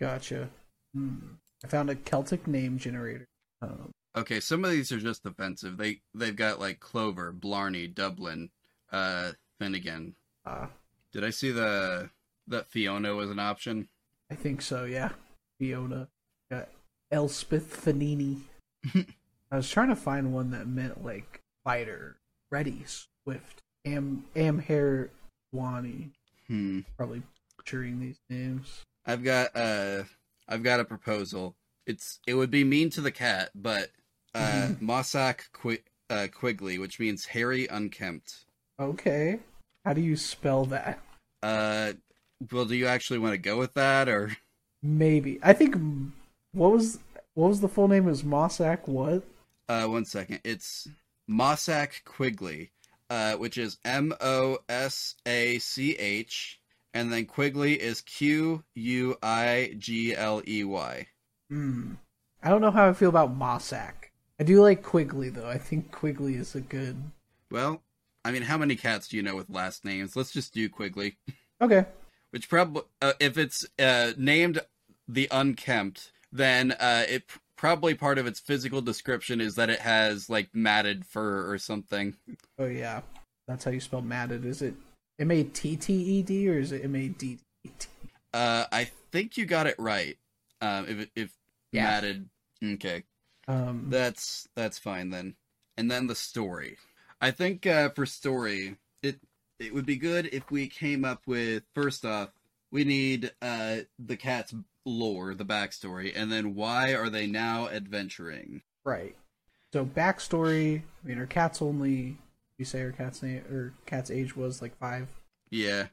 Gotcha. 0.00 0.48
Hmm. 0.94 1.16
I 1.64 1.68
found 1.68 1.90
a 1.90 1.94
Celtic 1.96 2.46
name 2.46 2.78
generator. 2.78 3.26
Um, 3.62 3.90
Okay, 4.16 4.40
some 4.40 4.64
of 4.64 4.70
these 4.70 4.90
are 4.92 4.98
just 4.98 5.26
offensive. 5.26 5.76
They 5.76 6.00
they've 6.14 6.34
got 6.34 6.58
like 6.58 6.80
Clover, 6.80 7.32
Blarney, 7.32 7.86
Dublin, 7.86 8.48
uh, 8.90 9.32
Finnegan. 9.60 10.14
ah, 10.46 10.70
Did 11.12 11.22
I 11.22 11.28
see 11.28 11.50
the 11.50 12.08
that 12.46 12.66
Fiona 12.66 13.14
was 13.14 13.30
an 13.30 13.38
option? 13.38 13.88
I 14.30 14.34
think 14.34 14.62
so. 14.62 14.84
Yeah, 14.84 15.10
Fiona. 15.60 16.08
Got 16.50 16.68
Elspeth 17.12 17.66
Fanini. 17.76 18.38
I 18.94 19.56
was 19.56 19.68
trying 19.68 19.88
to 19.90 19.96
find 19.96 20.32
one 20.32 20.50
that 20.52 20.66
meant 20.66 21.04
like 21.04 21.42
fighter, 21.62 22.16
ready, 22.50 22.84
swift. 22.86 23.60
Am 23.84 24.24
Amher 24.34 25.10
Wani. 25.52 26.12
Hmm. 26.48 26.80
Probably 26.96 27.22
butchering 27.56 28.00
these 28.00 28.18
names. 28.30 28.82
I've 29.04 29.24
got 29.24 29.54
uh 29.56 30.04
I've 30.48 30.62
got 30.62 30.80
a 30.80 30.84
proposal. 30.84 31.56
It's 31.86 32.20
it 32.26 32.34
would 32.34 32.50
be 32.50 32.64
mean 32.64 32.90
to 32.90 33.00
the 33.00 33.10
cat, 33.12 33.50
but 33.54 33.90
uh 34.34 34.70
Mosach 34.80 35.50
Qui- 35.52 35.82
uh, 36.08 36.28
Quigley, 36.32 36.78
which 36.78 37.00
means 37.00 37.24
hairy 37.26 37.66
unkempt. 37.66 38.44
Okay. 38.80 39.40
How 39.84 39.92
do 39.92 40.00
you 40.00 40.16
spell 40.16 40.64
that? 40.66 41.00
Uh 41.42 41.92
well 42.52 42.64
do 42.64 42.76
you 42.76 42.86
actually 42.86 43.18
want 43.18 43.32
to 43.32 43.38
go 43.38 43.58
with 43.58 43.74
that 43.74 44.08
or 44.08 44.36
Maybe. 44.82 45.38
I 45.42 45.52
think 45.52 45.74
what 46.52 46.72
was 46.72 46.98
what 47.34 47.48
was 47.48 47.60
the 47.60 47.68
full 47.68 47.88
name? 47.88 48.08
Is 48.08 48.22
Mosach 48.22 48.86
what? 48.86 49.22
uh 49.68 49.86
one 49.86 50.04
second. 50.04 50.40
It's 50.44 50.86
Mossack 51.28 52.04
Quigley, 52.04 52.70
uh 53.10 53.34
which 53.34 53.58
is 53.58 53.78
M 53.84 54.14
O 54.20 54.58
S 54.68 55.14
A 55.26 55.58
C 55.58 55.92
H 55.94 56.60
and 56.96 57.12
then 57.12 57.26
Quigley 57.26 57.74
is 57.74 58.00
Q 58.00 58.64
U 58.74 59.16
I 59.22 59.74
G 59.78 60.14
L 60.14 60.42
E 60.48 60.64
Y. 60.64 61.06
Hmm. 61.50 61.94
I 62.42 62.48
don't 62.48 62.62
know 62.62 62.70
how 62.70 62.88
I 62.88 62.92
feel 62.94 63.10
about 63.10 63.38
Mosach. 63.38 64.10
I 64.40 64.44
do 64.44 64.62
like 64.62 64.82
Quigley 64.82 65.28
though. 65.28 65.48
I 65.48 65.58
think 65.58 65.92
Quigley 65.92 66.36
is 66.36 66.54
a 66.54 66.60
good. 66.60 66.96
Well, 67.50 67.82
I 68.24 68.32
mean, 68.32 68.42
how 68.42 68.56
many 68.58 68.76
cats 68.76 69.08
do 69.08 69.16
you 69.16 69.22
know 69.22 69.36
with 69.36 69.50
last 69.50 69.84
names? 69.84 70.16
Let's 70.16 70.32
just 70.32 70.52
do 70.52 70.68
Quigley. 70.68 71.16
Okay. 71.58 71.86
Which 72.32 72.50
probably, 72.50 72.82
uh, 73.00 73.14
if 73.18 73.38
it's 73.38 73.64
uh, 73.78 74.12
named 74.18 74.60
the 75.08 75.26
unkempt, 75.30 76.12
then 76.30 76.72
uh, 76.72 77.04
it 77.08 77.24
probably 77.56 77.94
part 77.94 78.18
of 78.18 78.26
its 78.26 78.40
physical 78.40 78.80
description 78.82 79.40
is 79.40 79.54
that 79.56 79.70
it 79.70 79.80
has 79.80 80.28
like 80.30 80.50
matted 80.54 81.06
fur 81.06 81.50
or 81.50 81.58
something. 81.58 82.16
Oh 82.58 82.66
yeah, 82.66 83.00
that's 83.48 83.64
how 83.64 83.70
you 83.70 83.80
spell 83.80 84.02
matted. 84.02 84.44
Is 84.44 84.62
it 84.62 84.74
M 85.18 85.30
A 85.30 85.44
T 85.44 85.76
T 85.76 85.94
E 85.94 86.22
D 86.22 86.48
or 86.48 86.58
is 86.58 86.72
it 86.72 86.84
M 86.84 86.94
A 86.94 87.08
D 87.08 87.38
D 87.64 87.70
T? 87.78 87.88
Uh, 88.34 88.64
I 88.70 88.90
think 89.12 89.36
you 89.36 89.46
got 89.46 89.66
it 89.66 89.76
right. 89.78 90.18
Um, 90.60 90.86
if 90.88 91.08
if 91.16 91.32
Yeah. 91.72 91.84
matted, 91.84 92.28
okay, 92.62 93.04
Um. 93.48 93.86
that's 93.88 94.48
that's 94.54 94.78
fine 94.78 95.10
then. 95.10 95.36
And 95.76 95.90
then 95.90 96.06
the 96.06 96.14
story. 96.14 96.78
I 97.20 97.30
think 97.30 97.66
uh, 97.66 97.90
for 97.90 98.06
story, 98.06 98.76
it 99.02 99.20
it 99.58 99.72
would 99.74 99.86
be 99.86 99.96
good 99.96 100.26
if 100.32 100.50
we 100.50 100.68
came 100.68 101.04
up 101.04 101.22
with 101.26 101.62
first 101.74 102.04
off, 102.04 102.30
we 102.70 102.84
need 102.84 103.32
uh 103.40 103.78
the 103.98 104.16
cat's 104.16 104.54
lore, 104.86 105.34
the 105.34 105.44
backstory, 105.44 106.12
and 106.16 106.32
then 106.32 106.54
why 106.54 106.94
are 106.94 107.10
they 107.10 107.26
now 107.26 107.68
adventuring? 107.68 108.62
Right. 108.84 109.14
So 109.72 109.84
backstory. 109.84 110.80
I 111.04 111.08
mean, 111.08 111.18
her 111.18 111.26
cat's 111.26 111.60
only. 111.60 112.16
You 112.58 112.64
say 112.64 112.80
her 112.80 112.92
cat's 112.92 113.22
name 113.22 113.42
or 113.50 113.74
cat's 113.84 114.10
age 114.10 114.34
was 114.34 114.62
like 114.62 114.78
five. 114.78 115.08
Yeah. 115.50 115.88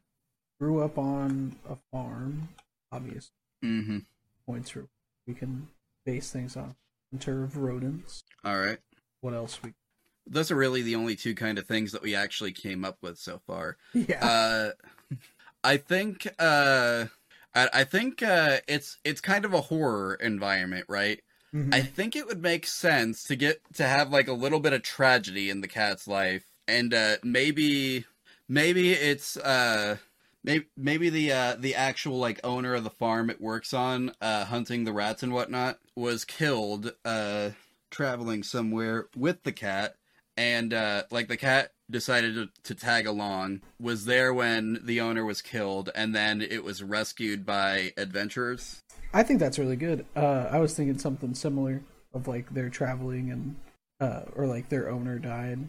Grew 0.62 0.82
up 0.82 0.98
on 0.98 1.58
a 1.70 1.76
farm. 1.92 2.48
Obvious 2.92 3.32
Mm-hmm. 3.66 4.00
points 4.46 4.76
where 4.76 4.86
we 5.26 5.34
can 5.34 5.68
base 6.06 6.30
things 6.32 6.56
on. 6.56 6.76
Hunter 7.12 7.44
of 7.44 7.58
rodents. 7.58 8.24
All 8.46 8.58
right. 8.60 8.78
What 9.22 9.34
else 9.34 9.62
we? 9.64 9.74
Those 10.28 10.52
are 10.52 10.56
really 10.56 10.82
the 10.84 10.96
only 10.96 11.16
two 11.18 11.34
kind 11.36 11.58
of 11.58 11.66
things 11.68 11.92
that 11.92 12.02
we 12.02 12.16
actually 12.16 12.52
came 12.54 12.86
up 12.86 12.98
with 13.02 13.18
so 13.18 13.42
far. 13.48 13.78
Yeah. 13.94 14.26
Uh, 14.26 14.72
I 15.64 15.78
think 15.78 16.28
uh, 16.40 17.06
I, 17.56 17.70
I 17.74 17.84
think 17.84 18.24
uh, 18.24 18.60
it's 18.68 19.00
it's 19.04 19.22
kind 19.22 19.46
of 19.46 19.54
a 19.54 19.62
horror 19.62 20.16
environment, 20.16 20.86
right? 20.90 21.22
Mhm. 21.54 21.72
I 21.72 21.82
think 21.82 22.16
it 22.16 22.28
would 22.28 22.42
make 22.42 22.66
sense 22.68 23.24
to 23.26 23.36
get 23.36 23.62
to 23.76 23.84
have 23.88 24.10
like 24.12 24.28
a 24.28 24.34
little 24.34 24.60
bit 24.60 24.74
of 24.74 24.84
tragedy 24.84 25.50
in 25.50 25.62
the 25.62 25.68
cat's 25.68 26.08
life, 26.08 26.46
and 26.68 26.94
uh, 26.94 27.18
maybe 27.24 28.06
maybe 28.48 28.92
it's 28.94 29.38
uh, 29.38 29.98
maybe 30.44 30.68
maybe 30.78 31.10
the 31.10 31.32
uh, 31.32 31.56
the 31.56 31.76
actual 31.76 32.18
like 32.20 32.40
owner 32.44 32.74
of 32.76 32.84
the 32.84 32.90
farm 32.90 33.30
it 33.30 33.42
works 33.42 33.74
on, 33.74 34.14
uh, 34.22 34.46
hunting 34.46 34.84
the 34.84 34.94
rats 34.94 35.24
and 35.24 35.34
whatnot, 35.34 35.80
was 35.96 36.26
killed 36.26 36.94
uh, 37.06 37.52
traveling 37.92 38.44
somewhere 38.44 39.10
with 39.16 39.44
the 39.44 39.52
cat, 39.52 39.96
and 40.38 40.74
uh, 40.74 41.04
like 41.12 41.28
the 41.28 41.38
cat 41.38 41.73
decided 41.90 42.36
to, 42.36 42.50
to 42.64 42.76
tag 42.76 43.06
along, 43.06 43.62
was 43.80 44.06
there 44.06 44.34
when 44.34 44.80
the 44.84 45.02
owner 45.02 45.26
was 45.26 45.42
killed, 45.42 45.90
and 45.96 46.16
then 46.16 46.42
it 46.42 46.64
was 46.64 46.84
rescued 46.84 47.46
by 47.46 47.94
adventurers. 47.98 48.82
I 49.14 49.24
think 49.24 49.40
that's 49.40 49.60
really 49.60 49.76
good. 49.76 50.06
Uh, 50.16 50.48
I 50.50 50.60
was 50.60 50.74
thinking 50.74 50.98
something 50.98 51.36
similar 51.36 51.82
of 52.14 52.28
like 52.28 52.54
they're 52.54 52.70
traveling 52.70 53.32
and 53.32 53.56
uh, 54.00 54.22
or 54.36 54.48
like 54.48 54.70
their 54.70 54.90
owner 54.90 55.20
died. 55.20 55.60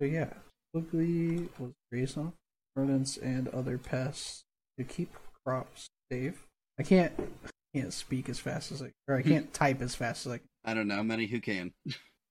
So 0.00 0.06
yeah, 0.06 0.32
Quigley 0.72 1.48
was 1.58 1.72
raised 1.90 2.16
on 2.16 2.32
rodents 2.76 3.16
and 3.16 3.48
other 3.48 3.78
pests 3.78 4.44
to 4.78 4.84
keep 4.84 5.14
crops 5.44 5.88
safe. 6.10 6.46
I 6.78 6.82
can't 6.82 7.12
I 7.18 7.78
can't 7.78 7.92
speak 7.92 8.28
as 8.28 8.38
fast 8.38 8.72
as 8.72 8.82
I 8.82 8.92
or 9.08 9.16
I 9.16 9.22
can't 9.22 9.52
type 9.52 9.82
as 9.82 9.94
fast 9.94 10.26
as 10.26 10.32
I. 10.32 10.40
I 10.64 10.74
don't 10.74 10.88
know 10.88 11.02
many 11.02 11.26
who 11.26 11.40
can. 11.40 11.72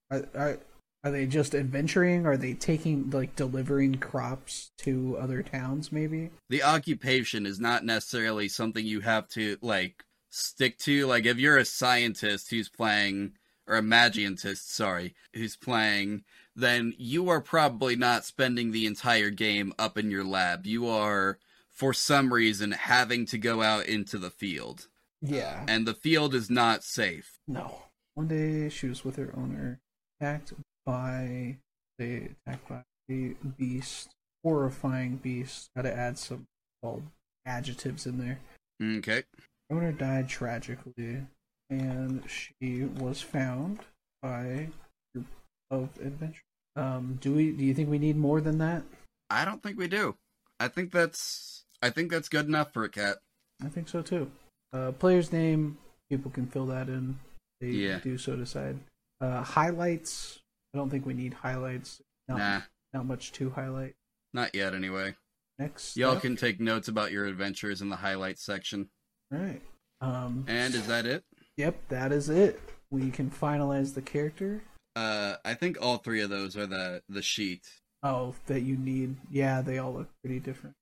Are, 0.09 0.25
are 0.35 0.59
are 1.03 1.11
they 1.11 1.25
just 1.25 1.55
adventuring? 1.55 2.25
Are 2.25 2.37
they 2.37 2.53
taking 2.53 3.09
like 3.09 3.35
delivering 3.35 3.95
crops 3.95 4.71
to 4.79 5.17
other 5.19 5.41
towns? 5.43 5.91
Maybe. 5.91 6.29
the 6.49 6.63
occupation 6.63 7.45
is 7.45 7.59
not 7.59 7.83
necessarily 7.85 8.47
something 8.47 8.85
you 8.85 9.01
have 9.01 9.27
to 9.29 9.57
like 9.61 10.03
stick 10.29 10.77
to 10.79 11.05
like 11.07 11.25
if 11.25 11.37
you're 11.37 11.57
a 11.57 11.65
scientist 11.65 12.49
who's 12.49 12.69
playing 12.69 13.33
or 13.67 13.75
a 13.75 13.81
magientist 13.81 14.73
sorry 14.73 15.13
who's 15.33 15.57
playing 15.57 16.23
then 16.55 16.93
you 16.97 17.27
are 17.29 17.41
probably 17.41 17.95
not 17.97 18.23
spending 18.23 18.71
the 18.71 18.85
entire 18.85 19.29
game 19.29 19.73
up 19.77 19.97
in 19.97 20.09
your 20.09 20.23
lab 20.23 20.65
you 20.65 20.87
are 20.87 21.37
for 21.69 21.93
some 21.93 22.31
reason 22.33 22.71
having 22.71 23.25
to 23.25 23.37
go 23.37 23.61
out 23.61 23.85
into 23.87 24.17
the 24.17 24.29
field 24.29 24.87
Yeah. 25.21 25.65
and 25.67 25.85
the 25.85 25.93
field 25.93 26.33
is 26.33 26.49
not 26.49 26.83
safe 26.85 27.37
No. 27.47 27.83
One 28.13 28.27
day 28.29 28.69
she 28.69 28.87
was 28.87 29.03
with 29.03 29.17
her 29.17 29.33
owner, 29.35 29.81
attacked 30.21 30.53
by 30.91 31.55
they 31.97 32.29
attacked 32.45 32.67
by 32.67 32.81
the 33.07 33.35
beast, 33.57 34.09
horrifying 34.43 35.15
beast. 35.17 35.69
Got 35.75 35.83
to 35.83 35.95
add 35.95 36.17
some 36.17 36.45
called 36.83 37.03
adjectives 37.45 38.05
in 38.05 38.17
there. 38.17 38.39
okay 38.99 39.23
Owner 39.71 39.93
died 39.93 40.27
tragically, 40.27 41.25
and 41.69 42.23
she 42.27 42.83
was 42.83 43.21
found 43.21 43.79
by 44.21 44.67
group 45.13 45.27
of 45.69 45.89
adventurers. 46.01 46.41
Um, 46.75 47.17
do 47.21 47.33
we? 47.33 47.51
Do 47.51 47.63
you 47.63 47.73
think 47.73 47.89
we 47.89 47.99
need 47.99 48.17
more 48.17 48.41
than 48.41 48.57
that? 48.57 48.83
i 49.33 49.45
don't 49.45 49.63
think 49.63 49.77
we 49.79 49.87
do 49.87 50.17
i 50.59 50.67
think 50.67 50.91
that's 50.91 51.63
i 51.81 51.89
think 51.89 52.11
that's 52.11 52.27
good 52.27 52.47
enough 52.47 52.73
for 52.73 52.83
a 52.83 52.89
cat 52.89 53.15
I 53.63 53.69
think 53.69 53.87
so 53.87 54.01
too. 54.01 54.29
Uh, 54.73 54.91
player's 54.91 55.31
name, 55.31 55.77
people 56.09 56.31
can 56.31 56.47
fill 56.47 56.65
that 56.65 56.89
in. 56.89 57.17
They 57.61 57.67
Yeah. 57.67 57.99
do 57.99 58.17
so 58.17 58.35
decide. 58.35 58.77
Uh, 59.21 59.41
highlights. 59.43 60.40
I 60.73 60.77
don't 60.77 60.89
think 60.89 61.05
we 61.05 61.13
need 61.13 61.33
highlights. 61.33 62.01
Not, 62.27 62.37
nah 62.37 62.61
not 62.93 63.05
much 63.05 63.31
to 63.33 63.49
highlight. 63.49 63.95
not 64.33 64.53
yet 64.53 64.73
anyway 64.73 65.15
Next, 65.59 65.95
y'all 65.95 66.19
can 66.19 66.35
take 66.35 66.59
notes 66.59 66.87
about 66.87 67.11
your 67.11 67.25
adventures 67.25 67.81
in 67.81 67.89
the 67.89 67.95
highlights 67.97 68.43
section 68.43 68.89
All 69.31 69.39
right. 69.39 69.61
Um. 70.01 70.45
and 70.47 70.73
is 70.73 70.87
that 70.87 71.05
it 71.05 71.23
Yep, 71.57 71.89
that 71.89 72.11
is 72.11 72.29
it. 72.29 72.59
We 72.89 73.11
can 73.11 73.29
finalize 73.29 73.93
the 73.93 74.01
character. 74.01 74.63
Uh, 74.95 75.35
I 75.45 75.53
think 75.53 75.77
all 75.79 75.97
three 75.97 76.21
of 76.21 76.29
those 76.29 76.57
are 76.57 76.65
the 76.65 77.03
the 77.07 77.21
sheet. 77.21 77.67
Oh, 78.03 78.33
that 78.47 78.61
you 78.61 78.77
need. 78.77 79.17
Yeah, 79.29 79.61
they 79.61 79.77
all 79.77 79.93
look 79.93 80.09
pretty 80.23 80.39
different. 80.39 80.75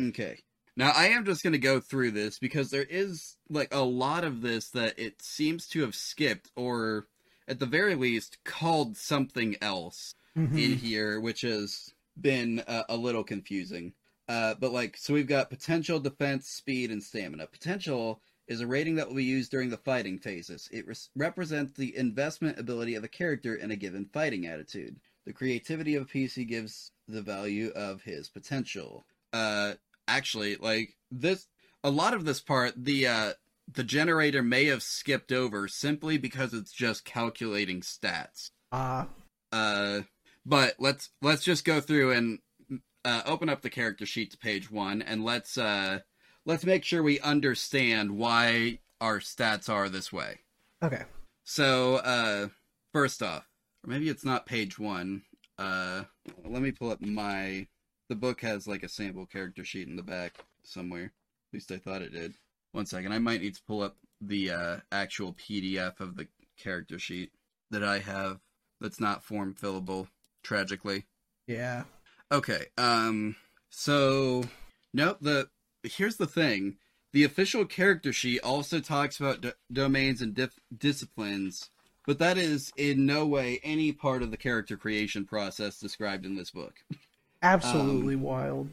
Okay. 0.00 0.38
Now 0.76 0.90
I 0.90 1.08
am 1.08 1.24
just 1.24 1.44
gonna 1.44 1.58
go 1.58 1.80
through 1.80 2.10
this 2.10 2.38
because 2.38 2.70
there 2.70 2.86
is 2.88 3.36
like 3.48 3.72
a 3.72 3.82
lot 3.82 4.24
of 4.24 4.42
this 4.42 4.70
that 4.70 4.98
it 4.98 5.22
seems 5.22 5.68
to 5.68 5.82
have 5.82 5.94
skipped 5.94 6.50
or 6.56 7.06
at 7.48 7.58
the 7.60 7.66
very 7.66 7.94
least 7.94 8.38
called 8.44 8.96
something 8.96 9.56
else 9.60 10.14
Mm-hmm. 10.36 10.58
in 10.58 10.72
here, 10.76 11.18
which 11.18 11.40
has 11.40 11.94
been 12.20 12.60
uh, 12.68 12.82
a 12.90 12.96
little 12.98 13.24
confusing. 13.24 13.94
Uh, 14.28 14.54
but 14.60 14.70
like, 14.70 14.94
so 14.98 15.14
we've 15.14 15.26
got 15.26 15.48
potential 15.48 15.98
defense, 15.98 16.46
speed, 16.46 16.90
and 16.90 17.02
stamina. 17.02 17.46
Potential 17.46 18.20
is 18.46 18.60
a 18.60 18.66
rating 18.66 18.96
that 18.96 19.08
will 19.08 19.14
be 19.16 19.24
used 19.24 19.50
during 19.50 19.70
the 19.70 19.78
fighting 19.78 20.18
phases. 20.18 20.68
It 20.70 20.86
res- 20.86 21.08
represents 21.16 21.72
the 21.72 21.96
investment 21.96 22.58
ability 22.58 22.96
of 22.96 23.04
a 23.04 23.08
character 23.08 23.54
in 23.54 23.70
a 23.70 23.76
given 23.76 24.10
fighting 24.12 24.46
attitude. 24.46 24.96
The 25.24 25.32
creativity 25.32 25.94
of 25.94 26.02
a 26.02 26.04
PC 26.06 26.46
gives 26.46 26.92
the 27.08 27.22
value 27.22 27.70
of 27.74 28.02
his 28.02 28.28
potential. 28.28 29.06
Uh, 29.32 29.72
actually, 30.06 30.56
like 30.56 30.96
this, 31.10 31.48
a 31.82 31.88
lot 31.90 32.12
of 32.12 32.26
this 32.26 32.40
part, 32.42 32.74
the 32.76 33.06
uh, 33.06 33.32
the 33.72 33.84
generator 33.84 34.42
may 34.42 34.66
have 34.66 34.82
skipped 34.82 35.32
over 35.32 35.68
simply 35.68 36.18
because 36.18 36.54
it's 36.54 36.72
just 36.72 37.04
calculating 37.04 37.80
stats. 37.80 38.50
Ah, 38.72 39.08
Uh, 39.52 40.02
but 40.44 40.74
let's 40.78 41.10
let's 41.22 41.44
just 41.44 41.64
go 41.64 41.80
through 41.80 42.12
and 42.12 42.38
uh, 43.04 43.22
open 43.26 43.48
up 43.48 43.62
the 43.62 43.70
character 43.70 44.06
sheet 44.06 44.30
to 44.32 44.38
page 44.38 44.70
one, 44.70 45.02
and 45.02 45.24
let's 45.24 45.56
uh, 45.58 46.00
let's 46.44 46.64
make 46.64 46.84
sure 46.84 47.02
we 47.02 47.20
understand 47.20 48.16
why 48.16 48.78
our 49.00 49.18
stats 49.20 49.68
are 49.68 49.88
this 49.88 50.12
way. 50.12 50.40
okay. 50.82 51.02
So, 51.44 51.96
uh, 51.96 52.48
first 52.92 53.22
off, 53.22 53.48
or 53.84 53.90
maybe 53.90 54.08
it's 54.08 54.24
not 54.24 54.46
page 54.46 54.78
one. 54.78 55.22
Uh, 55.58 56.04
let 56.44 56.62
me 56.62 56.72
pull 56.72 56.90
up 56.90 57.00
my. 57.00 57.66
The 58.08 58.16
book 58.16 58.40
has 58.42 58.66
like 58.68 58.82
a 58.82 58.88
sample 58.88 59.26
character 59.26 59.64
sheet 59.64 59.88
in 59.88 59.96
the 59.96 60.02
back 60.02 60.34
somewhere. 60.64 61.04
At 61.04 61.54
least 61.54 61.70
I 61.72 61.78
thought 61.78 62.02
it 62.02 62.12
did. 62.12 62.34
One 62.76 62.84
second, 62.84 63.12
I 63.14 63.18
might 63.18 63.40
need 63.40 63.54
to 63.54 63.62
pull 63.66 63.82
up 63.82 63.96
the 64.20 64.50
uh, 64.50 64.76
actual 64.92 65.32
PDF 65.32 65.98
of 65.98 66.14
the 66.16 66.28
character 66.58 66.98
sheet 66.98 67.32
that 67.70 67.82
I 67.82 68.00
have. 68.00 68.40
That's 68.82 69.00
not 69.00 69.24
form 69.24 69.54
fillable, 69.54 70.08
tragically. 70.42 71.06
Yeah. 71.46 71.84
Okay. 72.30 72.66
Um. 72.76 73.36
So, 73.70 74.44
nope. 74.92 75.16
The 75.22 75.48
here's 75.84 76.16
the 76.16 76.26
thing: 76.26 76.76
the 77.14 77.24
official 77.24 77.64
character 77.64 78.12
sheet 78.12 78.40
also 78.40 78.80
talks 78.80 79.18
about 79.18 79.40
d- 79.40 79.52
domains 79.72 80.20
and 80.20 80.34
dif- 80.34 80.60
disciplines, 80.76 81.70
but 82.06 82.18
that 82.18 82.36
is 82.36 82.74
in 82.76 83.06
no 83.06 83.26
way 83.26 83.58
any 83.64 83.90
part 83.90 84.22
of 84.22 84.30
the 84.30 84.36
character 84.36 84.76
creation 84.76 85.24
process 85.24 85.80
described 85.80 86.26
in 86.26 86.36
this 86.36 86.50
book. 86.50 86.74
Absolutely 87.42 88.16
Um, 88.16 88.20
wild. 88.20 88.68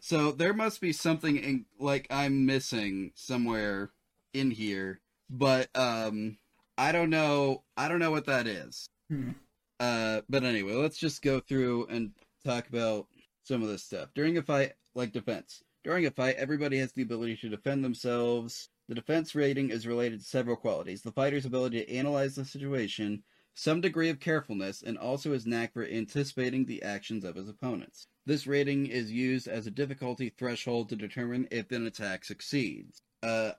So 0.00 0.32
there 0.32 0.54
must 0.54 0.80
be 0.80 0.92
something 0.92 1.36
in, 1.36 1.66
like 1.78 2.06
I'm 2.10 2.46
missing 2.46 3.12
somewhere 3.14 3.90
in 4.32 4.50
here, 4.50 5.00
but 5.28 5.68
um, 5.74 6.38
I 6.78 6.92
don't 6.92 7.10
know. 7.10 7.64
I 7.76 7.88
don't 7.88 7.98
know 7.98 8.10
what 8.10 8.26
that 8.26 8.46
is. 8.46 8.88
Hmm. 9.08 9.30
Uh, 9.78 10.22
but 10.28 10.44
anyway, 10.44 10.72
let's 10.72 10.98
just 10.98 11.22
go 11.22 11.40
through 11.40 11.86
and 11.86 12.12
talk 12.44 12.68
about 12.68 13.06
some 13.44 13.62
of 13.62 13.68
this 13.68 13.84
stuff. 13.84 14.08
During 14.14 14.36
a 14.38 14.42
fight, 14.42 14.72
like 14.94 15.12
defense. 15.12 15.62
During 15.84 16.06
a 16.06 16.10
fight, 16.10 16.36
everybody 16.36 16.78
has 16.78 16.92
the 16.92 17.02
ability 17.02 17.36
to 17.38 17.48
defend 17.48 17.84
themselves. 17.84 18.68
The 18.88 18.94
defense 18.94 19.34
rating 19.34 19.70
is 19.70 19.86
related 19.86 20.20
to 20.20 20.26
several 20.26 20.56
qualities 20.56 21.02
the 21.02 21.12
fighter's 21.12 21.46
ability 21.46 21.84
to 21.84 21.94
analyze 21.94 22.34
the 22.34 22.44
situation, 22.44 23.22
some 23.54 23.80
degree 23.80 24.08
of 24.08 24.20
carefulness, 24.20 24.82
and 24.82 24.98
also 24.98 25.32
his 25.32 25.46
knack 25.46 25.72
for 25.72 25.84
anticipating 25.84 26.64
the 26.64 26.82
actions 26.82 27.24
of 27.24 27.36
his 27.36 27.48
opponents. 27.48 28.06
This 28.26 28.46
rating 28.46 28.86
is 28.86 29.10
used 29.10 29.48
as 29.48 29.66
a 29.66 29.70
difficulty 29.70 30.28
threshold 30.28 30.88
to 30.90 30.96
determine 30.96 31.48
if 31.50 31.70
an 31.72 31.86
attack 31.86 32.24
succeeds. 32.24 33.02
Uh, 33.22 33.52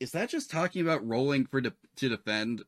is 0.00 0.12
that 0.12 0.30
just 0.30 0.50
talking 0.50 0.82
about 0.82 1.06
rolling 1.06 1.46
for 1.46 1.60
de- 1.60 1.72
to 1.96 2.08
defend? 2.08 2.62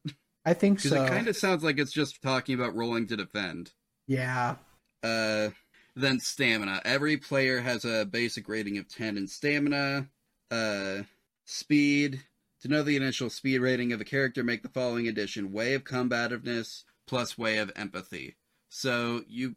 I 0.44 0.55
think 0.55 0.80
so. 0.80 1.05
it 1.05 1.09
kind 1.09 1.28
of 1.28 1.36
sounds 1.36 1.64
like 1.64 1.78
it's 1.78 1.92
just 1.92 2.22
talking 2.22 2.55
about 2.55 2.74
rolling 2.74 3.07
to 3.09 3.16
defend. 3.16 3.72
Yeah. 4.07 4.57
Uh, 5.03 5.51
then 5.94 6.20
stamina. 6.20 6.80
Every 6.84 7.16
player 7.16 7.61
has 7.61 7.84
a 7.84 8.05
basic 8.05 8.49
rating 8.49 8.78
of 8.78 8.88
10 8.88 9.16
in 9.16 9.26
stamina. 9.26 10.09
Uh, 10.51 11.03
speed. 11.44 12.22
To 12.62 12.68
know 12.68 12.82
the 12.82 12.96
initial 12.96 13.30
speed 13.30 13.59
rating 13.59 13.92
of 13.92 14.01
a 14.01 14.05
character, 14.05 14.42
make 14.42 14.62
the 14.62 14.68
following 14.68 15.07
addition: 15.07 15.53
way 15.53 15.74
of 15.74 15.84
combativeness 15.84 16.82
plus 17.07 17.38
way 17.38 17.59
of 17.59 17.70
empathy. 17.76 18.36
So 18.68 19.22
you, 19.28 19.55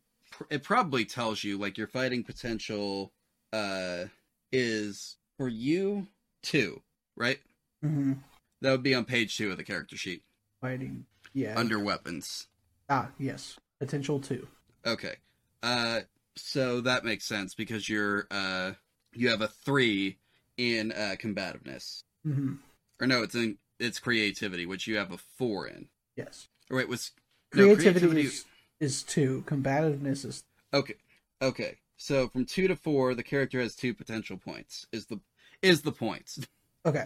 it 0.49 0.63
probably 0.63 1.05
tells 1.05 1.43
you 1.43 1.57
like 1.57 1.77
your 1.77 1.88
fighting 1.88 2.23
potential, 2.23 3.11
uh, 3.53 4.05
is 4.51 5.17
for 5.38 5.47
you 5.47 6.07
two, 6.43 6.82
right? 7.15 7.39
hmm 7.82 8.13
That 8.61 8.71
would 8.71 8.84
be 8.84 8.93
on 8.95 9.05
page 9.05 9.38
two 9.38 9.51
of 9.51 9.57
the 9.57 9.63
character 9.63 9.97
sheet 9.97 10.23
Fighting. 10.59 11.05
Yeah. 11.34 11.57
under 11.57 11.79
weapons. 11.79 12.47
ah, 12.89 13.09
yes. 13.17 13.57
Potential 13.79 14.19
two. 14.19 14.47
Okay. 14.86 15.15
Uh 15.63 16.01
so 16.36 16.82
that 16.82 17.03
makes 17.03 17.25
sense 17.25 17.53
because 17.55 17.88
you're 17.89 18.27
uh 18.32 18.73
you 19.13 19.29
have 19.29 19.41
a 19.41 19.47
3 19.47 20.17
in 20.57 20.91
uh 20.91 21.15
combativeness. 21.19 22.03
hmm 22.23 22.53
Or 22.99 23.07
no, 23.07 23.23
it's 23.23 23.36
in 23.36 23.57
it's 23.79 23.99
creativity, 23.99 24.65
which 24.67 24.86
you 24.88 24.97
have 24.97 25.11
a 25.11 25.17
4 25.17 25.67
in. 25.67 25.88
Yes. 26.15 26.47
Or 26.69 26.77
wait, 26.77 26.88
was 26.89 27.11
no, 27.53 27.63
Creativity, 27.75 27.99
creativity- 28.07 28.21
Is, 28.27 28.45
is 28.82 29.03
two. 29.03 29.43
Combativeness 29.47 30.25
is 30.25 30.43
Okay. 30.73 30.95
Okay. 31.41 31.77
So 31.97 32.27
from 32.27 32.45
2 32.45 32.67
to 32.67 32.75
4, 32.75 33.13
the 33.13 33.23
character 33.23 33.61
has 33.61 33.75
2 33.75 33.93
potential 33.93 34.38
points. 34.38 34.88
Is 34.91 35.05
the 35.05 35.19
is 35.61 35.84
the 35.84 35.91
points. 35.91 36.39
okay. 36.86 37.05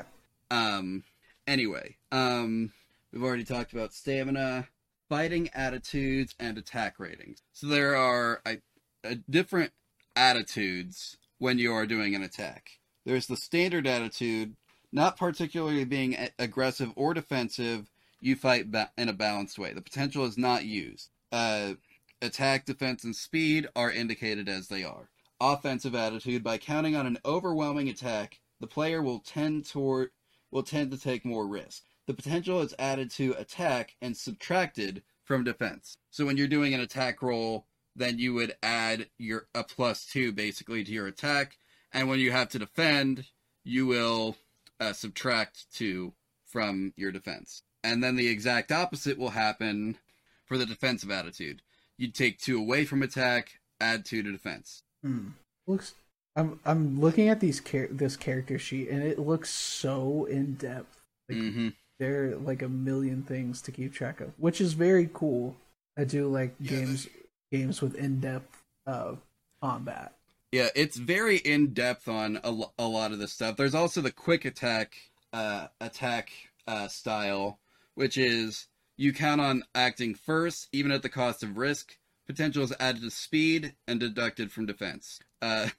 Um 0.49 1.03
anyway, 1.45 1.97
um 2.11 2.71
we've 3.11 3.23
already 3.23 3.43
talked 3.43 3.73
about 3.73 3.93
stamina, 3.93 4.67
fighting 5.09 5.49
attitudes 5.53 6.34
and 6.39 6.57
attack 6.57 6.99
ratings. 6.99 7.43
So 7.51 7.67
there 7.67 7.95
are 7.95 8.41
uh, 8.45 8.55
uh, 9.03 9.15
different 9.30 9.71
attitudes 10.15 11.17
when 11.39 11.59
you 11.59 11.73
are 11.73 11.86
doing 11.86 12.15
an 12.15 12.23
attack. 12.23 12.80
There's 13.05 13.28
the 13.28 13.38
standard 13.38 13.86
attitude, 13.86 14.55
not 14.91 15.17
particularly 15.17 15.84
being 15.84 16.17
aggressive 16.39 16.91
or 16.95 17.13
defensive, 17.13 17.91
you 18.21 18.36
fight 18.36 18.71
ba- 18.71 18.91
in 18.97 19.09
a 19.09 19.13
balanced 19.13 19.59
way. 19.59 19.73
The 19.73 19.82
potential 19.82 20.26
is 20.26 20.38
not 20.38 20.65
used. 20.65 21.09
Uh, 21.32 21.73
attack, 22.21 22.65
defense, 22.65 23.03
and 23.03 23.15
speed 23.15 23.67
are 23.76 23.91
indicated 23.91 24.47
as 24.49 24.67
they 24.67 24.84
are. 24.84 25.09
Offensive 25.39 25.95
attitude, 25.95 26.43
by 26.43 26.57
counting 26.57 26.95
on 26.95 27.05
an 27.05 27.17
overwhelming 27.26 27.89
attack, 27.89 28.39
the 28.59 28.67
player 28.67 29.01
will 29.01 29.19
tend 29.19 29.65
toward 29.65 30.11
will 30.51 30.63
tend 30.63 30.91
to 30.91 30.97
take 30.97 31.26
more 31.26 31.47
risk. 31.47 31.84
The 32.07 32.13
potential 32.13 32.61
is 32.61 32.73
added 32.80 33.11
to 33.11 33.34
attack 33.34 33.95
and 34.01 34.15
subtracted 34.15 35.03
from 35.23 35.43
defense. 35.43 35.97
So 36.11 36.26
when 36.26 36.38
you're 36.38 36.47
doing 36.47 36.73
an 36.73 36.80
attack 36.80 37.21
roll, 37.21 37.65
then 37.95 38.19
you 38.19 38.34
would 38.34 38.55
add 38.63 39.07
your 39.17 39.47
a 39.53 39.63
plus 39.63 40.05
two 40.05 40.32
basically 40.32 40.84
to 40.84 40.91
your 40.91 41.07
attack, 41.07 41.57
and 41.91 42.07
when 42.07 42.19
you 42.19 42.32
have 42.32 42.49
to 42.49 42.59
defend, 42.59 43.26
you 43.63 43.86
will 43.86 44.38
uh, 44.80 44.93
subtract 44.93 45.71
two 45.73 46.13
from 46.45 46.93
your 46.95 47.11
defense. 47.11 47.63
And 47.84 48.03
then 48.03 48.15
the 48.15 48.28
exact 48.28 48.71
opposite 48.71 49.17
will 49.17 49.30
happen 49.30 49.97
for 50.45 50.57
the 50.57 50.65
defensive 50.65 51.11
attitude. 51.11 51.61
You'd 51.97 52.15
take 52.15 52.39
two 52.39 52.57
away 52.59 52.85
from 52.85 53.01
attack, 53.03 53.59
add 53.79 54.05
two 54.05 54.23
to 54.23 54.31
defense. 54.31 54.81
Hmm. 55.03 55.29
Looks. 55.67 55.95
I'm 56.35 56.59
I'm 56.65 56.99
looking 56.99 57.29
at 57.29 57.39
these 57.39 57.61
char- 57.61 57.87
this 57.89 58.17
character 58.17 58.59
sheet 58.59 58.89
and 58.89 59.01
it 59.01 59.17
looks 59.19 59.49
so 59.49 60.25
in 60.25 60.55
depth. 60.55 60.97
Like 61.29 61.37
hmm 61.39 61.69
there 61.97 62.25
are 62.25 62.35
like 62.35 62.61
a 62.61 62.67
million 62.67 63.23
things 63.23 63.61
to 63.61 63.71
keep 63.71 63.93
track 63.93 64.19
of, 64.19 64.33
which 64.37 64.59
is 64.59 64.73
very 64.73 65.09
cool. 65.13 65.55
I 65.97 66.03
do 66.03 66.27
like 66.27 66.53
Yeah. 66.59 66.71
games 66.71 67.07
games 67.51 67.81
with 67.81 67.95
in 67.95 68.19
depth 68.19 68.61
uh, 68.85 69.15
combat. 69.61 70.13
Yeah, 70.51 70.67
it's 70.75 70.97
very 70.97 71.37
in 71.37 71.73
depth 71.73 72.07
on 72.09 72.39
a, 72.43 72.51
lo- 72.51 72.73
a 72.77 72.87
lot 72.87 73.11
of 73.13 73.19
this 73.19 73.31
stuff. 73.31 73.55
There's 73.55 73.75
also 73.75 74.01
the 74.01 74.11
quick 74.11 74.43
attack 74.45 74.95
uh, 75.31 75.67
attack 75.79 76.31
uh, 76.67 76.89
style, 76.89 77.59
which 77.95 78.17
is 78.17 78.67
you 78.97 79.13
count 79.13 79.41
on 79.41 79.63
acting 79.73 80.15
first, 80.15 80.67
even 80.71 80.91
at 80.91 81.01
the 81.01 81.09
cost 81.09 81.43
of 81.43 81.57
risk. 81.57 81.97
Potential 82.27 82.63
is 82.63 82.73
added 82.79 83.01
to 83.03 83.11
speed 83.11 83.75
and 83.87 83.99
deducted 83.99 84.51
from 84.51 84.65
defense. 84.65 85.19
Uh, 85.41 85.69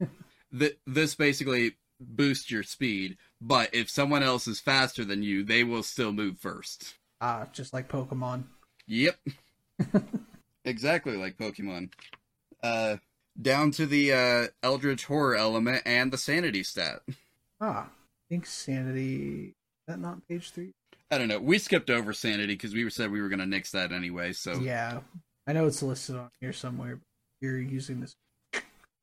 th- 0.56 0.78
this 0.86 1.14
basically 1.14 1.76
boosts 2.00 2.50
your 2.50 2.62
speed, 2.62 3.16
but 3.40 3.74
if 3.74 3.90
someone 3.90 4.22
else 4.22 4.46
is 4.46 4.60
faster 4.60 5.04
than 5.04 5.22
you, 5.22 5.42
they 5.42 5.64
will 5.64 5.82
still 5.82 6.12
move 6.12 6.38
first. 6.38 6.94
Ah, 7.20 7.46
just 7.52 7.72
like 7.72 7.88
Pokemon. 7.88 8.44
Yep. 8.86 9.16
exactly 10.64 11.16
like 11.16 11.38
Pokemon. 11.38 11.90
Uh, 12.62 12.96
down 13.40 13.70
to 13.72 13.86
the 13.86 14.12
uh, 14.12 14.46
Eldritch 14.62 15.06
Horror 15.06 15.36
element 15.36 15.82
and 15.84 16.12
the 16.12 16.18
sanity 16.18 16.62
stat. 16.62 17.00
Ah, 17.60 17.86
I 17.88 18.24
think 18.28 18.46
sanity. 18.46 19.48
Is 19.48 19.54
that 19.88 19.98
not 19.98 20.26
page 20.28 20.50
three? 20.50 20.72
I 21.10 21.18
don't 21.18 21.28
know. 21.28 21.38
We 21.38 21.58
skipped 21.58 21.90
over 21.90 22.12
sanity 22.12 22.54
because 22.54 22.74
we 22.74 22.88
said 22.90 23.10
we 23.10 23.20
were 23.20 23.28
going 23.28 23.38
to 23.38 23.46
nix 23.46 23.70
that 23.72 23.92
anyway. 23.92 24.32
So 24.32 24.54
Yeah, 24.54 25.00
I 25.46 25.52
know 25.52 25.66
it's 25.66 25.82
listed 25.82 26.16
on 26.16 26.30
here 26.40 26.52
somewhere. 26.52 26.98
You're 27.40 27.60
using 27.60 28.00
this, 28.00 28.16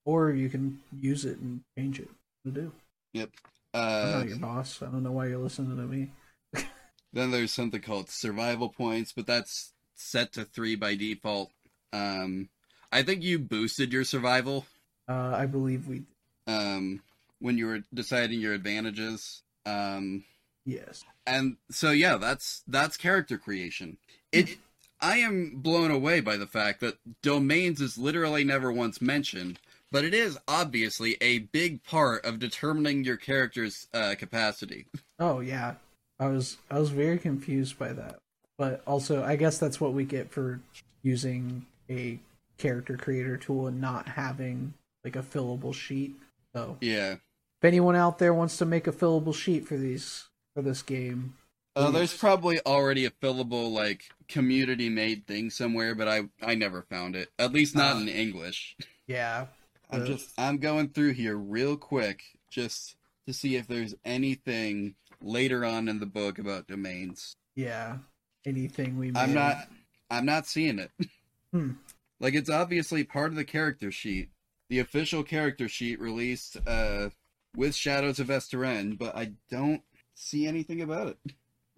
or 0.05 0.31
you 0.31 0.49
can 0.49 0.79
use 0.99 1.23
it 1.25 1.37
and 1.39 1.61
change 1.77 1.99
it. 1.99 2.09
To 2.45 2.51
do. 2.51 2.71
Yep. 3.13 3.29
I'm 3.73 3.81
uh, 3.81 4.11
not 4.19 4.27
your 4.27 4.37
boss. 4.37 4.81
I 4.81 4.87
don't 4.87 5.03
know 5.03 5.13
why 5.13 5.27
you're 5.27 5.37
listening 5.37 5.77
to 5.77 5.83
me. 5.83 6.11
then 7.13 7.31
there's 7.31 7.53
something 7.53 7.79
called 7.79 8.09
survival 8.09 8.67
points, 8.67 9.13
but 9.13 9.25
that's 9.25 9.71
set 9.95 10.33
to 10.33 10.43
three 10.43 10.75
by 10.75 10.95
default. 10.95 11.51
Um, 11.93 12.49
I 12.91 13.03
think 13.03 13.23
you 13.23 13.39
boosted 13.39 13.93
your 13.93 14.03
survival 14.03 14.65
Uh, 15.07 15.33
I 15.35 15.45
believe 15.45 15.87
we. 15.87 16.03
um, 16.47 17.01
when 17.39 17.57
you 17.57 17.67
were 17.67 17.83
deciding 17.93 18.41
your 18.41 18.53
advantages. 18.53 19.41
Um, 19.65 20.25
Yes. 20.65 21.03
And 21.25 21.57
so 21.69 21.91
yeah, 21.91 22.17
that's 22.17 22.63
that's 22.67 22.97
character 22.97 23.37
creation. 23.37 23.97
It 24.31 24.57
I 25.01 25.17
am 25.17 25.57
blown 25.57 25.91
away 25.91 26.21
by 26.21 26.37
the 26.37 26.47
fact 26.47 26.79
that 26.79 26.97
domains 27.21 27.81
is 27.81 27.97
literally 27.97 28.43
never 28.43 28.71
once 28.71 29.01
mentioned, 29.01 29.59
but 29.91 30.05
it 30.05 30.13
is 30.13 30.37
obviously 30.47 31.17
a 31.19 31.39
big 31.39 31.83
part 31.83 32.23
of 32.25 32.39
determining 32.39 33.03
your 33.03 33.17
character's 33.17 33.87
uh, 33.93 34.15
capacity. 34.17 34.85
Oh 35.19 35.39
yeah. 35.41 35.75
I 36.19 36.27
was 36.27 36.57
I 36.71 36.79
was 36.79 36.89
very 36.91 37.17
confused 37.17 37.77
by 37.77 37.91
that. 37.93 38.19
But 38.57 38.81
also 38.87 39.23
I 39.23 39.35
guess 39.35 39.57
that's 39.57 39.81
what 39.81 39.93
we 39.93 40.05
get 40.05 40.31
for 40.31 40.61
using 41.01 41.65
a 41.89 42.19
character 42.57 42.95
creator 42.95 43.35
tool 43.35 43.67
and 43.67 43.81
not 43.81 44.07
having 44.07 44.73
like 45.03 45.15
a 45.17 45.21
fillable 45.23 45.73
sheet. 45.73 46.15
So 46.55 46.77
Yeah. 46.79 47.13
if 47.13 47.63
anyone 47.63 47.95
out 47.95 48.19
there 48.19 48.33
wants 48.33 48.57
to 48.57 48.65
make 48.65 48.87
a 48.87 48.91
fillable 48.93 49.35
sheet 49.35 49.67
for 49.67 49.75
these 49.75 50.27
for 50.53 50.61
this 50.61 50.81
game, 50.81 51.35
Uh, 51.75 51.89
there's 51.89 52.15
probably 52.15 52.59
already 52.65 53.05
a 53.05 53.09
fillable 53.11 53.71
like 53.71 54.03
community 54.27 54.89
made 54.89 55.25
thing 55.25 55.49
somewhere, 55.49 55.95
but 55.95 56.07
I 56.07 56.29
I 56.41 56.55
never 56.55 56.83
found 56.83 57.15
it. 57.15 57.31
At 57.39 57.51
least 57.53 57.75
not 57.75 57.95
Ah. 57.95 57.99
in 58.01 58.07
English. 58.07 58.75
yeah. 59.07 59.47
I'm 59.89 60.03
Uh, 60.03 60.05
just 60.05 60.29
I'm 60.37 60.57
going 60.57 60.89
through 60.89 61.13
here 61.13 61.35
real 61.35 61.75
quick 61.77 62.21
just 62.49 62.95
to 63.27 63.33
see 63.33 63.55
if 63.55 63.67
there's 63.67 63.95
anything 64.05 64.95
later 65.21 65.65
on 65.65 65.87
in 65.87 65.99
the 65.99 66.05
book 66.05 66.37
about 66.37 66.67
domains. 66.67 67.35
Yeah. 67.55 67.97
Anything 68.45 68.97
we 68.97 69.07
I'm 69.15 69.29
made. 69.29 69.35
not 69.35 69.67
I'm 70.11 70.25
not 70.25 70.47
seeing 70.47 70.79
it. 70.79 70.91
Hmm. 71.51 71.73
Like 72.19 72.33
it's 72.35 72.49
obviously 72.49 73.03
part 73.03 73.29
of 73.29 73.35
the 73.35 73.45
character 73.45 73.91
sheet. 73.91 74.29
The 74.69 74.79
official 74.79 75.23
character 75.23 75.67
sheet 75.67 75.99
released 75.99 76.57
uh 76.67 77.09
with 77.55 77.75
Shadows 77.75 78.19
of 78.19 78.27
Esteren, 78.27 78.97
but 78.97 79.15
I 79.15 79.33
don't 79.51 79.83
see 80.15 80.47
anything 80.47 80.81
about 80.81 81.07
it. 81.07 81.17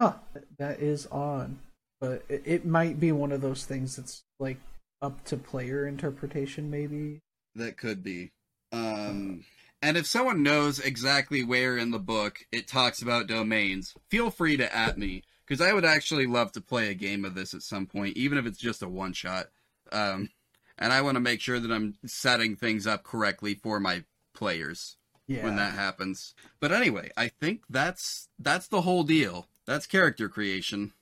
Huh, 0.00 0.14
that 0.58 0.80
is 0.80 1.08
odd. 1.10 1.56
But 2.00 2.24
it, 2.28 2.42
it 2.44 2.66
might 2.66 3.00
be 3.00 3.12
one 3.12 3.32
of 3.32 3.40
those 3.40 3.64
things 3.64 3.96
that's 3.96 4.22
like 4.38 4.58
up 5.00 5.24
to 5.24 5.36
player 5.36 5.86
interpretation, 5.86 6.70
maybe. 6.70 7.20
That 7.54 7.76
could 7.76 8.02
be. 8.02 8.32
Um 8.72 9.44
and 9.82 9.96
if 9.96 10.06
someone 10.06 10.42
knows 10.42 10.78
exactly 10.78 11.44
where 11.44 11.76
in 11.76 11.90
the 11.90 11.98
book 11.98 12.40
it 12.50 12.66
talks 12.66 13.02
about 13.02 13.26
domains, 13.26 13.94
feel 14.10 14.30
free 14.30 14.56
to 14.56 14.74
at 14.74 14.98
me 14.98 15.22
because 15.46 15.60
I 15.60 15.72
would 15.72 15.84
actually 15.84 16.26
love 16.26 16.52
to 16.52 16.60
play 16.60 16.90
a 16.90 16.94
game 16.94 17.24
of 17.24 17.34
this 17.34 17.54
at 17.54 17.62
some 17.62 17.86
point, 17.86 18.16
even 18.16 18.36
if 18.36 18.46
it's 18.46 18.58
just 18.58 18.82
a 18.82 18.88
one 18.88 19.12
shot. 19.12 19.46
Um, 19.92 20.30
and 20.78 20.92
I 20.92 21.02
want 21.02 21.14
to 21.14 21.20
make 21.20 21.40
sure 21.40 21.60
that 21.60 21.70
I'm 21.70 21.96
setting 22.04 22.56
things 22.56 22.86
up 22.86 23.04
correctly 23.04 23.54
for 23.54 23.78
my 23.78 24.04
players 24.34 24.96
Yeah. 25.28 25.44
when 25.44 25.56
that 25.56 25.74
happens. 25.74 26.34
But 26.60 26.72
anyway, 26.72 27.10
I 27.16 27.28
think 27.28 27.62
that's 27.68 28.28
that's 28.38 28.68
the 28.68 28.82
whole 28.82 29.02
deal. 29.02 29.48
That's 29.66 29.86
character 29.86 30.28
creation. 30.28 30.92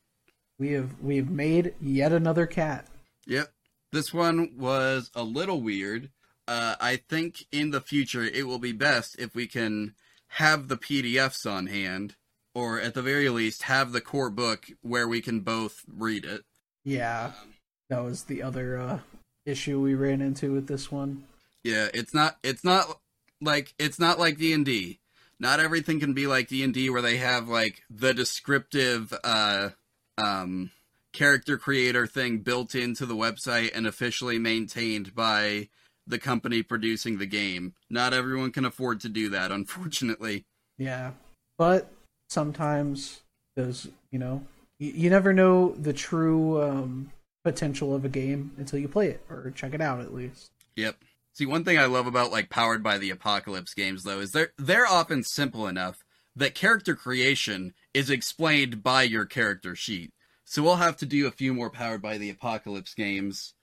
We 0.58 0.72
have 0.72 1.00
we've 1.00 1.28
made 1.28 1.74
yet 1.80 2.12
another 2.12 2.46
cat. 2.46 2.86
Yep. 3.26 3.52
This 3.92 4.14
one 4.14 4.52
was 4.56 5.10
a 5.14 5.22
little 5.22 5.60
weird. 5.60 6.10
Uh, 6.46 6.76
I 6.80 6.96
think 6.96 7.46
in 7.52 7.70
the 7.70 7.80
future 7.80 8.22
it 8.24 8.46
will 8.46 8.58
be 8.58 8.72
best 8.72 9.16
if 9.18 9.34
we 9.34 9.46
can 9.46 9.94
have 10.28 10.68
the 10.68 10.76
PDFs 10.76 11.50
on 11.50 11.68
hand, 11.68 12.16
or 12.54 12.80
at 12.80 12.94
the 12.94 13.02
very 13.02 13.28
least 13.28 13.62
have 13.62 13.92
the 13.92 14.00
core 14.00 14.30
book 14.30 14.66
where 14.82 15.06
we 15.08 15.20
can 15.20 15.40
both 15.40 15.84
read 15.86 16.24
it. 16.24 16.44
Yeah. 16.84 17.32
That 17.90 18.02
was 18.02 18.24
the 18.24 18.42
other 18.42 18.78
uh 18.78 18.98
issue 19.46 19.80
we 19.80 19.94
ran 19.94 20.20
into 20.22 20.52
with 20.52 20.66
this 20.66 20.90
one. 20.90 21.24
Yeah, 21.62 21.88
it's 21.94 22.14
not 22.14 22.38
it's 22.42 22.64
not 22.64 23.00
like 23.44 23.74
it's 23.78 23.98
not 23.98 24.18
like 24.18 24.38
D&D. 24.38 24.98
Not 25.38 25.60
everything 25.60 26.00
can 26.00 26.14
be 26.14 26.26
like 26.26 26.48
D&D 26.48 26.90
where 26.90 27.02
they 27.02 27.18
have 27.18 27.48
like 27.48 27.82
the 27.90 28.14
descriptive 28.14 29.12
uh 29.22 29.70
um 30.16 30.70
character 31.12 31.56
creator 31.56 32.06
thing 32.06 32.38
built 32.38 32.74
into 32.74 33.06
the 33.06 33.14
website 33.14 33.70
and 33.74 33.86
officially 33.86 34.38
maintained 34.38 35.14
by 35.14 35.68
the 36.06 36.18
company 36.18 36.62
producing 36.62 37.18
the 37.18 37.26
game. 37.26 37.74
Not 37.88 38.12
everyone 38.12 38.50
can 38.52 38.64
afford 38.64 39.00
to 39.00 39.08
do 39.08 39.28
that, 39.30 39.50
unfortunately. 39.50 40.44
Yeah. 40.76 41.12
But 41.56 41.90
sometimes 42.28 43.20
those 43.56 43.88
you 44.10 44.18
know 44.18 44.44
you, 44.78 44.92
you 44.92 45.10
never 45.10 45.32
know 45.32 45.70
the 45.72 45.92
true 45.92 46.62
um 46.62 47.12
potential 47.44 47.94
of 47.94 48.04
a 48.04 48.08
game 48.08 48.52
until 48.56 48.78
you 48.78 48.88
play 48.88 49.08
it 49.08 49.20
or 49.28 49.52
check 49.54 49.74
it 49.74 49.80
out 49.80 50.00
at 50.00 50.14
least. 50.14 50.50
Yep. 50.76 50.96
See, 51.34 51.46
one 51.46 51.64
thing 51.64 51.78
I 51.78 51.86
love 51.86 52.06
about 52.06 52.30
like 52.30 52.48
powered 52.48 52.82
by 52.82 52.96
the 52.96 53.10
apocalypse 53.10 53.74
games 53.74 54.04
though 54.04 54.20
is 54.20 54.30
they're 54.30 54.52
they're 54.56 54.86
often 54.86 55.24
simple 55.24 55.66
enough 55.66 56.04
that 56.36 56.54
character 56.54 56.94
creation 56.94 57.74
is 57.92 58.08
explained 58.08 58.84
by 58.84 59.02
your 59.02 59.24
character 59.24 59.74
sheet. 59.74 60.12
So 60.44 60.62
we'll 60.62 60.76
have 60.76 60.96
to 60.98 61.06
do 61.06 61.26
a 61.26 61.32
few 61.32 61.52
more 61.52 61.70
powered 61.70 62.02
by 62.02 62.18
the 62.18 62.30
apocalypse 62.30 62.94
games. 62.94 63.54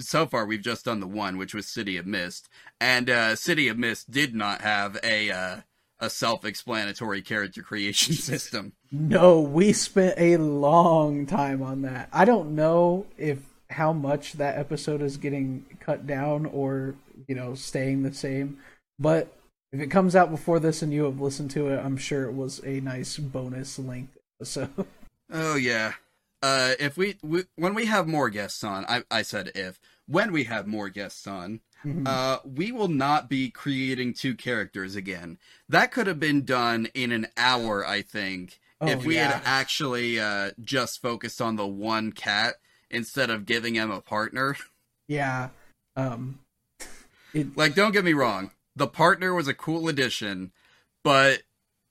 So 0.00 0.26
far, 0.26 0.46
we've 0.46 0.62
just 0.62 0.84
done 0.84 0.98
the 1.00 1.06
one, 1.06 1.38
which 1.38 1.54
was 1.54 1.66
City 1.68 1.96
of 1.96 2.06
Mist, 2.06 2.48
and 2.80 3.08
uh, 3.08 3.36
City 3.36 3.68
of 3.68 3.78
Mist 3.78 4.10
did 4.10 4.34
not 4.34 4.60
have 4.60 4.98
a 5.04 5.30
uh, 5.30 5.56
a 6.00 6.10
self-explanatory 6.10 7.22
character 7.22 7.62
creation 7.62 8.14
system. 8.14 8.72
No, 8.90 9.40
we 9.40 9.72
spent 9.72 10.14
a 10.18 10.38
long 10.38 11.26
time 11.26 11.62
on 11.62 11.82
that. 11.82 12.08
I 12.12 12.24
don't 12.24 12.56
know 12.56 13.06
if 13.16 13.38
how 13.72 13.92
much 13.92 14.34
that 14.34 14.58
episode 14.58 15.02
is 15.02 15.16
getting 15.16 15.64
cut 15.80 16.06
down 16.06 16.46
or, 16.46 16.94
you 17.28 17.34
know, 17.34 17.54
staying 17.54 18.02
the 18.02 18.12
same, 18.14 18.58
but 18.98 19.36
if 19.72 19.80
it 19.80 19.88
comes 19.88 20.14
out 20.14 20.30
before 20.30 20.60
this 20.60 20.82
and 20.82 20.92
you 20.92 21.04
have 21.04 21.20
listened 21.20 21.50
to 21.52 21.68
it, 21.68 21.78
I'm 21.78 21.96
sure 21.96 22.24
it 22.24 22.34
was 22.34 22.60
a 22.64 22.80
nice 22.80 23.16
bonus 23.18 23.78
length 23.78 24.16
episode. 24.40 24.70
Oh 25.34 25.56
yeah. 25.56 25.94
Uh, 26.42 26.72
if 26.78 26.98
we, 26.98 27.16
we 27.22 27.44
when 27.56 27.74
we 27.74 27.86
have 27.86 28.06
more 28.06 28.28
guests 28.28 28.62
on, 28.62 28.84
I 28.86 29.02
I 29.10 29.22
said 29.22 29.52
if 29.54 29.80
when 30.06 30.30
we 30.30 30.44
have 30.44 30.66
more 30.66 30.90
guests 30.90 31.26
on, 31.26 31.60
Mhm. 31.86 32.06
uh, 32.06 32.40
we 32.44 32.70
will 32.70 32.88
not 32.88 33.30
be 33.30 33.48
creating 33.50 34.12
two 34.12 34.34
characters 34.34 34.94
again. 34.94 35.38
That 35.70 35.90
could 35.90 36.06
have 36.06 36.20
been 36.20 36.44
done 36.44 36.88
in 36.94 37.12
an 37.12 37.28
hour, 37.38 37.86
I 37.86 38.02
think, 38.02 38.60
Oh, 38.80 38.88
if 38.88 39.06
we 39.06 39.14
yeah. 39.14 39.32
had 39.32 39.42
actually 39.46 40.20
uh, 40.20 40.50
just 40.60 41.00
focused 41.00 41.40
on 41.40 41.56
the 41.56 41.66
one 41.66 42.12
cat 42.12 42.56
instead 42.90 43.30
of 43.30 43.46
giving 43.46 43.74
him 43.74 43.90
a 43.90 44.02
partner. 44.02 44.56
yeah. 45.08 45.48
Um 45.96 46.40
it 47.34 47.56
like, 47.56 47.74
don't 47.74 47.92
get 47.92 48.04
me 48.04 48.12
wrong, 48.12 48.50
the 48.76 48.86
partner 48.86 49.34
was 49.34 49.48
a 49.48 49.54
cool 49.54 49.88
addition, 49.88 50.52
but 51.04 51.42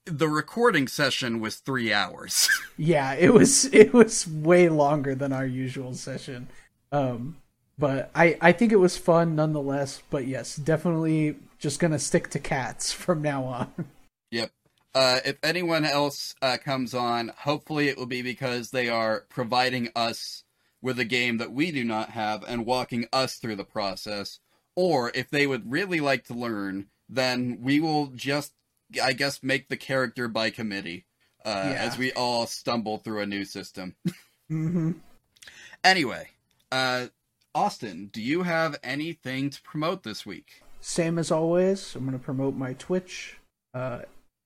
the 0.04 0.28
recording 0.28 0.88
session 0.88 1.40
was 1.40 1.56
three 1.56 1.92
hours. 1.92 2.48
yeah, 2.76 3.14
it 3.14 3.32
was 3.32 3.66
it 3.66 3.92
was 3.92 4.26
way 4.26 4.68
longer 4.68 5.14
than 5.14 5.32
our 5.32 5.46
usual 5.46 5.94
session. 5.94 6.48
Um 6.90 7.36
but 7.78 8.10
I 8.14 8.36
I 8.40 8.52
think 8.52 8.72
it 8.72 8.76
was 8.76 8.96
fun 8.96 9.36
nonetheless, 9.36 10.02
but 10.10 10.26
yes, 10.26 10.56
definitely 10.56 11.36
just 11.62 11.78
going 11.78 11.92
to 11.92 11.98
stick 11.98 12.28
to 12.30 12.38
cats 12.38 12.92
from 12.92 13.22
now 13.22 13.44
on. 13.44 13.72
Yep. 14.30 14.50
Uh, 14.94 15.20
if 15.24 15.38
anyone 15.42 15.86
else 15.86 16.34
uh, 16.42 16.58
comes 16.62 16.92
on, 16.92 17.32
hopefully 17.38 17.88
it 17.88 17.96
will 17.96 18.04
be 18.04 18.20
because 18.20 18.70
they 18.70 18.90
are 18.90 19.24
providing 19.30 19.88
us 19.96 20.44
with 20.82 20.98
a 20.98 21.04
game 21.04 21.38
that 21.38 21.52
we 21.52 21.70
do 21.70 21.82
not 21.82 22.10
have 22.10 22.44
and 22.46 22.66
walking 22.66 23.06
us 23.10 23.36
through 23.36 23.56
the 23.56 23.64
process. 23.64 24.40
Or 24.76 25.10
if 25.14 25.28
they 25.30 25.46
would 25.46 25.70
really 25.70 26.00
like 26.00 26.24
to 26.24 26.34
learn, 26.34 26.86
then 27.08 27.58
we 27.60 27.78
will 27.80 28.06
just, 28.06 28.52
I 29.02 29.12
guess, 29.12 29.42
make 29.42 29.68
the 29.68 29.76
character 29.76 30.28
by 30.28 30.50
committee 30.50 31.04
uh, 31.44 31.70
Yeah. 31.72 31.84
as 31.84 31.98
we 31.98 32.12
all 32.12 32.46
stumble 32.46 32.98
through 32.98 33.20
a 33.20 33.26
new 33.26 33.44
system. 33.44 33.96
Mhm. 34.50 35.00
anyway, 35.84 36.28
uh, 36.70 37.06
Austin, 37.54 38.06
do 38.12 38.20
you 38.22 38.42
have 38.44 38.78
anything 38.82 39.50
to 39.50 39.62
promote 39.62 40.02
this 40.02 40.24
week? 40.26 40.62
Same 40.80 41.18
as 41.18 41.30
always, 41.30 41.94
I'm 41.94 42.04
going 42.06 42.18
to 42.18 42.24
promote 42.24 42.54
my 42.54 42.72
Twitch, 42.74 43.36
uh, 43.74 44.02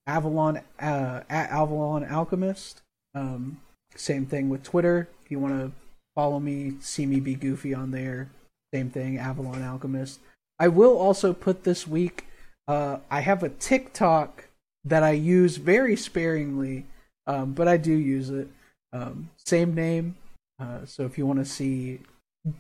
Avalon 0.07 0.59
uh, 0.79 1.23
at 1.29 1.51
Avalon 1.51 2.05
Alchemist. 2.05 2.83
Um, 3.15 3.61
same 3.95 4.27
thing 4.27 4.49
with 4.49 4.63
Twitter. 4.63 5.09
If 5.25 5.31
you 5.31 5.39
want 5.39 5.55
to 5.61 5.73
follow 6.15 6.39
me, 6.39 6.75
see 6.81 7.07
me 7.07 7.19
be 7.21 7.35
goofy 7.35 7.75
on 7.75 7.91
there. 7.91 8.29
Same 8.75 8.91
thing, 8.91 9.19
Avalon 9.19 9.63
Alchemist. 9.63 10.21
I 10.59 10.69
will 10.69 10.97
also 10.97 11.33
put 11.33 11.65
this 11.65 11.87
week. 11.87 12.27
Uh, 12.67 12.99
I 13.11 13.21
have 13.21 13.43
a 13.43 13.49
TikTok 13.49 14.49
that 14.85 15.03
I 15.03 15.13
use 15.13 15.57
very 15.57 15.97
sparingly, 15.97 16.87
um, 17.27 17.53
but 17.53 17.69
I 17.69 17.77
do 17.77 17.93
use 17.93 18.31
it. 18.31 18.49
Um, 18.93 19.31
same 19.45 19.75
name. 19.75 20.17
Uh, 20.59 20.87
so 20.87 21.05
if 21.05 21.19
you 21.19 21.27
want 21.27 21.41
to 21.41 21.45
see 21.45 22.01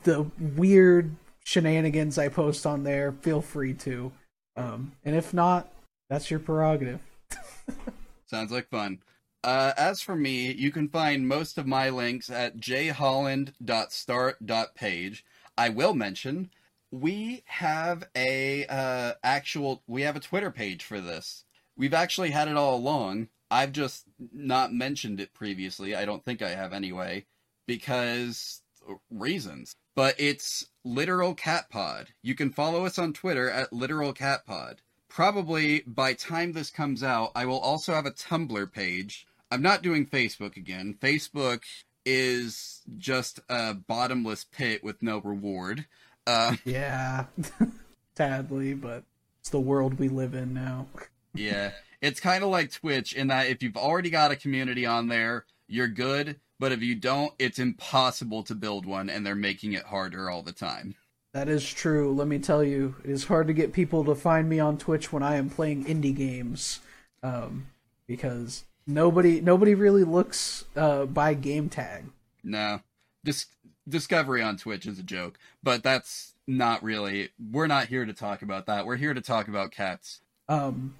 the 0.04 0.26
weird 0.38 1.16
shenanigans 1.44 2.18
I 2.18 2.28
post 2.28 2.66
on 2.66 2.82
there, 2.82 3.12
feel 3.12 3.40
free 3.40 3.72
to. 3.74 4.12
Um, 4.56 4.92
and 5.04 5.14
if 5.14 5.32
not, 5.32 5.72
that's 6.10 6.30
your 6.30 6.40
prerogative. 6.40 7.00
Sounds 8.26 8.52
like 8.52 8.68
fun. 8.68 8.98
Uh, 9.44 9.72
as 9.76 10.00
for 10.00 10.16
me, 10.16 10.50
you 10.52 10.72
can 10.72 10.88
find 10.88 11.28
most 11.28 11.56
of 11.56 11.66
my 11.66 11.88
links 11.88 12.30
at 12.30 12.58
jholland.start.page. 12.58 15.24
I 15.58 15.68
will 15.70 15.94
mention 15.94 16.50
we 16.90 17.42
have 17.46 18.08
a 18.16 18.66
uh, 18.66 19.12
actual 19.22 19.82
we 19.86 20.02
have 20.02 20.16
a 20.16 20.20
Twitter 20.20 20.50
page 20.50 20.84
for 20.84 21.00
this. 21.00 21.44
We've 21.76 21.94
actually 21.94 22.30
had 22.30 22.48
it 22.48 22.56
all 22.56 22.76
along, 22.76 23.28
I've 23.50 23.72
just 23.72 24.04
not 24.32 24.72
mentioned 24.72 25.20
it 25.20 25.34
previously. 25.34 25.94
I 25.94 26.04
don't 26.04 26.24
think 26.24 26.42
I 26.42 26.50
have 26.50 26.72
anyway, 26.72 27.26
because 27.66 28.62
reasons. 29.10 29.74
But 29.94 30.14
it's 30.18 30.66
Literal 30.84 31.34
Cat 31.34 31.70
Pod. 31.70 32.08
You 32.22 32.34
can 32.34 32.50
follow 32.50 32.84
us 32.84 32.98
on 32.98 33.12
Twitter 33.12 33.50
at 33.50 33.72
Literal 33.72 34.12
Cat 34.12 34.44
Pod. 34.46 34.82
Probably 35.08 35.82
by 35.86 36.12
time 36.14 36.52
this 36.52 36.70
comes 36.70 37.02
out, 37.02 37.32
I 37.34 37.46
will 37.46 37.60
also 37.60 37.94
have 37.94 38.06
a 38.06 38.10
Tumblr 38.10 38.72
page. 38.72 39.26
I'm 39.50 39.62
not 39.62 39.82
doing 39.82 40.06
Facebook 40.06 40.56
again. 40.56 40.96
Facebook 41.00 41.62
is 42.06 42.80
just 42.96 43.40
a 43.50 43.74
bottomless 43.74 44.44
pit 44.44 44.82
with 44.82 45.02
no 45.02 45.18
reward. 45.18 45.84
Uh, 46.26 46.56
Yeah, 46.64 47.26
sadly, 48.16 48.72
but 48.72 49.04
it's 49.40 49.50
the 49.50 49.60
world 49.60 49.98
we 49.98 50.08
live 50.08 50.34
in 50.34 50.54
now. 50.54 50.86
yeah, 51.34 51.72
it's 52.00 52.20
kind 52.20 52.42
of 52.42 52.50
like 52.50 52.72
Twitch 52.72 53.12
in 53.12 53.26
that 53.26 53.48
if 53.48 53.62
you've 53.62 53.76
already 53.76 54.10
got 54.10 54.30
a 54.30 54.36
community 54.36 54.86
on 54.86 55.08
there, 55.08 55.44
you're 55.68 55.88
good. 55.88 56.40
But 56.58 56.72
if 56.72 56.82
you 56.82 56.94
don't, 56.94 57.34
it's 57.38 57.58
impossible 57.58 58.42
to 58.44 58.54
build 58.54 58.86
one, 58.86 59.10
and 59.10 59.26
they're 59.26 59.34
making 59.34 59.74
it 59.74 59.84
harder 59.84 60.30
all 60.30 60.42
the 60.42 60.52
time. 60.52 60.94
That 61.34 61.50
is 61.50 61.70
true. 61.70 62.14
Let 62.14 62.28
me 62.28 62.38
tell 62.38 62.64
you, 62.64 62.94
it 63.04 63.10
is 63.10 63.24
hard 63.24 63.48
to 63.48 63.52
get 63.52 63.74
people 63.74 64.04
to 64.06 64.14
find 64.14 64.48
me 64.48 64.58
on 64.58 64.78
Twitch 64.78 65.12
when 65.12 65.22
I 65.22 65.36
am 65.36 65.50
playing 65.50 65.84
indie 65.84 66.16
games, 66.16 66.80
um, 67.22 67.66
because 68.06 68.64
nobody 68.86 69.40
nobody 69.40 69.74
really 69.74 70.04
looks 70.04 70.64
uh, 70.76 71.06
by 71.06 71.34
game 71.34 71.68
tag. 71.68 72.04
No, 72.42 72.80
Dis- 73.24 73.46
Discovery 73.88 74.42
on 74.42 74.56
Twitch 74.56 74.86
is 74.86 74.98
a 74.98 75.02
joke, 75.02 75.38
but 75.62 75.82
that's 75.82 76.34
not 76.46 76.82
really. 76.82 77.30
We're 77.38 77.66
not 77.66 77.86
here 77.88 78.04
to 78.04 78.12
talk 78.12 78.42
about 78.42 78.66
that. 78.66 78.86
We're 78.86 78.96
here 78.96 79.14
to 79.14 79.20
talk 79.20 79.48
about 79.48 79.72
cats. 79.72 80.20
Um, 80.48 80.96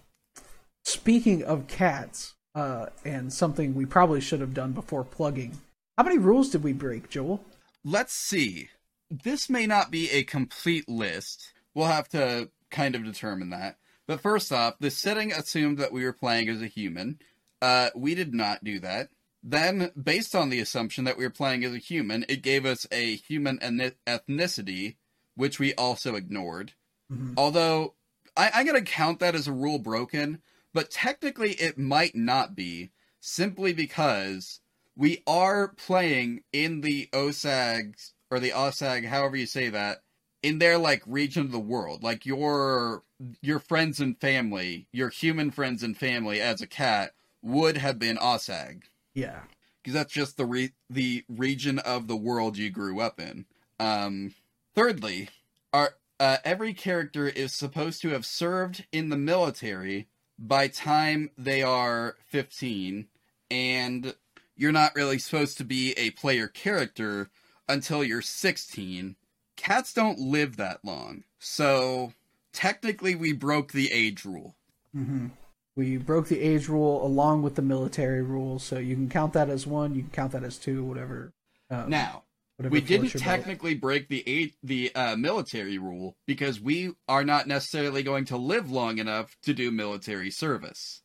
speaking 0.85 1.45
of 1.45 1.67
cats, 1.67 2.35
uh, 2.57 2.87
and 3.05 3.33
something 3.33 3.75
we 3.75 3.85
probably 3.85 4.21
should 4.21 4.41
have 4.41 4.55
done 4.55 4.73
before 4.73 5.05
plugging. 5.05 5.59
How 5.97 6.05
many 6.05 6.19
rules 6.19 6.51
did 6.51 6.65
we 6.65 6.73
break, 6.73 7.11
Joel? 7.11 7.45
Let's 7.85 8.15
see. 8.15 8.71
This 9.11 9.49
may 9.49 9.67
not 9.67 9.91
be 9.91 10.11
a 10.11 10.25
complete 10.25 10.89
list. 10.89 11.53
We'll 11.75 11.87
have 11.87 12.09
to 12.09 12.51
kind 12.71 12.95
of 12.95 13.05
determine 13.05 13.51
that. 13.51 13.77
But 14.07 14.21
first 14.21 14.53
off, 14.53 14.79
the 14.79 14.91
setting 14.91 15.33
assumed 15.33 15.79
that 15.79 15.93
we 15.93 16.05
were 16.05 16.13
playing 16.13 16.49
as 16.49 16.63
a 16.63 16.67
human. 16.67 17.19
Uh, 17.63 17.91
we 17.95 18.15
did 18.15 18.35
not 18.35 18.65
do 18.65 18.79
that. 18.81 19.09
Then, 19.43 19.91
based 20.01 20.35
on 20.35 20.51
the 20.51 20.61
assumption 20.61 21.05
that 21.05 21.17
we 21.17 21.25
were 21.25 21.31
playing 21.31 21.65
as 21.65 21.73
a 21.73 21.79
human, 21.79 22.25
it 22.29 22.43
gave 22.43 22.67
us 22.67 22.87
a 22.91 23.17
human 23.17 23.59
ethni- 23.59 23.95
ethnicity, 24.07 24.97
which 25.35 25.59
we 25.59 25.73
also 25.75 26.17
ignored. 26.17 26.73
Mhm. 27.13 27.35
Although, 27.37 27.95
I- 28.37 28.51
I'm 28.53 28.67
going 28.67 28.83
to 28.83 28.91
count 28.91 29.21
that 29.21 29.35
as 29.35 29.47
a 29.47 29.53
rule 29.53 29.79
broken, 29.79 30.43
but 30.75 30.91
technically 30.91 31.53
it 31.53 31.79
might 31.79 32.15
not 32.15 32.55
be, 32.57 32.91
simply 33.21 33.73
because 33.73 34.61
we 34.97 35.23
are 35.27 35.69
playing 35.69 36.43
in 36.53 36.81
the 36.81 37.09
Osag, 37.13 37.95
or 38.31 38.41
the 38.41 38.51
Osag, 38.51 39.07
however 39.07 39.37
you 39.37 39.47
say 39.47 39.69
that, 39.69 40.03
in 40.43 40.59
their, 40.59 40.77
like, 40.77 41.03
region 41.07 41.43
of 41.47 41.53
the 41.53 41.61
world. 41.61 42.03
Like, 42.03 42.27
your, 42.27 43.05
your 43.41 43.59
friends 43.59 44.01
and 44.01 44.21
family, 44.21 44.89
your 44.93 45.09
human 45.09 45.51
friends 45.51 45.83
and 45.83 45.97
family 45.97 46.41
as 46.41 46.61
a 46.61 46.67
cat, 46.67 47.13
would 47.47 47.77
have 47.77 47.99
been 47.99 48.17
Osag 48.17 48.83
Yeah. 49.15 49.43
because 49.83 49.95
that's 49.95 50.13
just 50.13 50.37
the 50.37 50.45
re- 50.45 50.73
the 50.91 51.25
region 51.29 51.79
of 51.79 52.09
the 52.09 52.17
world 52.17 52.59
you 52.59 52.71
grew 52.71 53.01
up 53.01 53.21
in. 53.21 53.47
Um, 53.79 54.35
thirdly, 54.75 55.29
our 55.73 55.95
uh, 56.19 56.39
every 56.45 56.75
character 56.75 57.29
is 57.29 57.53
supposed 57.53 58.01
to 58.03 58.09
have 58.09 58.25
served 58.27 58.87
in 58.91 59.11
the 59.11 59.17
military 59.17 60.09
by 60.39 60.67
time 60.67 61.31
they 61.37 61.63
are 61.63 62.17
15 62.27 63.07
and 63.51 64.15
you're 64.57 64.73
not 64.73 64.95
really 64.97 65.19
supposed 65.19 65.59
to 65.59 65.65
be 65.65 65.93
a 65.93 66.11
player 66.13 66.49
character 66.49 67.29
until 67.69 68.03
you're 68.03 68.23
16 68.23 69.17
cats 69.57 69.93
don't 69.93 70.19
live 70.19 70.57
that 70.57 70.85
long. 70.85 71.25
So 71.39 72.13
technically 72.53 73.15
we 73.15 73.33
broke 73.33 73.73
the 73.73 73.93
age 73.93 74.25
rule. 74.25 74.55
Hmm 74.93 75.29
We 75.77 75.99
broke 75.99 76.29
the 76.29 76.41
age 76.41 76.69
rule 76.69 77.05
along 77.05 77.43
with 77.43 77.55
the 77.55 77.63
military 77.63 78.23
rule, 78.23 78.59
so 78.59 78.79
you 78.79 78.95
can 78.95 79.11
count 79.11 79.35
that 79.35 79.51
as 79.51 79.67
one. 79.67 79.95
You 79.95 80.03
can 80.03 80.11
count 80.11 80.33
that 80.33 80.43
as 80.43 80.57
two, 80.57 80.83
whatever. 80.83 81.33
Um, 81.71 81.91
now 81.91 82.23
whatever 82.57 82.73
we 82.73 82.81
didn't 82.81 83.11
technically 83.11 83.75
break 83.75 84.09
the 84.09 84.23
eight, 84.27 84.55
the 84.63 84.95
uh, 84.95 85.17
military 85.17 85.79
rule 85.79 86.17
because 86.27 86.61
we 86.61 86.93
are 87.09 87.25
not 87.25 87.47
necessarily 87.47 88.03
going 88.03 88.25
to 88.27 88.37
live 88.37 88.71
long 88.71 88.99
enough 88.99 89.37
to 89.43 89.53
do 89.53 89.71
military 89.71 90.31
service. 90.31 91.03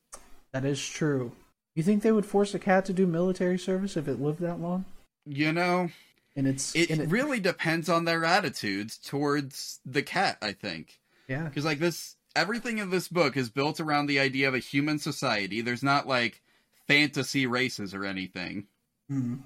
That 0.51 0.65
is 0.65 0.85
true. 0.85 1.33
You 1.75 1.83
think 1.83 2.03
they 2.03 2.11
would 2.11 2.25
force 2.25 2.53
a 2.53 2.59
cat 2.59 2.85
to 2.85 2.93
do 2.93 3.07
military 3.07 3.57
service 3.57 3.95
if 3.95 4.07
it 4.07 4.21
lived 4.21 4.39
that 4.39 4.59
long? 4.59 4.85
You 5.25 5.53
know, 5.53 5.89
And 6.35 6.47
it's 6.47 6.75
it 6.75 6.89
and 6.89 7.11
really 7.11 7.39
depends 7.39 7.89
on 7.89 8.05
their 8.05 8.25
attitudes 8.25 8.97
towards 8.97 9.79
the 9.85 10.01
cat. 10.01 10.37
I 10.41 10.51
think 10.53 10.99
yeah. 11.27 11.43
because 11.43 11.65
like 11.65 11.79
this, 11.79 12.15
everything 12.35 12.77
in 12.77 12.89
this 12.89 13.07
book 13.07 13.35
is 13.37 13.49
built 13.49 13.79
around 13.79 14.07
the 14.07 14.19
idea 14.19 14.47
of 14.47 14.53
a 14.53 14.59
human 14.59 14.99
society. 14.99 15.61
There's 15.61 15.83
not 15.83 16.07
like 16.07 16.41
fantasy 16.87 17.45
races 17.47 17.93
or 17.93 18.05
anything. 18.05 18.67
Mhm. 19.09 19.39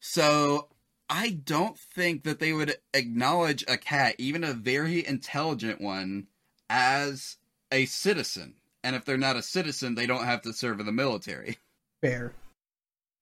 So 0.00 0.68
I 1.08 1.30
don't 1.30 1.78
think 1.78 2.24
that 2.24 2.38
they 2.38 2.52
would 2.52 2.76
acknowledge 2.94 3.64
a 3.68 3.76
cat, 3.76 4.16
even 4.18 4.44
a 4.44 4.54
very 4.54 5.06
intelligent 5.06 5.80
one, 5.80 6.26
as 6.70 7.36
a 7.70 7.86
citizen. 7.86 8.54
And 8.82 8.96
if 8.96 9.04
they're 9.04 9.16
not 9.16 9.36
a 9.36 9.42
citizen, 9.42 9.94
they 9.94 10.06
don't 10.06 10.24
have 10.24 10.42
to 10.42 10.52
serve 10.52 10.80
in 10.80 10.86
the 10.86 10.92
military. 10.92 11.58
Fair. 12.00 12.32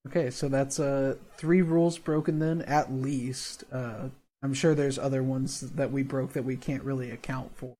Okay, 0.06 0.30
so 0.30 0.48
that's 0.48 0.80
uh 0.80 1.16
three 1.36 1.60
rules 1.60 1.98
broken 1.98 2.38
then 2.38 2.62
at 2.62 2.92
least. 2.92 3.64
Uh 3.70 4.08
I'm 4.42 4.54
sure 4.54 4.74
there's 4.74 4.98
other 4.98 5.22
ones 5.22 5.60
that 5.60 5.92
we 5.92 6.02
broke 6.02 6.32
that 6.32 6.44
we 6.46 6.56
can't 6.56 6.82
really 6.82 7.10
account 7.10 7.54
for. 7.58 7.76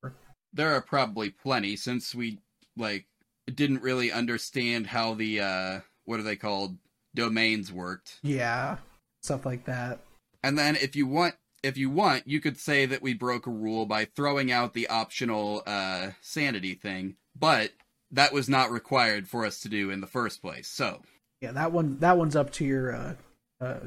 There 0.52 0.74
are 0.74 0.80
probably 0.80 1.30
plenty 1.30 1.76
since 1.76 2.14
we 2.14 2.38
like 2.76 3.06
didn't 3.52 3.82
really 3.82 4.12
understand 4.12 4.88
how 4.88 5.14
the 5.14 5.40
uh 5.40 5.80
what 6.04 6.20
are 6.20 6.24
they 6.24 6.36
called 6.36 6.76
domains 7.14 7.72
worked. 7.72 8.18
Yeah. 8.22 8.78
Stuff 9.22 9.44
like 9.44 9.64
that. 9.66 10.00
And 10.42 10.58
then 10.58 10.76
if 10.76 10.96
you 10.96 11.06
want 11.06 11.34
if 11.62 11.76
you 11.76 11.90
want, 11.90 12.26
you 12.26 12.40
could 12.40 12.58
say 12.58 12.86
that 12.86 13.02
we 13.02 13.12
broke 13.12 13.46
a 13.46 13.50
rule 13.50 13.84
by 13.84 14.06
throwing 14.06 14.50
out 14.50 14.72
the 14.72 14.88
optional 14.88 15.62
uh 15.66 16.10
sanity 16.20 16.74
thing, 16.74 17.16
but 17.38 17.72
that 18.10 18.32
was 18.32 18.48
not 18.48 18.70
required 18.70 19.28
for 19.28 19.44
us 19.44 19.60
to 19.60 19.68
do 19.68 19.90
in 19.90 20.00
the 20.00 20.06
first 20.06 20.42
place. 20.42 20.66
So, 20.68 21.02
Yeah, 21.40 21.52
that 21.52 21.72
one 21.72 21.98
that 21.98 22.18
one's 22.18 22.36
up 22.36 22.50
to 22.52 22.64
your 22.64 22.94
uh 22.94 23.14
uh 23.60 23.80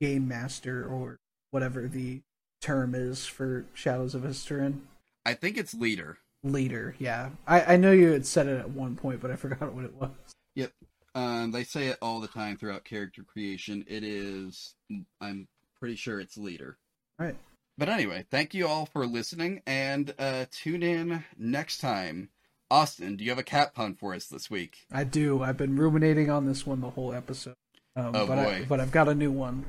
game 0.00 0.28
master 0.28 0.84
or 0.84 1.18
whatever 1.50 1.88
the 1.88 2.20
term 2.60 2.94
is 2.94 3.26
for 3.26 3.64
Shadows 3.74 4.14
of 4.14 4.22
Esteren. 4.22 4.80
I 5.26 5.34
think 5.34 5.56
it's 5.56 5.74
leader. 5.74 6.18
Leader, 6.42 6.94
yeah. 6.98 7.30
I, 7.46 7.74
I 7.74 7.76
know 7.76 7.92
you 7.92 8.10
had 8.12 8.26
said 8.26 8.46
it 8.46 8.58
at 8.58 8.70
one 8.70 8.96
point, 8.96 9.20
but 9.20 9.30
I 9.30 9.36
forgot 9.36 9.72
what 9.74 9.84
it 9.84 9.94
was. 9.94 10.10
Yep. 10.54 10.72
Um, 11.14 11.50
they 11.52 11.64
say 11.64 11.86
it 11.88 11.98
all 12.02 12.20
the 12.20 12.28
time 12.28 12.56
throughout 12.56 12.84
character 12.84 13.22
creation. 13.22 13.84
It 13.88 14.04
is, 14.04 14.74
I'm 15.20 15.48
pretty 15.78 15.96
sure 15.96 16.20
it's 16.20 16.36
leader. 16.36 16.76
Alright. 17.20 17.36
But 17.78 17.88
anyway, 17.88 18.26
thank 18.30 18.52
you 18.54 18.66
all 18.68 18.86
for 18.86 19.06
listening 19.06 19.62
and 19.66 20.12
uh, 20.18 20.44
tune 20.50 20.82
in 20.82 21.24
next 21.38 21.78
time. 21.78 22.28
Austin, 22.70 23.16
do 23.16 23.24
you 23.24 23.30
have 23.30 23.38
a 23.38 23.42
cat 23.44 23.74
pun 23.74 23.94
for 23.94 24.14
us 24.14 24.26
this 24.26 24.50
week? 24.50 24.78
I 24.92 25.04
do. 25.04 25.42
I've 25.42 25.56
been 25.56 25.76
ruminating 25.76 26.30
on 26.30 26.46
this 26.46 26.66
one 26.66 26.80
the 26.80 26.90
whole 26.90 27.12
episode. 27.12 27.54
Um, 27.96 28.12
Oh, 28.14 28.26
but 28.26 28.38
I, 28.38 28.44
boy. 28.44 28.66
but 28.68 28.80
I've 28.80 28.90
got 28.92 29.08
a 29.08 29.14
new 29.14 29.30
one. 29.30 29.64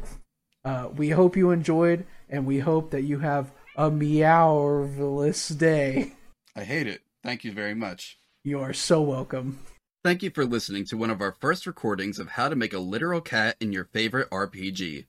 Uh, 0.63 0.89
we 0.95 1.09
hope 1.11 1.35
you 1.37 1.51
enjoyed, 1.51 2.05
and 2.29 2.45
we 2.45 2.59
hope 2.59 2.89
that 2.91 3.03
you 3.03 3.19
have 3.19 3.51
a 3.77 3.91
meowvelous 3.91 5.57
day. 5.57 6.13
I 6.55 6.63
hate 6.63 6.87
it. 6.87 7.01
Thank 7.23 7.43
you 7.43 7.51
very 7.51 7.75
much. 7.75 8.17
You 8.43 8.59
are 8.59 8.73
so 8.73 9.01
welcome. 9.01 9.59
Thank 10.03 10.23
you 10.23 10.29
for 10.29 10.45
listening 10.45 10.85
to 10.85 10.97
one 10.97 11.09
of 11.09 11.19
our 11.19 11.35
first 11.41 11.65
recordings 11.65 12.19
of 12.19 12.29
how 12.29 12.47
to 12.47 12.55
make 12.55 12.73
a 12.73 12.79
literal 12.79 13.21
cat 13.21 13.57
in 13.59 13.73
your 13.73 13.85
favorite 13.85 14.29
RPG. 14.29 15.07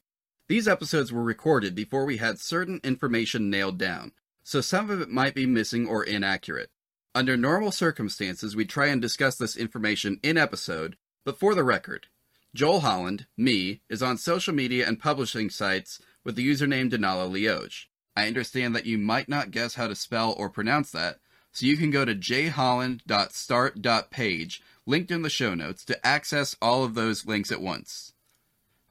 These 0.49 0.69
episodes 0.69 1.13
were 1.13 1.23
recorded 1.23 1.75
before 1.75 2.05
we 2.05 2.17
had 2.17 2.41
certain 2.41 2.81
information 2.83 3.51
nailed 3.51 3.79
down, 3.79 4.13
so 4.43 4.61
some 4.61 4.91
of 4.91 5.01
it 5.01 5.11
might 5.11 5.35
be 5.35 5.47
missing 5.47 5.87
or 5.87 6.03
inaccurate. 6.03 6.71
Under 7.15 7.37
normal 7.37 7.73
circumstances, 7.73 8.57
we 8.57 8.65
try 8.65 8.87
and 8.87 9.03
discuss 9.03 9.37
this 9.37 9.57
information 9.57 10.19
in 10.23 10.37
episode, 10.39 10.97
but 11.25 11.39
for 11.39 11.55
the 11.55 11.65
record, 11.65 12.07
Joel 12.55 12.81
Holland, 12.81 13.27
me, 13.37 13.83
is 13.91 14.03
on 14.03 14.17
social 14.17 14.55
media 14.55 14.89
and 14.89 14.99
publishing 14.99 15.51
sites 15.51 16.01
with 16.25 16.37
the 16.37 16.49
username 16.49 16.91
Denala 16.91 17.31
Lioge. 17.31 17.91
I 18.17 18.27
understand 18.27 18.75
that 18.75 18.87
you 18.87 18.97
might 18.97 19.29
not 19.29 19.51
guess 19.51 19.75
how 19.75 19.89
to 19.89 19.95
spell 19.95 20.35
or 20.39 20.49
pronounce 20.49 20.91
that, 20.93 21.19
so 21.53 21.67
you 21.67 21.77
can 21.77 21.91
go 21.91 22.05
to 22.05 22.15
jholland.start.page, 22.15 24.63
linked 24.87 25.11
in 25.11 25.23
the 25.23 25.31
show 25.31 25.55
notes, 25.55 25.85
to 25.85 26.07
access 26.07 26.57
all 26.61 26.83
of 26.83 26.95
those 26.95 27.27
links 27.27 27.53
at 27.53 27.61
once. 27.61 28.15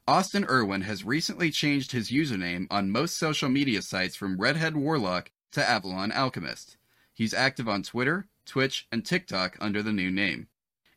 Austin 0.08 0.46
Erwin 0.48 0.82
has 0.82 1.04
recently 1.04 1.50
changed 1.50 1.90
his 1.90 2.10
username 2.10 2.68
on 2.70 2.92
most 2.92 3.16
social 3.16 3.48
media 3.48 3.82
sites 3.82 4.14
from 4.14 4.40
Redhead 4.40 4.76
Warlock 4.76 5.32
to 5.50 5.68
Avalon 5.68 6.12
Alchemist. 6.12 6.76
He's 7.12 7.34
active 7.34 7.68
on 7.68 7.82
Twitter, 7.82 8.28
Twitch, 8.44 8.86
and 8.92 9.04
TikTok 9.04 9.56
under 9.60 9.82
the 9.82 9.92
new 9.92 10.12
name. 10.12 10.46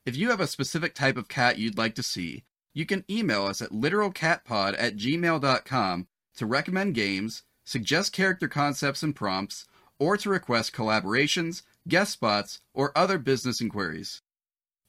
If 0.05 0.15
you 0.15 0.29
have 0.29 0.39
a 0.39 0.47
specific 0.47 0.93
type 0.93 1.17
of 1.17 1.27
cat 1.27 1.57
you'd 1.57 1.77
like 1.77 1.95
to 1.95 2.03
see, 2.03 2.43
you 2.73 2.85
can 2.85 3.03
email 3.09 3.45
us 3.45 3.61
at 3.61 3.71
literalcatpod 3.71 4.75
at 4.77 4.95
gmail.com 4.95 6.07
to 6.37 6.45
recommend 6.45 6.93
games, 6.93 7.43
suggest 7.69 8.11
character 8.11 8.47
concepts 8.47 9.03
and 9.03 9.15
prompts, 9.15 9.67
or 9.99 10.17
to 10.17 10.27
request 10.27 10.73
collaborations, 10.73 11.61
guest 11.87 12.13
spots, 12.13 12.61
or 12.73 12.97
other 12.97 13.19
business 13.19 13.61
inquiries. 13.61 14.23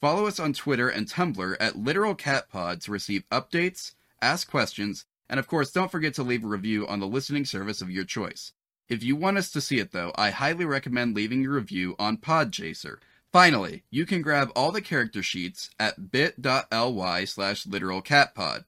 Follow 0.00 0.26
us 0.26 0.40
on 0.40 0.54
Twitter 0.54 0.88
and 0.88 1.06
Tumblr 1.06 1.56
at 1.60 1.74
literalcatpod 1.74 2.82
to 2.82 2.90
receive 2.90 3.28
updates, 3.30 3.92
ask 4.22 4.50
questions, 4.50 5.04
and 5.28 5.38
of 5.38 5.46
course, 5.46 5.70
don't 5.72 5.92
forget 5.92 6.14
to 6.14 6.22
leave 6.22 6.42
a 6.42 6.48
review 6.48 6.86
on 6.86 7.00
the 7.00 7.06
listening 7.06 7.44
service 7.44 7.82
of 7.82 7.90
your 7.90 8.04
choice. 8.04 8.52
If 8.88 9.04
you 9.04 9.14
want 9.14 9.36
us 9.36 9.50
to 9.50 9.60
see 9.60 9.78
it, 9.78 9.92
though, 9.92 10.12
I 10.14 10.30
highly 10.30 10.64
recommend 10.64 11.14
leaving 11.14 11.42
your 11.42 11.52
review 11.52 11.96
on 11.98 12.16
Podchaser. 12.16 12.96
Finally, 13.30 13.84
you 13.90 14.06
can 14.06 14.22
grab 14.22 14.50
all 14.56 14.72
the 14.72 14.80
character 14.80 15.22
sheets 15.22 15.68
at 15.78 16.10
bit.ly 16.10 17.24
slash 17.26 17.64
literalcatpod. 17.64 18.64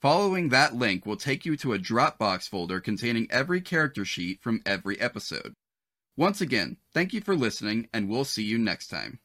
Following 0.00 0.50
that 0.50 0.76
link 0.76 1.04
will 1.04 1.16
take 1.16 1.44
you 1.44 1.56
to 1.56 1.72
a 1.72 1.78
Dropbox 1.78 2.48
folder 2.48 2.80
containing 2.80 3.26
every 3.32 3.60
character 3.60 4.04
sheet 4.04 4.40
from 4.40 4.62
every 4.64 5.00
episode. 5.00 5.54
Once 6.16 6.40
again, 6.40 6.76
thank 6.94 7.12
you 7.12 7.20
for 7.20 7.34
listening, 7.34 7.88
and 7.92 8.08
we'll 8.08 8.24
see 8.24 8.44
you 8.44 8.58
next 8.58 8.88
time. 8.88 9.18